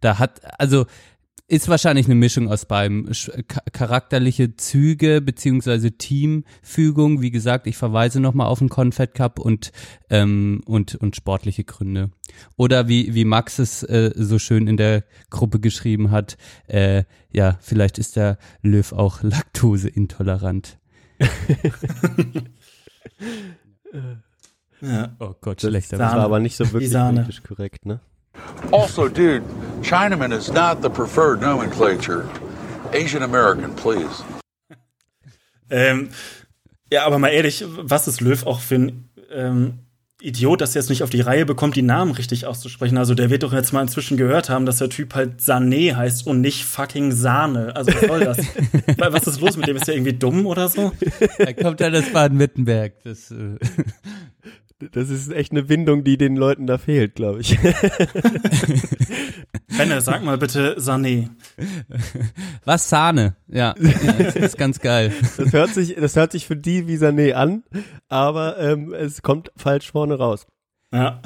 [0.00, 0.86] da hat, also
[1.52, 3.10] ist wahrscheinlich eine Mischung aus beidem.
[3.72, 7.20] Charakterliche Züge beziehungsweise Teamfügung.
[7.20, 9.70] Wie gesagt, ich verweise nochmal auf den Confed Cup und,
[10.08, 12.10] ähm, und, und sportliche Gründe.
[12.56, 16.38] Oder wie, wie Max es äh, so schön in der Gruppe geschrieben hat,
[16.68, 20.78] äh, ja, vielleicht ist der Löw auch laktoseintolerant.
[24.82, 25.14] Ja.
[25.20, 28.00] Oh Gott, schlechter Das war aber nicht so wirklich politisch korrekt, ne?
[28.72, 29.42] Also, dude,
[29.82, 32.28] Chinaman is not the preferred nomenclature.
[32.92, 34.24] Asian American, please.
[35.70, 36.10] Ähm,
[36.90, 39.78] ja, aber mal ehrlich, was ist Löw auch für ein ähm,
[40.20, 42.98] Idiot, dass er es nicht auf die Reihe bekommt, die Namen richtig auszusprechen?
[42.98, 46.26] Also der wird doch jetzt mal inzwischen gehört haben, dass der Typ halt Sané heißt
[46.26, 47.74] und nicht fucking Sahne.
[47.74, 48.38] Also was soll das?
[49.12, 49.76] was ist los mit dem?
[49.76, 50.92] Ist der irgendwie dumm oder so?
[51.38, 53.02] Da kommt ja das Baden-Württemberg.
[53.02, 53.56] Das, äh,
[54.92, 57.58] Das ist echt eine Windung, die den Leuten da fehlt, glaube ich.
[59.76, 61.28] Benne, sag mal bitte Sané.
[62.64, 63.36] was Sahne?
[63.48, 63.74] Ja,
[64.18, 65.12] das ist ganz geil.
[65.36, 67.62] Das hört sich, das hört sich für die wie Sané an,
[68.08, 70.46] aber ähm, es kommt falsch vorne raus.
[70.92, 71.20] Ja.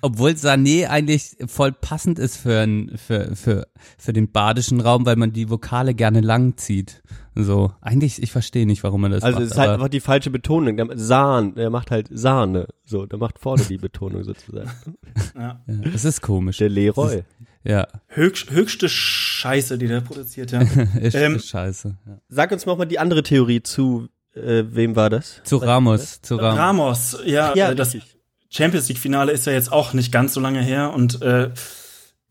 [0.00, 3.68] Obwohl Sané eigentlich voll passend ist für, ein, für, für,
[3.98, 7.02] für den badischen Raum, weil man die Vokale gerne lang zieht.
[7.34, 9.46] So, eigentlich, ich verstehe nicht, warum man das Also macht.
[9.46, 10.76] es ist halt einfach die falsche Betonung.
[10.76, 12.68] Der, Sahn, der macht halt Sahne.
[12.84, 14.70] So, der macht vorne die Betonung sozusagen.
[15.34, 15.60] ja.
[15.66, 16.58] ja, das ist komisch.
[16.58, 17.22] Der Leroy.
[17.64, 20.60] Ja, Höchst, höchste Scheiße, die der produziert, ja.
[21.00, 21.96] ist, Ähm, ist scheiße.
[22.06, 22.18] Ja.
[22.28, 25.40] Sag uns noch mal die andere Theorie zu, äh, wem war das?
[25.44, 26.58] Zu Ramos, zu Ramos.
[26.58, 28.16] Ramos, ja, Ja, äh, das richtig.
[28.50, 31.50] Champions League Finale ist ja jetzt auch nicht ganz so lange her und äh,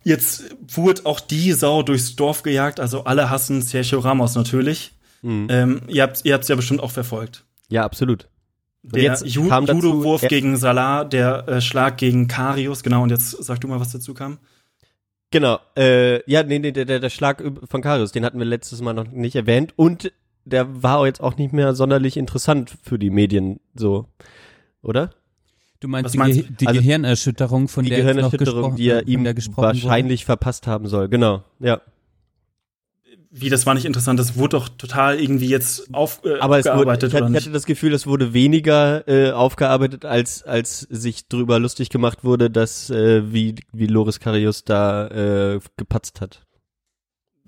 [0.03, 4.91] jetzt wurde auch die Sau durchs Dorf gejagt, also alle hassen Sergio Ramos natürlich.
[5.21, 5.47] Mhm.
[5.49, 7.45] Ähm, ihr habt ihr habt's ja bestimmt auch verfolgt.
[7.69, 8.27] Ja, absolut.
[8.83, 13.61] Der jetzt Ju Judo-Wurf gegen Salah, der äh, Schlag gegen Karius, genau, und jetzt sag
[13.61, 14.39] du mal, was dazu kam.
[15.29, 15.59] Genau.
[15.77, 18.93] Äh, ja, nee, nee, der, der, der Schlag von Karius, den hatten wir letztes Mal
[18.93, 19.73] noch nicht erwähnt.
[19.75, 20.11] Und
[20.45, 24.07] der war jetzt auch nicht mehr sonderlich interessant für die Medien, so.
[24.81, 25.11] Oder?
[25.81, 28.87] Du meinst, Was die, meinst Ge die Also, Gehirnerschütterung, von die der Gehirnerschütterung, gesprochen, die
[28.87, 31.09] er ihm der gesprochen wahrscheinlich verpasst haben soll.
[31.09, 31.81] Genau, ja.
[33.31, 36.65] Wie, das war nicht interessant, das wurde doch total irgendwie jetzt auf, äh, Aber es
[36.65, 40.81] wurde, aufgearbeitet, ich, hatte, ich hatte das Gefühl, es wurde weniger äh, aufgearbeitet, als als
[40.81, 46.45] sich drüber lustig gemacht wurde, dass äh, wie wie Loris Karius da äh, gepatzt hat.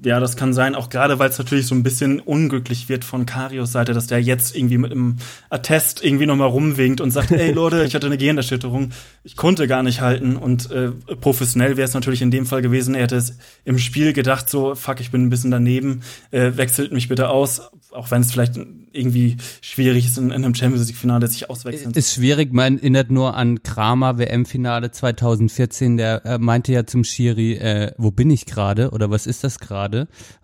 [0.02, 3.26] Ja, das kann sein, auch gerade weil es natürlich so ein bisschen unglücklich wird von
[3.28, 5.18] Karius Seite, dass der jetzt irgendwie mit einem
[5.50, 8.90] Attest irgendwie nochmal rumwinkt und sagt, ey Leute, ich hatte eine Gehirnerschütterung,
[9.24, 10.36] ich konnte gar nicht halten.
[10.36, 10.90] Und äh,
[11.22, 14.74] professionell wäre es natürlich in dem Fall gewesen, er hätte es im Spiel gedacht, so,
[14.74, 16.02] fuck, ich bin ein bisschen daneben,
[16.32, 17.62] äh, wechselt mich bitte aus,
[17.92, 18.60] auch wenn es vielleicht
[18.92, 21.94] irgendwie schwierig ist, in, in einem Champions League-Finale sich auswechseln.
[21.94, 27.54] Ist schwierig, man erinnert nur an Kramer WM-Finale 2014, der äh, meinte ja zum Schiri,
[27.54, 28.90] äh, wo bin ich gerade?
[28.90, 29.83] Oder was ist das gerade?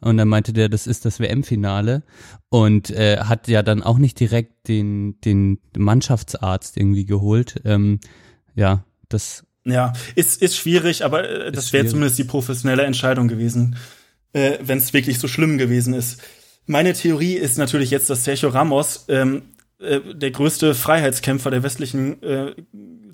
[0.01, 2.03] Und dann meinte der, das ist das WM-Finale
[2.49, 7.61] und äh, hat ja dann auch nicht direkt den, den Mannschaftsarzt irgendwie geholt.
[7.65, 7.99] Ähm,
[8.55, 13.75] ja, das Ja, ist, ist schwierig, aber äh, das wäre zumindest die professionelle Entscheidung gewesen,
[14.33, 16.21] äh, wenn es wirklich so schlimm gewesen ist.
[16.65, 19.41] Meine Theorie ist natürlich jetzt, dass Sergio Ramos ähm,
[19.79, 22.53] äh, der größte Freiheitskämpfer der westlichen äh,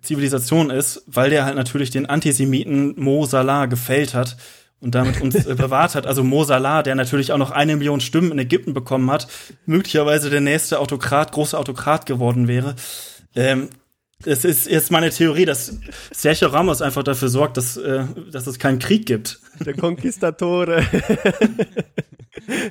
[0.01, 4.37] Zivilisation ist, weil der halt natürlich den Antisemiten Mo Salah gefällt hat
[4.81, 6.05] und damit uns äh, bewahrt hat.
[6.07, 9.27] Also Mo Salah, der natürlich auch noch eine Million Stimmen in Ägypten bekommen hat,
[9.65, 12.75] möglicherweise der nächste Autokrat, große Autokrat geworden wäre.
[13.35, 13.69] Ähm,
[14.25, 15.77] es ist jetzt meine Theorie, dass
[16.11, 19.39] Sergio Ramos einfach dafür sorgt, dass, äh, dass es keinen Krieg gibt.
[19.65, 20.83] Der Conquistadore.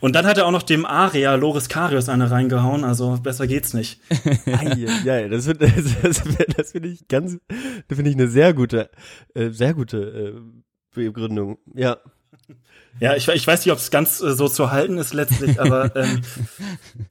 [0.01, 3.73] Und dann hat er auch noch dem Aria Loris Karius eine reingehauen, also besser geht's
[3.75, 4.01] nicht.
[5.05, 5.73] ja, das, wird- das,
[6.03, 6.23] das,
[6.57, 7.39] das finde ich ganz,
[7.89, 8.91] das finde ich eine sehr gute,
[9.35, 10.41] äh, sehr gute äh,
[10.95, 11.59] Begründung.
[11.75, 11.99] Ja.
[13.01, 15.95] Ja, ich, ich weiß nicht, ob es ganz äh, so zu halten ist letztlich, aber
[15.97, 16.23] ähm,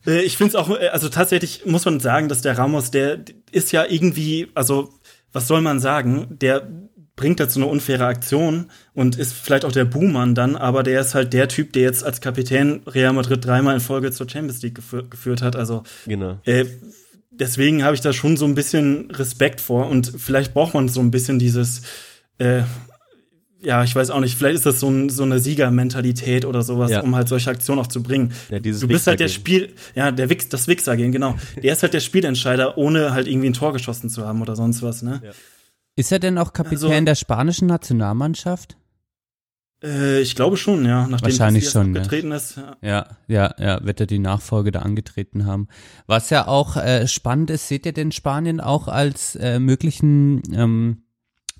[0.07, 3.19] äh, ich finde es auch, äh, also tatsächlich muss man sagen, dass der Ramos, der
[3.51, 4.93] ist ja irgendwie, also
[5.34, 6.68] was soll man sagen, der
[7.15, 11.15] bringt so eine unfaire Aktion und ist vielleicht auch der Buhmann dann, aber der ist
[11.15, 14.76] halt der Typ, der jetzt als Kapitän Real Madrid dreimal in Folge zur Champions League
[14.76, 15.55] gefü geführt hat.
[15.55, 16.39] Also Genau.
[16.45, 16.65] äh,
[17.30, 21.01] deswegen habe ich da schon so ein bisschen Respekt vor und vielleicht braucht man so
[21.01, 21.81] ein bisschen dieses,
[22.39, 22.61] äh,
[23.64, 26.91] ja, ich weiß auch nicht, vielleicht ist das so, ein, so eine Siegermentalität oder sowas,
[26.91, 27.02] Ja.
[27.02, 28.34] um halt solche Aktionen auch zu bringen.
[28.49, 29.27] Ja, dieses du bist halt der.
[29.30, 31.35] Spiel, ja, der Wix, das Wichser-Gehen, genau.
[31.61, 34.81] Der ist halt der Spielentscheider, ohne halt irgendwie ein Tor geschossen zu haben oder sonst
[34.81, 35.22] was, ne?
[35.95, 38.76] ist er denn auch Kapitän Also- der spanischen Nationalmannschaft?
[39.84, 41.99] Äh, ich glaube schon, ja, nachdem Wahrscheinlich schon, ne?
[42.35, 42.56] ist.
[42.57, 42.77] Ja.
[42.81, 45.68] Ja, ja, ja, wird er die Nachfolge da angetreten haben.
[46.07, 51.02] Was ja auch äh, spannend ist, seht ihr denn Spanien auch als äh, möglichen ähm,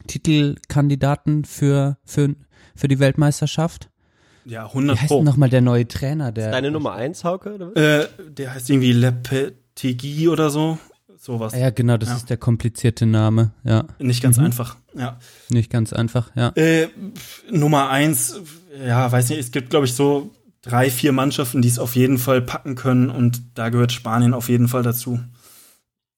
[0.08, 2.36] Titelkandidaten für, für,
[2.76, 3.90] für die Weltmeisterschaft?
[4.46, 5.18] Ja, Wie 100 heißt Pro.
[5.18, 6.32] denn nochmal der neue Trainer?
[6.32, 7.54] Der, Deine Nummer eins, Hauke?
[7.56, 7.82] Oder was?
[7.82, 10.78] Äh, der heißt irgendwie Lepetegi oder so.
[11.18, 11.54] Sowas.
[11.58, 12.16] Ja, genau, das Ja.
[12.18, 13.52] ist der komplizierte Name.
[13.64, 14.46] Ja, Nicht ganz Mhm.
[14.46, 14.76] einfach.
[14.94, 15.18] Ja.
[15.50, 16.50] nicht ganz einfach, ja.
[16.56, 16.90] Äh,
[17.50, 18.40] Nummer eins,
[18.86, 20.32] ja, weiß nicht, es gibt, glaube ich, so
[20.62, 24.50] drei, vier Mannschaften, die es auf jeden Fall packen können und da gehört Spanien auf
[24.50, 25.20] jeden Fall dazu.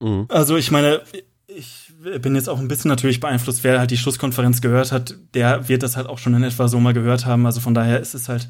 [0.02, 0.26] Mhm.
[0.30, 1.02] Also ich meine,
[1.48, 1.85] ich
[2.22, 5.84] bin jetzt auch ein bisschen natürlich beeinflusst, wer halt die Schlusskonferenz gehört hat, der wird
[5.84, 7.46] das halt auch schon in etwa so mal gehört haben.
[7.46, 8.48] Also von daher ist es halt,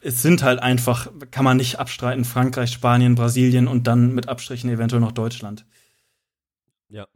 [0.00, 4.70] es sind halt einfach, kann man nicht abstreiten, Frankreich, Spanien, Brasilien und dann mit Abstrichen
[4.70, 5.66] eventuell noch Deutschland.
[6.88, 7.06] Ja.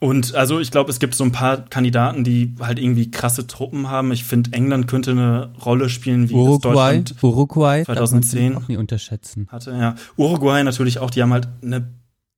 [0.00, 3.88] Und also ich glaube, es gibt so ein paar Kandidaten, die halt irgendwie krasse Truppen
[3.88, 4.12] haben.
[4.12, 8.56] Ich finde, England könnte eine Rolle spielen, wie das Uruguay, Deutschland Uruguay, darf man 2010
[8.56, 9.48] auch nie unterschätzen.
[9.50, 9.70] hatte.
[9.70, 11.10] Ja, Uruguay natürlich auch.
[11.10, 11.88] Die haben halt eine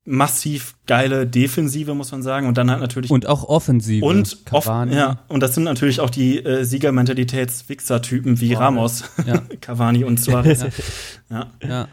[0.08, 2.46] massiv geile Defensive, muss man sagen.
[2.48, 4.04] Und dann halt natürlich Und auch Offensive.
[4.04, 4.94] und Cavani.
[4.94, 9.38] ja, und das sind natürlich auch die äh, Siegermentalitäts-Wichser-Typen wie Boah, Ramos, Ja.
[9.60, 10.64] Cavani und Suarez.
[11.30, 11.50] ja.
[11.66, 11.88] Ja.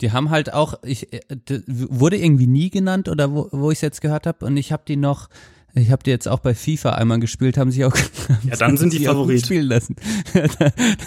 [0.00, 1.20] Die haben halt auch, ich äh,
[1.68, 4.82] wurde irgendwie nie genannt oder wo, wo ich es jetzt gehört habe und ich habe
[4.88, 5.28] die noch,
[5.74, 7.94] ich habe die jetzt auch bei FIFA einmal gespielt, haben sie auch
[8.44, 9.44] Ja, dann sind die Favorit.
[9.44, 9.94] spielen lassen.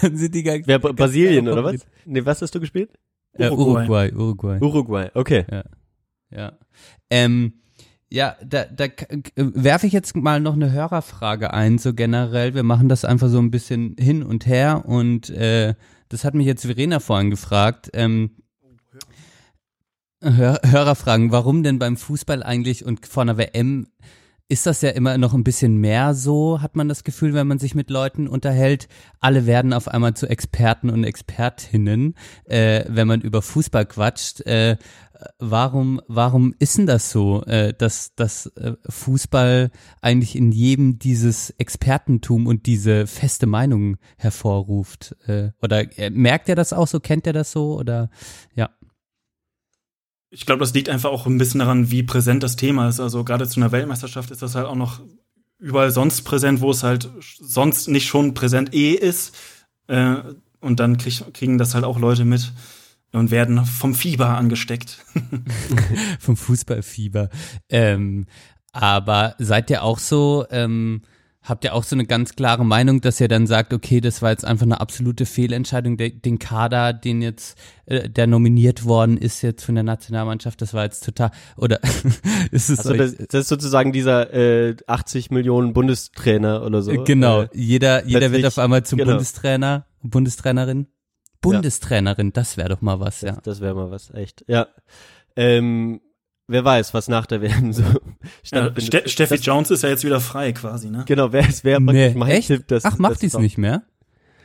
[0.00, 1.86] dann sind die gar Wer, Brasilien oder was?
[2.06, 2.90] Nee, was hast du gespielt?
[3.34, 3.80] Äh, Uruguay.
[3.86, 4.58] Uruguay, Uruguay.
[4.62, 5.44] Uruguay, okay.
[5.50, 5.64] Ja.
[7.10, 7.54] Ähm,
[8.08, 8.86] ja, da, da
[9.34, 12.54] werfe ich jetzt mal noch eine Hörerfrage ein, so generell.
[12.54, 15.74] Wir machen das einfach so ein bisschen hin und her und äh,
[16.08, 17.90] das hat mich jetzt Verena vorhin gefragt.
[17.94, 18.30] Ähm,
[20.22, 23.86] Hör Hörerfragen, warum denn beim Fußball eigentlich und vor einer WM
[24.48, 27.58] ist das ja immer noch ein bisschen mehr so, hat man das Gefühl, wenn man
[27.58, 28.88] sich mit Leuten unterhält.
[29.18, 32.14] Alle werden auf einmal zu Experten und Expertinnen,
[32.44, 34.42] äh, wenn man über Fußball quatscht.
[34.42, 34.76] Äh,
[35.38, 39.70] warum, warum ist denn das so, äh, dass, dass äh, Fußball
[40.00, 45.16] eigentlich in jedem dieses Expertentum und diese feste Meinung hervorruft?
[45.26, 47.00] Äh, oder äh, merkt er das auch so?
[47.00, 47.76] Kennt er das so?
[47.76, 48.10] Oder
[48.54, 48.70] ja.
[50.36, 53.00] Ich glaube, das liegt einfach auch ein bisschen daran, wie präsent das Thema ist.
[53.00, 55.00] Also gerade zu einer Weltmeisterschaft ist das halt auch noch
[55.58, 57.08] überall sonst präsent, wo es halt
[57.40, 59.34] sonst nicht schon präsent eh ist.
[59.86, 60.16] Äh,
[60.60, 62.52] und dann krieg, kriegen das halt auch Leute mit
[63.12, 65.06] und werden vom Fieber angesteckt.
[66.20, 67.30] vom Fußballfieber.
[67.70, 68.26] Ähm,
[68.72, 71.00] aber seid ihr auch so, ähm,
[71.46, 74.30] habt ihr auch so eine ganz klare Meinung, dass ihr dann sagt, okay, das war
[74.30, 77.56] jetzt einfach eine absolute Fehlentscheidung, der, den Kader, den jetzt,
[77.86, 81.80] äh, der nominiert worden ist jetzt von der Nationalmannschaft, das war jetzt total, oder
[82.50, 87.04] ist es Also so, das, das ist sozusagen dieser äh, 80 Millionen Bundestrainer oder so.
[87.04, 89.12] genau, Äh, jeder, jeder wird auf einmal zum genau.
[89.12, 90.88] Bundestrainer, Bundestrainerin.
[91.40, 93.32] Bundestrainerin, das wäre doch mal was, ja.
[93.32, 94.44] Das, das wäre mal was, echt.
[94.48, 94.66] Ja.
[95.36, 96.00] Ähm,
[96.48, 97.82] wer weiß, was nach der WM so
[98.52, 98.70] Ja.
[98.78, 101.04] Ste Steffi Das- Jones ist ja jetzt wieder frei quasi, ne?
[101.06, 102.48] Genau, wer es wäre Nee, mein echt?
[102.48, 103.82] Tipp, dass Ach, macht die es nicht mehr?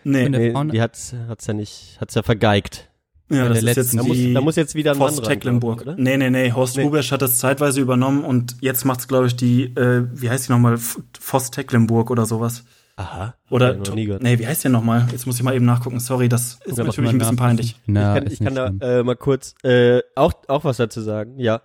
[0.03, 2.89] Nee, Nee, die hat's hat's ja nicht, hat's ja vergeigt.
[3.29, 5.81] ja, das der ist jetzt Da muss, die da muss jetzt wieder ein Horst Tecklenburg.
[5.81, 5.95] oder?
[5.95, 6.83] Nee, nee, nee, Horst Nee.
[6.83, 10.51] Rubesch hat das zeitweise übernommen und jetzt macht's, glaube ich, die, äh, wie heißt die
[10.53, 10.77] nochmal,
[11.19, 12.63] Voss Tecklenburg oder sowas.
[13.01, 13.33] Aha.
[13.49, 14.21] Oder, Hab ich noch nie gehört.
[14.21, 15.07] nee, wie heißt der nochmal?
[15.11, 15.99] Jetzt muss ich mal eben nachgucken.
[15.99, 17.75] Sorry, das ist mach natürlich ein bisschen peinlich.
[17.87, 21.39] Na, ich kann, ich kann da äh, mal kurz äh, auch, auch was dazu sagen,
[21.39, 21.61] ja.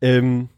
[0.00, 0.48] Ähm,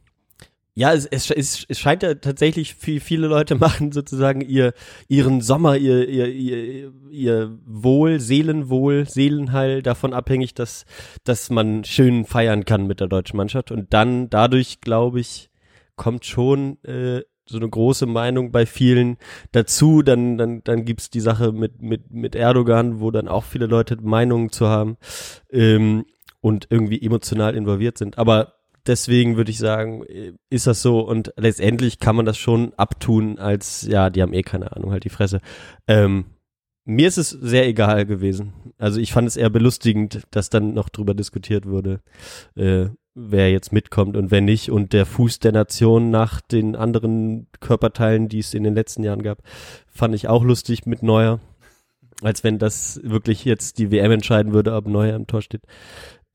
[0.75, 4.75] ja, es, es, es, es scheint ja tatsächlich viel, viele Leute machen sozusagen ihr
[5.09, 10.85] ihren Sommer, ihr, ihr, ihr, ihr Wohl, Seelenwohl, Seelenheil davon abhängig, dass,
[11.25, 13.73] dass man schön feiern kann mit der deutschen Mannschaft.
[13.73, 15.51] Und dann dadurch, glaube ich,
[15.97, 17.23] kommt schon äh,
[17.53, 19.19] so eine große Meinung bei vielen
[19.53, 20.03] dazu.
[20.03, 23.97] Dann, dann, dann gibt's die Sache mit, mit, mit Erdogan, wo dann auch viele Leute
[24.01, 24.97] Meinungen zu haben
[25.51, 26.05] ähm,
[26.41, 28.19] und irgendwie emotional involviert sind.
[28.19, 28.55] Aber
[28.87, 33.39] deswegen würde ich sagen, äh, ist das so und letztendlich kann man das schon abtun
[33.39, 35.41] als, ja, die haben eh keine Ahnung, halt die Fresse.
[35.87, 36.25] Ähm,
[36.85, 38.55] mir ist es sehr egal gewesen.
[38.79, 42.01] Also ich fand es eher belustigend, dass dann noch drüber diskutiert wurde,
[42.57, 44.71] äh, wer jetzt mitkommt und wer nicht.
[44.71, 49.23] Und der Fuß der Nation nach den anderen Körperteilen, die es in den letzten Jahren
[49.23, 49.39] gab,
[49.87, 51.41] fand ich auch lustig mit Neuer.
[52.23, 55.63] Als wenn das wirklich jetzt die WM entscheiden würde, ob Neuer im Tor steht.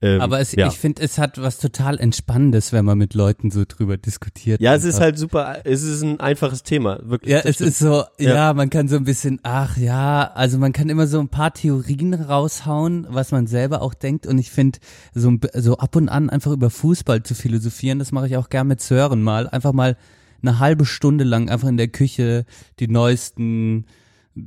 [0.00, 0.68] Ähm, Aber es, ja.
[0.68, 4.60] ich finde, es hat was total Entspannendes, wenn man mit Leuten so drüber diskutiert.
[4.60, 7.32] Ja, es ist halt super, es ist ein einfaches Thema, wirklich.
[7.32, 7.70] Ja, es stimmt.
[7.70, 8.34] ist so, Ja.
[8.34, 8.54] ja.
[8.54, 12.14] man kann so ein bisschen, ach ja, also man kann immer so ein paar Theorien
[12.14, 14.26] raushauen, was man selber auch denkt.
[14.28, 14.78] Und ich finde,
[15.14, 18.68] so, so ab und an einfach über Fußball zu philosophieren, das mache ich auch gern
[18.68, 19.48] mit Sören mal.
[19.48, 19.96] Einfach mal
[20.42, 22.44] eine halbe Stunde lang einfach in der Küche
[22.78, 23.86] die neuesten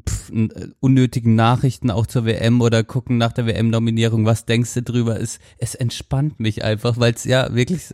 [0.07, 4.81] pf, äh, unnötigen Nachrichten auch zur WM oder gucken nach der WM-Nominierung, was denkst du
[4.84, 5.39] drüber ist.
[5.57, 7.93] Es entspannt mich einfach, weil es ja wirklich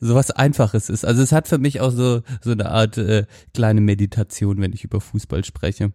[0.00, 1.04] sowas Einfaches ist.
[1.04, 4.84] Also es hat für mich auch so so eine Art äh, kleine Meditation, wenn ich
[4.84, 5.92] über Fußball spreche.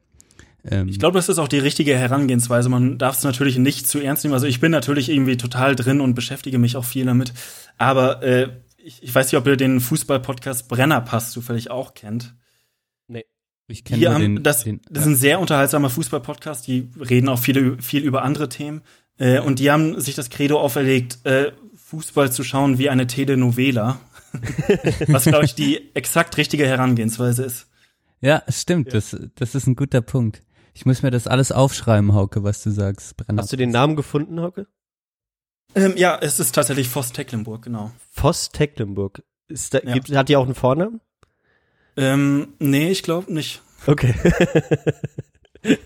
[0.69, 2.69] Ähm, Ich glaube, das ist auch die richtige Herangehensweise.
[2.69, 4.33] Man darf es natürlich nicht zu ernst nehmen.
[4.33, 7.33] Also ich bin natürlich irgendwie total drin und beschäftige mich auch viel damit.
[7.77, 12.33] Aber äh, ich, ich weiß nicht, ob ihr den Fußball-Podcast Brennerpass zufällig auch kennt.
[13.71, 16.67] Ich Die kenne haben, den, das, den das ist ein sehr unterhaltsamer Fußball-Podcast.
[16.67, 18.81] Die reden auch viele, viel über andere Themen.
[19.17, 23.99] Äh, und die haben sich das Credo auferlegt, äh, Fußball zu schauen wie eine Telenovela.
[25.07, 27.67] Was, glaube ich, die exakt richtige Herangehensweise ist.
[28.21, 30.43] Ja, stimmt, Das, das ist ein guter Punkt.
[30.73, 33.17] Ich muss mir das alles aufschreiben, Hauke, was du sagst.
[33.17, 33.41] Brenner.
[33.41, 34.67] Hast du den Namen gefunden, Hauke?
[35.75, 37.91] Ähm, ja, es ist tatsächlich Voss Tecklenburg, genau.
[38.11, 39.23] Voss Tecklenburg.
[39.47, 39.93] Ist da, Ja.
[39.93, 41.01] gibt, hat die auch einen Vornamen?
[41.99, 43.61] Ähm, nee, ich glaube nicht.
[43.85, 44.15] Okay.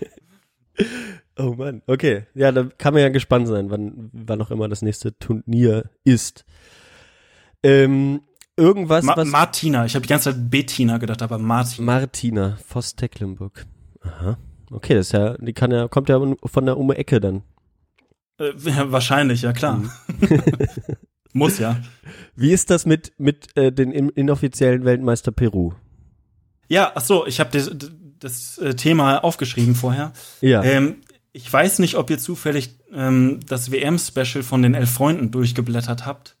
[1.36, 2.26] oh Mann, okay.
[2.34, 6.44] Ja, da kann man ja gespannt sein, wann, wann auch immer das nächste Turnier ist.
[7.64, 8.20] Ähm,
[8.56, 11.84] irgendwas, Ma was Martina, ich habe die ganze Zeit Bettina gedacht, aber Martina.
[11.84, 13.66] Martina Voss Tecklenburg.
[14.02, 14.38] Aha.
[14.70, 17.42] Okay, das ist ja, die kann ja, kommt ja von der um die Ecke dann.
[18.38, 19.82] Äh, ja, wahrscheinlich, ja klar.
[21.32, 21.80] Muss ja.
[22.36, 25.72] Wie ist das mit mit äh, den in, inoffiziellen Weltmeister Peru?
[26.68, 27.70] Ja, ach so, ich habe das,
[28.18, 30.12] das äh, Thema aufgeschrieben vorher.
[30.40, 30.62] Ja.
[30.62, 36.06] Ähm, ich weiß nicht, ob ihr zufällig ähm, das WM-Special von den elf Freunden durchgeblättert
[36.06, 36.36] habt.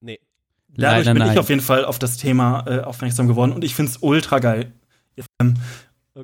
[0.00, 0.20] Nee.
[0.68, 1.32] Dadurch Leider bin nein.
[1.32, 4.72] ich auf jeden Fall auf das Thema äh, aufmerksam geworden und ich find's ultra geil.
[5.38, 5.54] Ähm,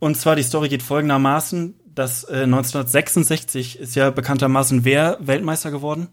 [0.00, 6.08] Und zwar die Story geht folgendermaßen, dass äh, 1966 ist ja bekanntermaßen wer Weltmeister geworden?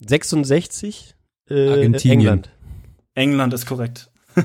[0.00, 1.14] 66
[1.48, 2.18] äh, Argentinien.
[2.18, 2.50] England.
[3.14, 4.10] England ist korrekt.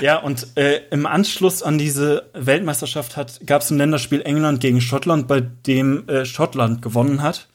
[0.00, 4.80] ja, und äh, im Anschluss an diese Weltmeisterschaft hat gab es ein Länderspiel England gegen
[4.80, 7.48] Schottland, bei dem äh, Schottland gewonnen hat.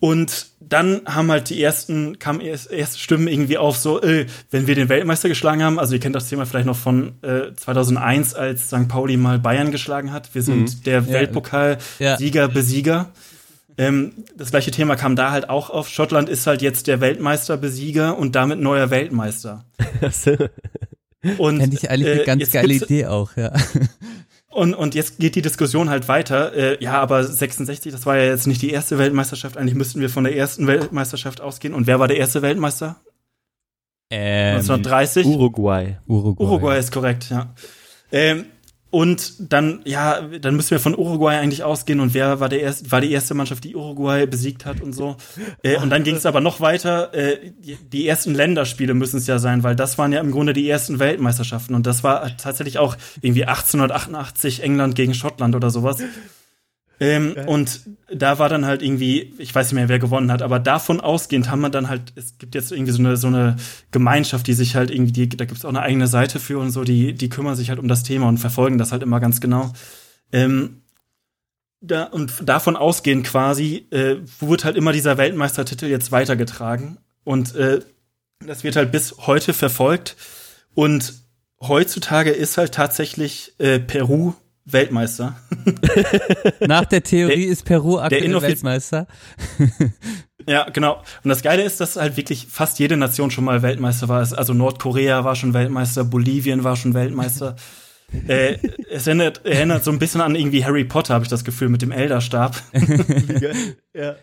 [0.00, 4.68] Und dann haben halt die ersten, kamen erst, erste Stimmen irgendwie auf, so, äh, wenn
[4.68, 8.34] wir den Weltmeister geschlagen haben, also ihr kennt das Thema vielleicht noch von äh, 2001,
[8.34, 8.86] als St.
[8.86, 10.34] Pauli mal Bayern geschlagen hat.
[10.36, 11.08] Wir sind der Ja.
[11.08, 13.10] Weltpokal-Sieger, Besieger.
[13.76, 15.88] Ähm, das gleiche Thema kam da halt auch auf.
[15.88, 19.64] Schottland ist halt jetzt der Weltmeister-Besieger und damit neuer Weltmeister.
[21.38, 23.52] Und, Fände ich eigentlich eine äh, ganz jetzt geile Idee auch, ja.
[24.50, 26.54] Und, und jetzt geht die Diskussion halt weiter.
[26.54, 29.56] Äh, ja, aber 66, das war ja jetzt nicht die erste Weltmeisterschaft.
[29.56, 31.74] Eigentlich müssten wir von der ersten Weltmeisterschaft ausgehen.
[31.74, 32.96] Und wer war der erste Weltmeister?
[34.10, 35.26] Ähm, 1930?
[35.26, 35.98] Uruguay.
[36.06, 36.44] Uruguay.
[36.44, 37.54] Uruguay ist korrekt, ja.
[38.10, 38.46] Ähm,
[38.90, 42.90] und dann, ja, dann müssen wir von Uruguay eigentlich ausgehen und wer war der erste,
[42.90, 45.16] war die erste Mannschaft, die Uruguay besiegt hat und so.
[45.62, 47.12] Äh, und dann ging es aber noch weiter.
[47.12, 47.52] Äh,
[47.92, 50.98] die, ersten Länderspiele müssen es ja sein, weil das waren ja im Grunde die ersten
[50.98, 55.98] Weltmeisterschaften und das war tatsächlich auch irgendwie 1888 England gegen Schottland oder sowas.
[57.00, 57.80] Ähm, und
[58.12, 61.50] da war dann halt irgendwie, ich weiß nicht mehr, wer gewonnen hat, aber davon ausgehend
[61.50, 63.56] haben wir dann halt, es gibt jetzt irgendwie so eine, so eine
[63.92, 66.70] Gemeinschaft, die sich halt irgendwie, die, da gibt es auch eine eigene Seite für und
[66.70, 69.40] so, die, die kümmern sich halt um das Thema und verfolgen das halt immer ganz
[69.40, 69.72] genau.
[70.32, 70.82] Ähm,
[71.80, 76.98] da, und davon ausgehend quasi, äh, wurde halt immer dieser Weltmeistertitel jetzt weitergetragen.
[77.22, 77.80] Und äh,
[78.44, 80.16] das wird halt bis heute verfolgt.
[80.74, 81.14] Und
[81.60, 84.34] heutzutage ist halt tatsächlich äh, Peru
[84.72, 85.36] Weltmeister.
[86.60, 89.06] Nach der Theorie ist Peru aktuell Weltmeister.
[90.46, 91.02] Ja, genau.
[91.22, 94.20] Und das Geile ist, dass halt wirklich fast jede Nation schon mal Weltmeister war.
[94.20, 97.56] Also Nordkorea war schon Weltmeister, Bolivien war schon Weltmeister.
[98.28, 98.56] äh,
[98.90, 101.82] es erinnert, erinnert so ein bisschen an irgendwie Harry Potter, habe ich das Gefühl, mit
[101.82, 102.56] dem Elderstab.
[103.92, 104.16] ja.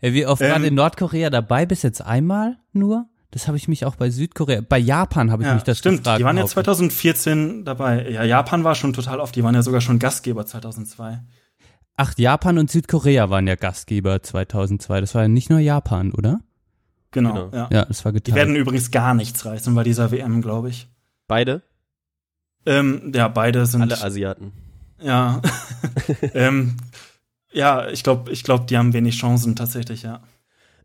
[0.00, 1.66] Ja, wie oft Ähm, denn Nordkorea dabei?
[1.66, 3.06] Bis jetzt einmal nur?
[3.32, 5.98] Das habe ich mich auch bei Südkorea, bei Japan habe ich Ja, mich das stimmt.
[5.98, 6.20] gefragt.
[6.20, 6.52] Die waren ja Hauke.
[6.52, 8.08] 2014 dabei.
[8.10, 9.34] Ja, Japan war schon total oft.
[9.36, 11.20] Die waren ja sogar schon Gastgeber 2002.
[11.96, 15.00] Ach, Japan und Südkorea waren ja Gastgeber 2002.
[15.00, 16.40] Das war ja nicht nur Japan, oder?
[17.10, 17.32] Genau.
[17.50, 17.56] Genau.
[17.56, 17.68] Ja.
[17.72, 18.36] Ja, das war Die geteilt.
[18.36, 20.88] werden übrigens gar nichts reißen bei dieser WM, glaube ich.
[21.26, 21.62] Beide?
[22.66, 23.82] Ähm, ja, beide sind.
[23.82, 24.52] Alle Asiaten.
[25.00, 25.40] Ja.
[26.34, 26.76] ähm,
[27.52, 30.20] ja, ich glaube, ich glaub, die haben wenig Chancen tatsächlich, ja.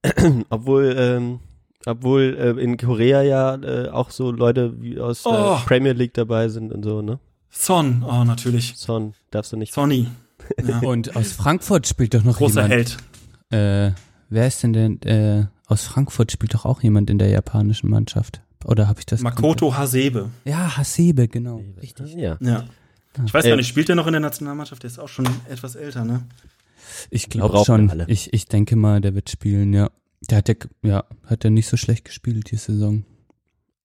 [0.49, 1.39] Obwohl, ähm,
[1.85, 5.57] obwohl äh, in Korea ja äh, auch so Leute wie aus der Oh.
[5.65, 7.19] Premier League dabei sind und so, ne?
[7.49, 8.73] Son, oh, natürlich.
[8.77, 9.73] Son, darfst du nicht.
[9.73, 10.07] Sonny.
[10.65, 10.79] Ja.
[10.87, 12.97] Und aus Frankfurt spielt doch noch Großer jemand.
[13.51, 13.91] Held.
[13.91, 13.93] Äh,
[14.29, 18.41] wer ist denn denn, äh, aus Frankfurt spielt doch auch jemand in der japanischen Mannschaft.
[18.65, 19.21] Oder habe ich das?
[19.21, 20.29] Makoto Hasebe.
[20.45, 21.61] Ja, Hasebe, genau.
[21.81, 22.13] Richtig.
[22.15, 22.37] Ja.
[22.39, 22.63] Ja.
[23.25, 24.83] Ich weiß Äh, gar nicht, spielt der noch in der Nationalmannschaft?
[24.83, 26.23] Der ist auch schon etwas älter, ne?
[27.09, 28.03] Ich glaube schon.
[28.07, 29.89] Ich, ich denke mal, der wird spielen, ja.
[30.31, 33.05] Der hat ja, ja, hat ja nicht so schlecht gespielt die Saison.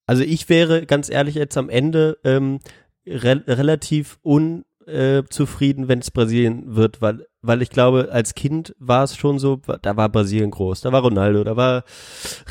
[0.07, 2.61] Also ich wäre ganz ehrlich jetzt am Ende ähm,
[3.05, 9.05] re relativ unzufrieden, äh, wenn es Brasilien wird, weil weil ich glaube, als Kind war
[9.05, 11.85] es schon so, da war Brasilien groß, da war Ronaldo, da war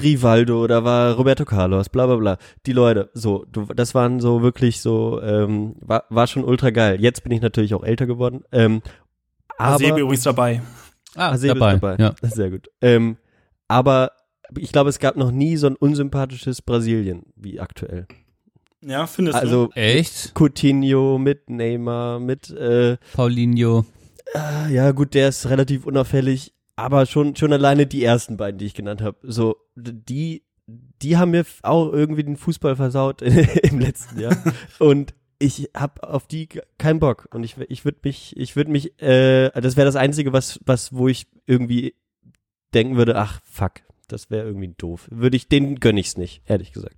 [0.02, 2.38] Rivaldo, da war Roberto Carlos, bla bla bla.
[2.66, 7.02] Die Leute, so, du, das waren so wirklich so, ähm, war, war schon ultra geil.
[7.02, 8.44] Jetzt bin ich natürlich auch älter geworden.
[8.54, 8.82] Ähm,
[9.58, 10.62] aber Sebe übrigens dabei.
[11.16, 11.74] Ah, Hasebe dabei.
[11.74, 11.96] ist dabei.
[12.02, 12.16] Ja.
[12.30, 12.70] Sehr gut.
[12.82, 13.18] Ähm,
[13.68, 14.12] aber
[14.58, 18.08] ich glaube, es gab noch nie so ein unsympathisches Brasilien wie aktuell.
[18.82, 20.34] Ja, findest Also Echt?
[20.36, 23.86] Coutinho mit Neymar, mit äh, Paulinho.
[24.34, 28.66] Ah, ja, gut, der ist relativ unauffällig, aber schon, schon alleine die ersten beiden, die
[28.66, 34.20] ich genannt habe, so, die, die haben mir auch irgendwie den Fußball versaut im letzten
[34.20, 34.38] Jahr.
[34.80, 37.28] Und ich hab auf die ke- keinen Bock.
[37.34, 40.94] Und ich, ich würde mich, ich würde mich, äh, das wäre das Einzige, was, was,
[40.94, 41.96] wo ich irgendwie
[42.76, 43.72] denken würde, ach, fuck,
[44.08, 45.08] das wäre irgendwie doof.
[45.10, 46.96] Würde ich, den gönn ich's nicht, ehrlich gesagt.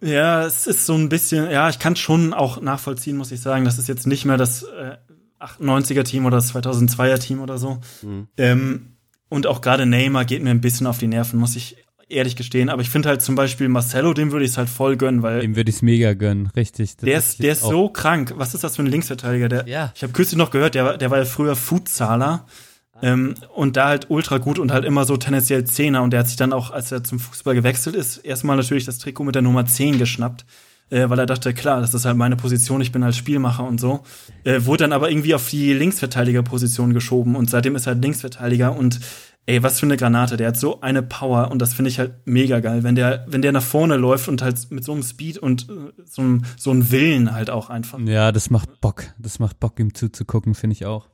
[0.00, 3.66] Ja, es ist so ein bisschen, ja, ich kann schon auch nachvollziehen, muss ich sagen.
[3.66, 4.96] Das ist jetzt nicht mehr das äh,
[5.40, 7.78] 98er-Team oder das 2002er-Team oder so.
[8.02, 8.28] Mhm.
[8.36, 8.96] Ähm,
[9.28, 11.76] und auch gerade Neymar geht mir ein bisschen auf die Nerven, muss ich
[12.08, 12.68] ehrlich gestehen.
[12.70, 15.40] Aber ich finde halt zum Beispiel Marcelo, dem würde ich es halt voll gönnen, weil
[15.42, 16.96] Dem würde ich es mega gönnen, richtig.
[16.96, 18.32] Das der ich ist, der ist auch- so krank.
[18.36, 19.48] Was ist das für ein Linksverteidiger?
[19.48, 19.92] Der, Ja.
[19.94, 22.46] Ich habe kürzlich noch gehört, der, war- der war ja früher Futsaler.
[23.02, 26.02] Ähm, und da halt ultra gut und halt immer so tendenziell Zehner.
[26.02, 28.98] Und der hat sich dann auch, als er zum Fußball gewechselt ist, erstmal natürlich das
[28.98, 30.44] Trikot mit der Nummer 10 geschnappt.
[30.90, 33.80] Äh, weil er dachte, klar, das ist halt meine Position, ich bin halt Spielmacher und
[33.80, 34.00] so.
[34.42, 38.76] Äh, wurde dann aber irgendwie auf die Linksverteidigerposition geschoben und seitdem ist er halt Linksverteidiger
[38.76, 38.98] und
[39.46, 42.14] ey, was für eine Granate, der hat so eine Power und das finde ich halt
[42.24, 45.38] mega geil, wenn der, wenn der nach vorne läuft und halt mit so einem Speed
[45.38, 47.98] und äh, so einem, so einem Willen halt auch einfach.
[48.00, 49.04] Ja, das macht Bock.
[49.18, 51.09] Das macht Bock, ihm zuzugucken, finde ich auch.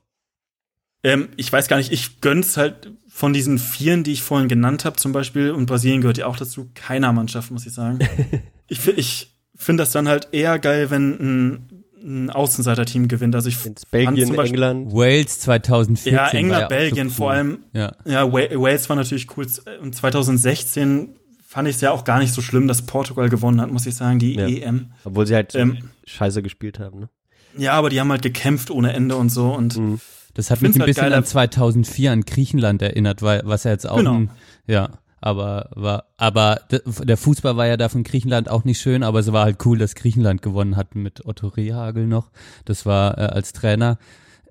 [1.07, 4.83] Ähm, ich weiß gar nicht, ich gönn's halt von diesen Vieren, die ich vorhin genannt
[4.85, 7.99] habe, zum Beispiel, und Brasilien gehört ja auch dazu, keiner Mannschaft, muss ich sagen.
[8.67, 11.69] ich ich finde das dann halt eher geil, wenn ein,
[12.03, 13.33] ein Außenseiter-Team gewinnt.
[13.35, 13.57] Also ich
[13.89, 14.93] Belgien, zum Beispiel- England.
[14.93, 16.13] Wales 2014.
[16.13, 17.33] Ja, war England, auch Belgien so vor cool.
[17.35, 17.57] allem.
[17.73, 17.91] Ja.
[18.05, 19.47] Ja, Wa- Wales war natürlich cool.
[19.81, 21.15] Und 2016
[21.47, 23.95] fand ich es ja auch gar nicht so schlimm, dass Portugal gewonnen hat, muss ich
[23.95, 24.47] sagen, die Ja.
[24.47, 24.91] EM.
[25.05, 27.09] Obwohl sie halt Ähm, scheiße gespielt haben, ne?
[27.57, 29.51] Ja, aber die haben halt gekämpft ohne Ende und so.
[29.53, 29.99] Und Mhm.
[30.37, 33.63] Das hat Ich mich ein halt bisschen geiler- an 2004 an Griechenland erinnert, weil was
[33.65, 34.13] ja jetzt auch Genau.
[34.13, 34.29] ein,
[34.67, 34.89] ja,
[35.19, 39.31] aber war, aber der Fußball war ja da von Griechenland auch nicht schön, aber es
[39.33, 42.31] war halt cool, dass Griechenland gewonnen hat mit Otto Rehagel noch.
[42.65, 43.97] Das war äh, als Trainer.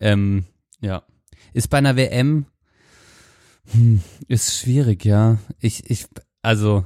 [0.00, 0.44] Ähm,
[0.80, 1.02] ja,
[1.54, 2.46] ist bei einer WM
[3.72, 5.38] hm, ist schwierig, ja.
[5.60, 6.06] Ich, ich,
[6.42, 6.84] also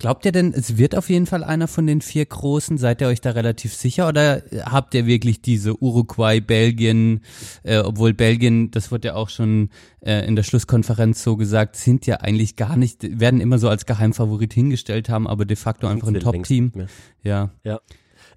[0.00, 2.78] Glaubt ihr denn, es wird auf jeden Fall einer von den vier Großen?
[2.78, 7.20] Seid ihr euch da relativ sicher oder habt ihr wirklich diese Uruguay, Belgien,
[7.64, 9.68] äh, obwohl Belgien, das wird ja auch schon
[10.00, 13.84] äh, in der Schlusskonferenz so gesagt, sind ja eigentlich gar nicht, werden immer so als
[13.84, 16.72] Geheimfavorit hingestellt haben, aber de facto einfach ein Top-Team.
[17.22, 17.50] Ja.
[17.62, 17.80] Ja.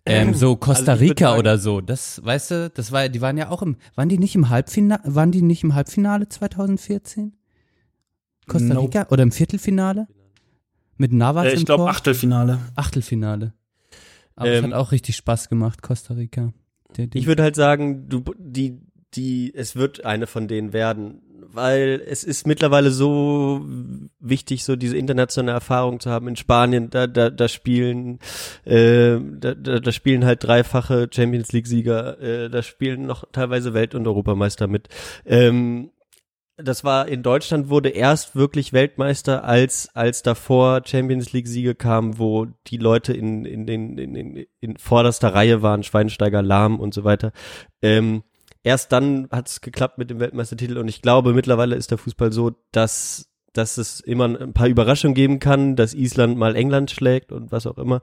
[0.06, 3.22] Ähm, so Costa Also würd Rica sagen- oder so, das, weißt du, das war, die
[3.22, 7.32] waren ja auch im, waren die nicht im Halbfinale, waren die nicht im Halbfinale 2014?
[8.48, 8.88] Costa Nope.
[8.88, 10.08] Rica oder im Viertelfinale?
[10.98, 11.90] Mit Navas äh, im ich glaube Tor?
[11.90, 12.60] Achtelfinale.
[12.76, 13.54] Achtelfinale.
[14.36, 16.54] Aber es Ähm, hat auch richtig Spaß gemacht, Costa Rica.
[16.98, 18.80] Der, die, Ich würde halt sagen, du, die,
[19.14, 21.22] die, es wird eine von denen werden,
[21.56, 23.64] weil es ist mittlerweile so
[24.20, 26.28] wichtig, so diese internationale Erfahrung zu haben.
[26.28, 28.18] In Spanien, da, da, da spielen,
[28.66, 33.94] äh, da, da, da spielen halt dreifache Champions League-Sieger, äh, da spielen noch teilweise Welt-
[33.94, 34.88] und Europameister mit.
[35.26, 35.92] Ähm,
[36.58, 42.20] das war in Deutschland wurde erst wirklich Weltmeister, als als davor Champions League Siege kamen,
[42.20, 46.94] wo die Leute in in den in, in, in vorderster Reihe waren, Schweinsteiger, Lahm und
[46.94, 47.32] so weiter.
[47.82, 48.24] Ähm,
[48.64, 52.32] erst dann hat es geklappt mit dem Weltmeistertitel und ich glaube mittlerweile ist der Fußball
[52.32, 57.32] so, dass dass es immer ein paar Überraschungen geben kann, dass Island mal England schlägt
[57.32, 58.02] und was auch immer,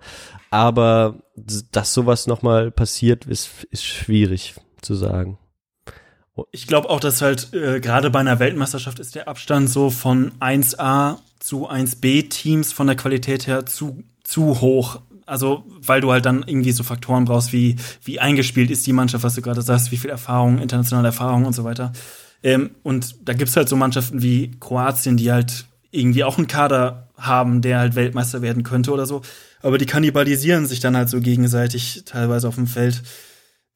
[0.51, 5.39] aber dass sowas noch mal passiert, ist ist schwierig zu sagen.
[6.53, 10.33] Ich glaube auch, dass halt äh, gerade bei einer Weltmeisterschaft ist der Abstand so von
[10.41, 15.01] 1A zu 1B Teams von der Qualität her zu, zu hoch.
[15.27, 19.23] Also, weil du halt dann irgendwie so Faktoren brauchst, wie, wie eingespielt ist die Mannschaft,
[19.25, 21.93] was du gerade sagst, wie viel Erfahrung, internationale Erfahrung und so weiter.
[22.43, 27.09] Ähm, und da gibt's halt so Mannschaften wie Kroatien, die halt irgendwie auch einen Kader
[27.17, 29.23] haben, der halt Weltmeister werden könnte oder so.
[29.63, 33.03] Aber die kannibalisieren sich dann halt so gegenseitig teilweise auf dem Feld.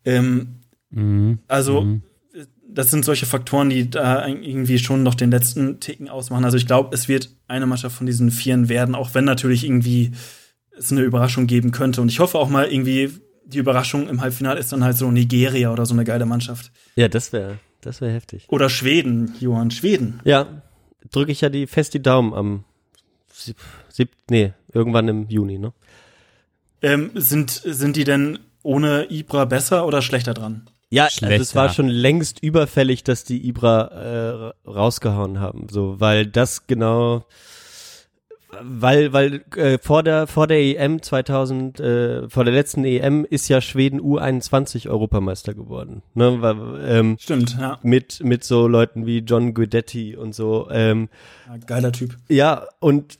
[0.04, 0.60] Ähm,
[0.90, 1.40] Mhm.
[1.48, 2.02] also, Mhm.
[2.74, 6.44] Das sind solche Faktoren, die da irgendwie schon noch den letzten Ticken ausmachen.
[6.44, 10.12] Also ich glaube, es wird eine Mannschaft von diesen Vieren werden, auch wenn natürlich irgendwie
[10.76, 12.02] es eine Überraschung geben könnte.
[12.02, 13.10] Und ich hoffe auch mal irgendwie,
[13.46, 16.72] die Überraschung im Halbfinale ist dann halt so Nigeria oder so eine geile Mannschaft.
[16.96, 18.46] Ja, das wäre das wäre heftig.
[18.48, 20.20] Oder Schweden, Johann, Schweden.
[20.24, 20.62] Ja,
[21.10, 22.64] drücke ich ja die fest die Daumen am
[23.32, 23.56] sieb,
[23.88, 25.72] sieb, nee, irgendwann im Juni, ne?
[26.82, 30.68] Ähm, sind, sind die denn ohne Ibra besser oder schlechter dran?
[30.94, 36.24] Ja, also es war schon längst überfällig, dass die Ibra äh, rausgehauen haben, so, weil
[36.24, 37.24] das genau,
[38.62, 43.48] weil weil äh, vor der vor der EM 2000 äh, vor der letzten EM ist
[43.48, 46.56] ja Schweden U21 Europameister geworden, ne, weil,
[46.86, 47.78] ähm, Stimmt, ja.
[47.82, 50.68] mit mit so Leuten wie John Guidetti und so.
[50.70, 51.08] Ähm,
[51.48, 52.16] ja geiler Typ.
[52.28, 53.18] Ja, und,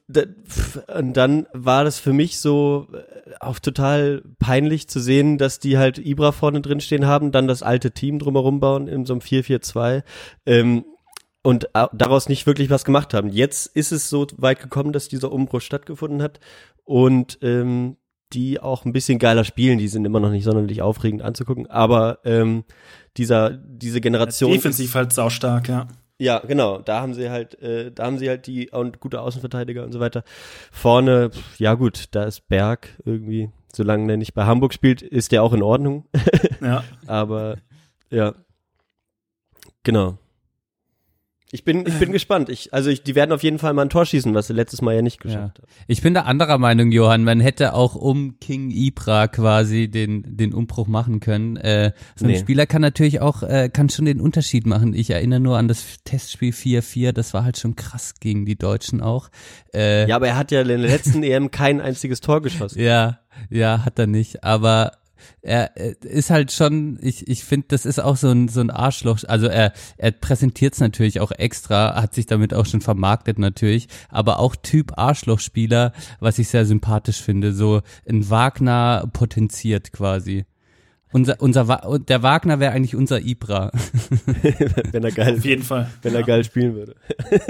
[0.97, 5.79] und dann war das für mich so äh, auch total peinlich zu sehen, dass die
[5.79, 9.21] halt Ibra vorne drin stehen haben, dann das alte Team drumherum bauen in so einem
[9.21, 10.03] 4-4-2
[10.47, 10.85] ähm,
[11.45, 13.29] und daraus nicht wirklich was gemacht haben.
[13.29, 16.41] Jetzt ist es so weit gekommen, dass dieser Umbruch stattgefunden hat
[16.85, 17.99] und ähm,
[18.33, 19.79] die auch ein bisschen geiler spielen.
[19.79, 22.65] Die sind immer noch nicht sonderlich aufregend anzugucken, aber ähm,
[23.19, 25.87] dieser diese Generation Defensiv halt saustark, ja.
[26.19, 26.79] ja, genau.
[26.79, 30.01] Da haben sie halt, äh, da haben sie halt die und gute Außenverteidiger und so
[30.01, 30.25] weiter.
[30.73, 33.51] Vorne, ja gut, da ist Berg irgendwie.
[33.71, 36.07] Solange der nicht bei Hamburg spielt, ist der auch in Ordnung.
[36.63, 36.85] Ja.
[37.07, 37.59] Aber
[38.09, 38.35] ja,
[39.83, 40.17] genau.
[41.55, 42.49] Ich bin, ich bin gespannt.
[42.49, 44.83] Ich, also ich, die werden auf jeden Fall mal ein Tor schießen, was sie letztes
[44.83, 45.69] Mal ja nicht geschafft haben.
[45.87, 47.23] Ich bin da anderer Meinung, Johann.
[47.23, 51.57] Man hätte auch um King Ibra quasi den, den Umbruch machen können.
[51.57, 52.39] Äh, so ein Nee.
[52.41, 54.95] Spieler kann natürlich auch, äh, kann schon den Unterschied machen.
[54.95, 57.13] Ich erinnere nur an das Testspiel 4-4.
[57.13, 59.29] Das war halt schon krass gegen die Deutschen auch.
[59.73, 62.81] Äh, Ja, aber er hat ja in der letzten EM kein einziges Tor geschossen.
[62.81, 64.43] Ja, ja, hat er nicht.
[64.43, 64.91] Aber
[65.43, 68.71] er, er ist halt schon, ich, ich finde, das ist auch so ein, so ein
[68.71, 69.21] Arschloch.
[69.27, 73.89] Also er, er präsentiert es natürlich auch extra, hat sich damit auch schon vermarktet natürlich,
[74.09, 77.53] aber auch Typ Arschlochspieler, was ich sehr sympathisch finde.
[77.53, 80.45] So ein Wagner potenziert quasi.
[81.15, 83.71] Unser, unser, der Wagner wäre eigentlich unser Ibra.
[84.91, 85.89] wenn er geil, Auf jeden Fall.
[86.03, 86.27] wenn er Ja.
[86.27, 86.97] geil spielen würde.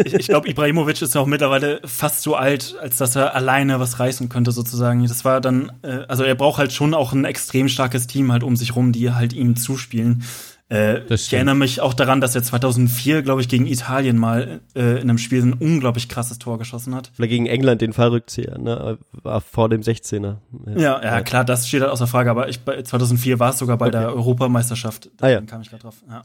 [0.04, 3.80] Ich, ich glaube, Ibrahimovic ist ja auch mittlerweile fast so alt, als dass er alleine
[3.80, 5.06] was reißen könnte, sozusagen.
[5.06, 8.42] Das war dann, äh, also er braucht halt schon auch ein extrem starkes Team halt
[8.42, 10.24] um sich rum, die halt ihm zuspielen.
[10.70, 14.60] Äh, Das ich erinnere mich auch daran, dass er 2004, glaube ich, gegen Italien mal
[14.74, 17.12] äh, in einem Spiel ein unglaublich krasses Tor geschossen hat.
[17.18, 18.98] Oder gegen England den Fallrückzieher, ne?
[19.12, 20.36] War vor dem 16er.
[20.74, 23.76] Ja, ja, klar, das steht halt außer Frage, aber ich, bei 2004 war es sogar
[23.76, 25.10] bei der Europameisterschaft.
[25.20, 25.40] Ah, ja.
[25.42, 25.96] Kam ich gerade drauf.
[26.08, 26.24] Ja.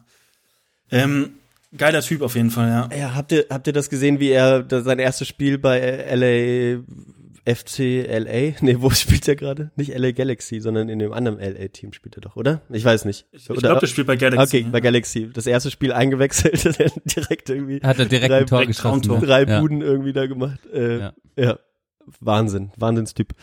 [0.92, 1.32] Ähm,
[1.78, 2.90] geiler Typ auf jeden Fall, ja.
[2.98, 5.80] Ja, habt ihr, habt ihr das gesehen, wie er da sein erstes Spiel bei
[6.16, 6.82] LA
[7.46, 8.54] FC LA?
[8.62, 9.72] Nee, wo spielt er gerade?
[9.76, 12.62] Nicht LA Galaxy, sondern in dem anderen LA-Team spielt er doch, oder?
[12.70, 13.26] Ich weiß nicht.
[13.32, 14.58] Ich, ich glaube, der spielt bei Galaxy.
[14.58, 15.30] Okay, bei Galaxy.
[15.32, 16.64] Das erste Spiel eingewechselt,
[17.16, 17.80] direkt irgendwie.
[17.82, 18.82] Hat er direkt drei, ein Tor geschossen.
[18.82, 19.20] Traumtor.
[19.20, 19.26] ne?
[19.26, 19.60] drei ja.
[19.60, 20.60] Buden irgendwie da gemacht.
[20.74, 21.14] Äh, Ja.
[21.38, 21.60] ja.
[22.20, 23.36] Wahnsinn, Wahnsinnstyp.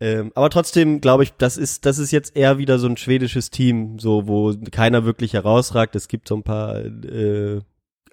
[0.00, 3.50] Ähm, aber trotzdem glaube ich, das ist, das ist jetzt eher wieder so ein schwedisches
[3.50, 5.94] Team, so wo keiner wirklich herausragt.
[5.94, 7.60] Es gibt so ein paar, äh,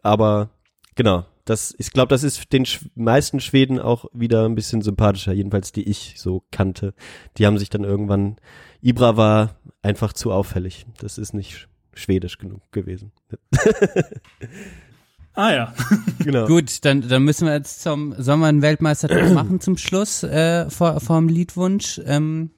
[0.03, 0.51] aber
[0.95, 5.33] genau, das, ich glaube, das ist den sch meisten Schweden auch wieder ein bisschen sympathischer,
[5.33, 6.93] jedenfalls die ich so kannte.
[7.37, 8.37] Die haben sich dann irgendwann,
[8.81, 10.85] Ibra war einfach zu auffällig.
[10.99, 13.11] Das ist nicht sch schwedisch genug gewesen.
[15.33, 15.73] Ah ja.
[16.19, 16.47] genau.
[16.47, 20.69] Gut, dann, dann müssen wir jetzt zum, sollen wir einen Weltmeister machen zum Schluss, äh,
[20.69, 21.99] vor, vor dem Liedwunsch?
[22.05, 22.51] Ähm,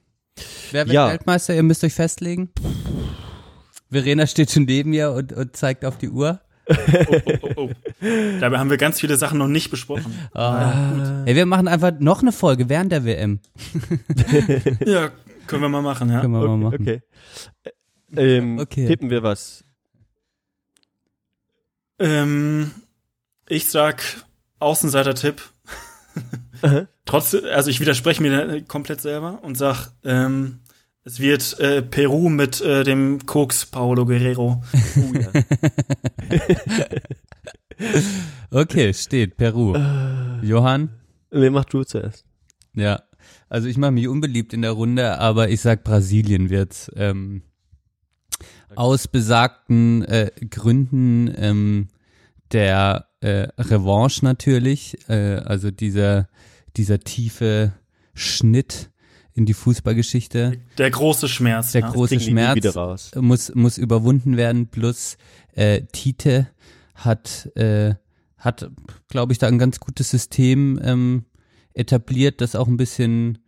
[0.70, 1.08] wer wird Ja.
[1.08, 1.54] Weltmeister?
[1.54, 2.50] Ihr müsst euch festlegen.
[3.90, 6.40] Verena steht schon neben mir und, und zeigt auf die Uhr.
[6.68, 6.74] Oh,
[7.26, 7.70] oh, oh, oh.
[8.40, 10.12] Dabei haben wir ganz viele Sachen noch nicht besprochen.
[10.32, 11.24] Ah.
[11.26, 13.40] Ey, wir machen einfach noch eine Folge während der WM.
[14.86, 15.10] Ja,
[15.46, 16.20] können wir mal machen, ja.
[16.20, 16.82] Können wir mal Okay, machen.
[16.82, 17.02] okay.
[18.16, 18.86] Ähm, Okay.
[18.86, 19.64] Tippen wir was.
[21.98, 22.70] Ähm,
[23.48, 24.02] ich sag
[24.58, 25.42] Außenseiter-Tipp.
[26.62, 26.86] Aha.
[27.04, 30.60] Trotz, also ich widerspreche mir komplett selber und sag, ähm,
[31.04, 34.62] es wird äh, Peru mit äh, dem Koks Paolo Guerrero.
[34.96, 35.32] Oh, ja.
[38.50, 39.74] Okay, steht, Peru.
[40.42, 40.90] Johann?
[41.30, 42.24] Wer macht du zuerst?
[42.74, 43.02] Ja.
[43.48, 46.90] Also ich mache mich unbeliebt in der Runde, aber ich sag Brasilien wird's.
[46.94, 47.42] Ähm,
[48.76, 51.88] aus besagten äh, Gründen ähm,
[52.52, 56.28] der äh, Revanche natürlich, äh, also dieser,
[56.76, 57.72] dieser tiefe
[58.14, 58.90] Schnitt
[59.34, 60.58] in die Fußballgeschichte.
[60.78, 61.72] Der große Schmerz.
[61.72, 61.90] Der ja.
[61.90, 63.10] große Schmerz wieder raus.
[63.18, 64.68] muss muss überwunden werden.
[64.68, 65.16] Plus
[65.54, 66.48] äh, Tite
[66.94, 67.94] hat äh,
[68.36, 68.70] hat,
[69.08, 71.24] glaube ich, da ein ganz gutes System ähm,
[71.74, 73.38] etabliert, das auch ein bisschen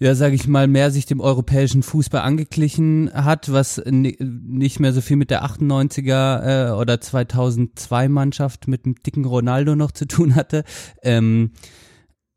[0.00, 4.92] ja, sage ich mal, mehr sich dem europäischen Fußball angeglichen hat, was ni- nicht mehr
[4.92, 10.06] so viel mit der 98er äh, oder 2002 Mannschaft mit dem dicken Ronaldo noch zu
[10.06, 10.64] tun hatte.
[11.02, 11.52] Ähm,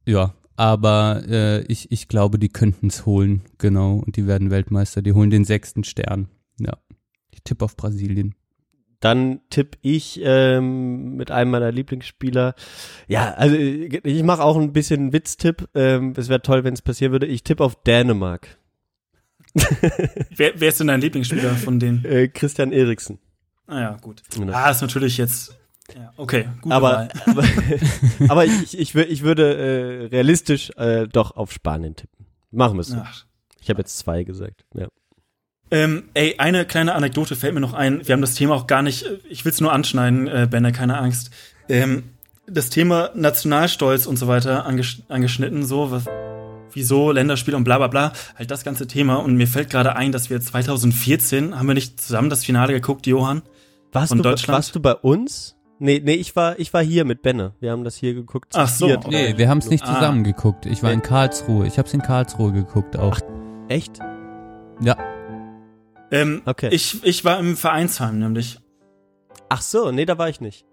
[0.05, 5.01] ja, aber äh, ich, ich glaube, die könnten es holen, genau, und die werden Weltmeister.
[5.01, 6.27] Die holen den sechsten Stern.
[6.59, 6.73] Ja,
[7.31, 8.35] ich tippe auf Brasilien.
[8.99, 12.55] Dann tippe ich ähm, mit einem meiner Lieblingsspieler.
[13.07, 15.69] Ja, also ich mache auch ein bisschen einen Witztipp.
[15.75, 17.27] Ähm, es wäre toll, wenn es passieren würde.
[17.27, 18.57] Ich tippe auf Dänemark.
[20.35, 22.03] wer, wer ist denn dein Lieblingsspieler von denen?
[22.05, 23.19] Äh, Christian Eriksen.
[23.67, 24.23] Ah ja, gut.
[24.33, 24.53] Genau.
[24.53, 25.55] Ah, ist natürlich jetzt.
[25.95, 26.71] Ja, okay, gut.
[26.71, 27.43] Aber, aber,
[28.29, 32.25] aber ich, ich, ich würde äh, realistisch äh, doch auf Spanien tippen.
[32.51, 32.97] Machen wir es so.
[33.01, 33.25] Ach.
[33.61, 34.65] Ich habe jetzt zwei gesagt.
[34.73, 34.87] Ja.
[35.69, 38.07] Ähm, ey, eine kleine Anekdote fällt mir noch ein.
[38.07, 40.71] Wir haben das Thema auch gar nicht, äh, ich will es nur anschneiden, äh, Benne,
[40.71, 41.31] keine Angst.
[41.67, 42.03] Ähm,
[42.47, 46.05] das Thema Nationalstolz und so weiter angesch angeschnitten, so, was,
[46.71, 49.17] wieso Länderspiel und bla bla bla, halt das ganze Thema.
[49.17, 53.05] Und mir fällt gerade ein, dass wir 2014, haben wir nicht zusammen das Finale geguckt,
[53.05, 53.41] Johann?
[53.91, 54.55] Warst, Von du, Deutschland?
[54.55, 55.56] warst du bei uns?
[55.79, 57.53] Nee, nee, ich war, ich war hier mit Benne.
[57.59, 58.53] Wir haben das hier geguckt.
[58.55, 59.07] Ach so, viert.
[59.07, 59.93] Nee, wir haben es nicht Ah.
[59.95, 60.65] zusammen geguckt.
[60.65, 61.67] Ich war in Karlsruhe.
[61.67, 63.19] Ich habe es in Karlsruhe geguckt auch.
[63.67, 63.99] Echt?
[64.81, 64.97] Ja.
[66.11, 66.69] Ähm, Okay.
[66.71, 68.59] ich, ich war im Vereinsheim nämlich.
[69.49, 70.65] Ach so, nee, da war ich nicht.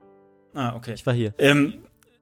[0.55, 0.95] Ah, okay.
[0.95, 1.35] Ich war hier.
[1.39, 1.75] Ähm,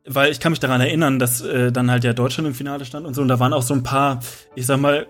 [0.07, 3.07] weil ich kann mich daran erinnern, dass äh, dann halt ja Deutschland im Finale stand
[3.07, 3.23] und so.
[3.23, 4.19] Und da waren auch so ein paar,
[4.57, 5.07] ich sag mal,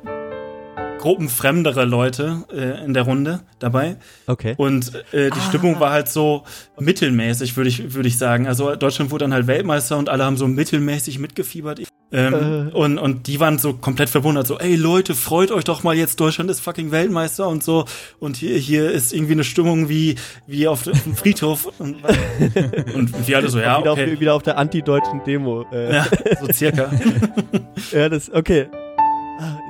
[1.02, 3.96] gruppenfremdere Leute äh, in der Runde dabei.
[4.28, 4.54] Okay.
[4.56, 5.48] Und äh, die Ah.
[5.48, 6.44] Stimmung war halt so
[6.78, 8.46] mittelmäßig, würde ich, würde ich sagen.
[8.46, 11.80] Also Deutschland wurde dann halt Weltmeister und alle haben so mittelmäßig mitgefiebert.
[12.14, 12.76] Ähm, Äh.
[12.76, 16.20] und, und die waren so komplett verwundert, so, ey Leute, freut euch doch mal jetzt,
[16.20, 17.86] Deutschland ist fucking Weltmeister und so.
[18.20, 20.16] Und hier, hier ist irgendwie eine Stimmung wie,
[20.46, 21.72] wie auf dem Friedhof.
[21.78, 21.96] Und,
[22.94, 24.12] und wir alle so, ja, wieder, okay.
[24.14, 25.64] auf, wieder auf der antideutschen Demo.
[25.72, 26.06] Äh, Ja,
[26.40, 26.90] so circa.
[27.92, 28.66] ja, das, okay.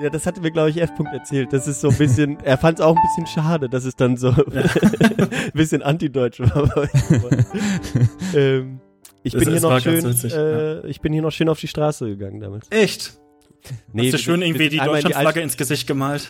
[0.02, 0.90] Ja, das hatte mir, glaube ich, F.
[0.92, 1.52] -Punkt erzählt.
[1.52, 4.16] Das ist so ein bisschen, er fand es auch ein bisschen schade, dass es dann
[4.16, 4.44] so ein
[5.54, 6.88] bisschen antideutsch war.
[8.34, 8.80] ähm,
[9.22, 11.68] ich bin hier es noch schön, witzig, äh, ich bin hier noch schön auf die
[11.68, 12.64] Straße gegangen damit.
[12.70, 13.14] Echt?
[13.92, 16.26] Nee, Hast du schön irgendwie die in Deutschlandflagge Alt- ins Gesicht gemalt?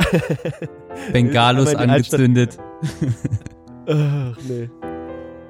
[1.12, 2.58] Bengalos in Altstadt- angezündet.
[3.86, 4.68] Ach, nee.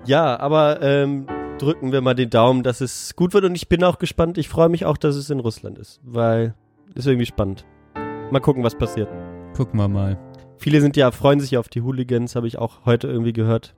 [0.06, 1.26] Ja, aber ähm,
[1.58, 4.38] drücken wir mal den Daumen, dass es gut wird und ich bin auch gespannt.
[4.38, 6.54] Ich freue mich auch, dass es in Russland ist, weil
[6.94, 7.64] ist irgendwie spannend.
[8.32, 9.10] Mal gucken, was passiert.
[9.54, 10.18] Gucken wir mal.
[10.56, 13.74] Viele sind ja freuen sich auf die Hooligans, habe ich auch heute irgendwie gehört.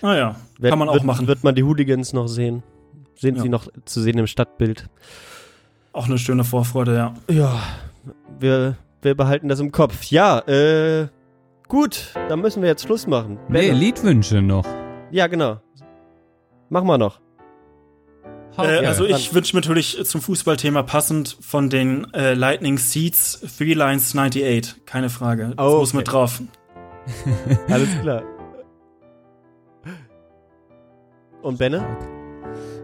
[0.00, 1.26] Ah ja, Wird, kann man auch wird, machen.
[1.26, 2.62] Wird man die Hooligans noch sehen?
[3.16, 3.42] Sind Ja.
[3.42, 4.88] sie noch zu sehen im Stadtbild?
[5.92, 7.14] Auch eine schöne Vorfreude, ja.
[7.28, 7.58] Ja,
[8.38, 10.04] wir, wir behalten das im Kopf.
[10.04, 11.08] Ja, äh,
[11.66, 13.38] gut, dann müssen wir jetzt Schluss machen.
[13.48, 13.72] Nee.
[13.72, 14.66] Liedwünsche noch.
[15.10, 15.56] Ja, genau.
[16.68, 17.18] Machen wir noch.
[18.58, 23.40] Äh, Ja, also ich wünsche mir natürlich zum Fußballthema passend von den äh, Lightning Seeds
[23.58, 24.86] Three Lines 98.
[24.86, 25.52] Keine Frage.
[25.56, 25.96] Das Oh, muss okay.
[25.98, 26.42] mit drauf.
[27.68, 28.22] Alles klar.
[31.42, 31.84] Und Benne?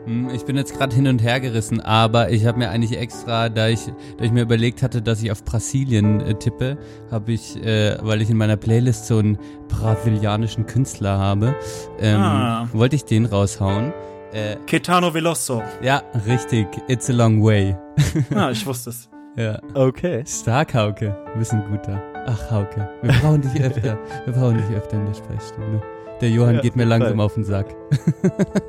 [0.04, 3.48] Hm, Ich bin jetzt gerade hin und her gerissen, aber ich habe mir eigentlich extra,
[3.48, 3.80] da ich,
[4.18, 6.76] da ich mir überlegt hatte, dass ich auf Brasilien äh, tippe,
[7.10, 9.38] habe ich, äh, weil ich in meiner Playlist so einen
[9.68, 11.54] brasilianischen Künstler habe,
[12.00, 12.68] ähm, Ah.
[12.72, 13.92] wollte ich den raushauen.
[14.32, 15.62] Äh, Ketano Veloso.
[15.82, 16.66] ja, richtig.
[16.88, 17.76] It's a long way.
[18.34, 19.08] Ah, ich wusste es.
[19.36, 19.58] Ja.
[19.74, 20.24] Okay.
[20.26, 21.16] Stark, Hauke.
[21.38, 22.02] Bist ein guter.
[22.26, 22.88] Ach, Hauke.
[23.02, 23.98] Wir brauchen dich öfter.
[24.24, 25.82] Wir brauchen dich öfter in der Sprechstunde.
[26.22, 27.74] Der Johann Ja, geht mir langsam auf den Sack.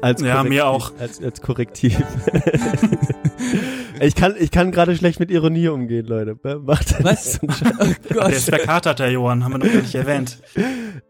[0.02, 0.92] Als Ja, mir auch.
[0.98, 2.02] Als, als Korrektiv.
[4.02, 6.36] ich kann, ich kann gerade schlecht mit Ironie umgehen, Leute.
[6.62, 7.40] Macht Was?
[8.16, 9.44] Oh Der ist verkatert, der Johann.
[9.44, 10.42] Haben wir noch gar nicht erwähnt.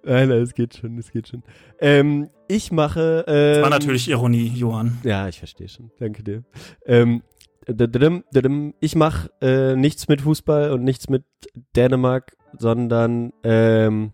[0.04, 1.44] Nein, nein, es geht schon, es geht schon.
[1.80, 3.24] Ähm, ich mache.
[3.26, 4.98] Ähm, War natürlich Ironie, Johann.
[5.04, 5.92] Ja, ich verstehe schon.
[5.98, 6.44] Danke dir.
[6.86, 7.24] Ähm,
[8.82, 11.24] ich mache äh, nichts mit Fußball und nichts mit
[11.78, 14.12] Dänemark, sondern ähm,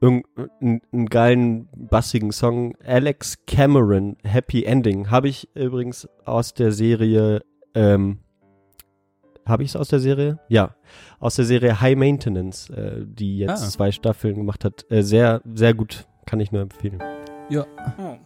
[0.00, 2.74] irgendeinen einen geilen, bassigen Song.
[2.84, 7.42] Alex Cameron, Happy Ending, habe ich übrigens aus der Serie.
[7.74, 8.18] Ähm,
[9.46, 10.38] habe ich es aus der Serie?
[10.48, 10.74] Ja,
[11.20, 13.68] aus der Serie High Maintenance, äh, die jetzt Ah.
[13.68, 14.84] zwei Staffeln gemacht hat.
[14.90, 17.02] Äh, sehr, sehr gut, kann ich nur empfehlen.
[17.48, 17.64] Ja.
[17.98, 18.16] Oh.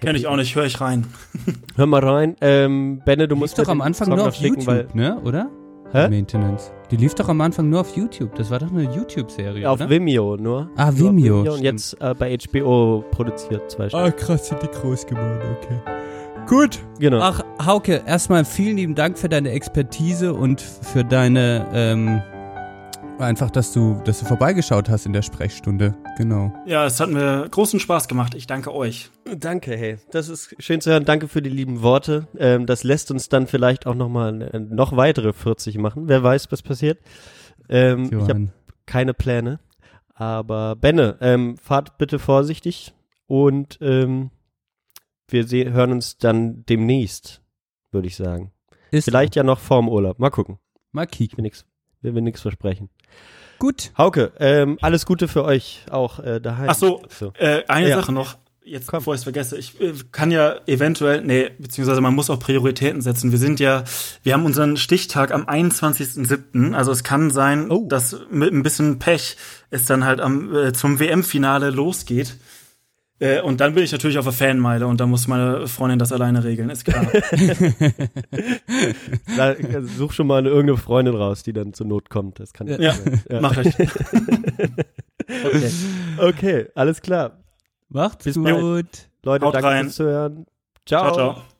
[0.00, 1.06] Kenn ich auch nicht, höre ich rein.
[1.76, 2.36] Hör mal rein.
[2.40, 4.88] Ähm, Benne, du Die musst lief doch am Anfang Song nur noch auf YouTube, weil
[4.94, 5.20] ne?
[5.22, 5.48] Oder?
[5.94, 6.08] Hä?
[6.08, 6.72] Maintenance.
[6.90, 8.34] Die lief doch am Anfang nur auf YouTube.
[8.34, 9.88] Das war doch eine YouTube-Serie, auf oder?
[9.88, 10.68] Vimeo nur.
[10.76, 14.00] Ah, Nur auf Vimeo, Und jetzt äh, bei HBO produziert zwei Stück.
[14.00, 15.78] Ah, krass, sind die groß geworden, okay.
[16.48, 16.80] Gut.
[16.98, 17.20] Genau.
[17.20, 22.20] Ach, Hauke, erstmal vielen lieben Dank für deine Expertise und für deine, ähm,
[23.18, 25.94] einfach, dass du, dass du vorbeigeschaut hast in der Sprechstunde.
[26.16, 26.52] Genau.
[26.66, 28.34] Ja, es hat mir großen Spaß gemacht.
[28.34, 29.10] Ich danke euch.
[29.38, 29.96] Danke, hey.
[30.10, 31.04] Das ist schön zu hören.
[31.04, 32.28] Danke für die lieben Worte.
[32.38, 36.08] Ähm, das lässt uns dann vielleicht auch nochmal äh, noch weitere 40 machen.
[36.08, 36.98] Wer weiß, was passiert.
[37.68, 38.48] Ähm, ich habe
[38.86, 39.60] keine Pläne.
[40.14, 42.94] Aber Benne, ähm, fahrt bitte vorsichtig
[43.26, 44.30] und ähm,
[45.28, 47.42] wir hören uns dann demnächst,
[47.90, 48.52] würde ich sagen.
[48.92, 50.20] Ist Vielleicht ja noch vorm Urlaub.
[50.20, 50.58] Mal gucken.
[50.92, 51.38] Mal Ich kicken.
[51.38, 51.64] will nichts
[52.12, 52.90] will, nix versprechen.
[53.64, 53.92] Gut.
[53.96, 56.68] Hauke, ähm, alles Gute für euch auch äh, daheim.
[56.68, 57.32] Ach so, so.
[57.38, 57.96] Äh, eine Ja.
[57.98, 58.36] Sache noch.
[58.62, 62.38] jetzt, bevor ich es vergesse, ich äh, kann ja eventuell, nee, beziehungsweise man muss auch
[62.38, 63.30] Prioritäten setzen.
[63.32, 63.84] Wir sind ja,
[64.22, 67.86] wir haben unseren Stichtag am 21.07., also es kann sein, Oh.
[67.88, 69.38] dass mit ein bisschen Pech
[69.70, 72.36] es dann halt am, äh, zum WM-Finale losgeht.
[73.24, 76.12] Äh, und dann bin ich natürlich auf der Fanmeile und da muss meine Freundin das
[76.12, 77.06] alleine regeln, ist klar.
[79.36, 82.38] Da, äh, such schon mal eine, irgendeine Freundin raus, die dann zur Not kommt.
[82.38, 82.92] Das kann Ja,
[83.40, 83.74] mach ich.
[85.44, 85.70] okay.
[86.18, 87.38] okay, alles klar.
[87.88, 88.44] Macht's Bis gut.
[88.44, 89.08] bald.
[89.22, 89.84] Leute, Haut danke rein.
[89.84, 90.46] fürs Zuhören.
[90.84, 91.04] Ciao.
[91.04, 91.53] ciao, ciao.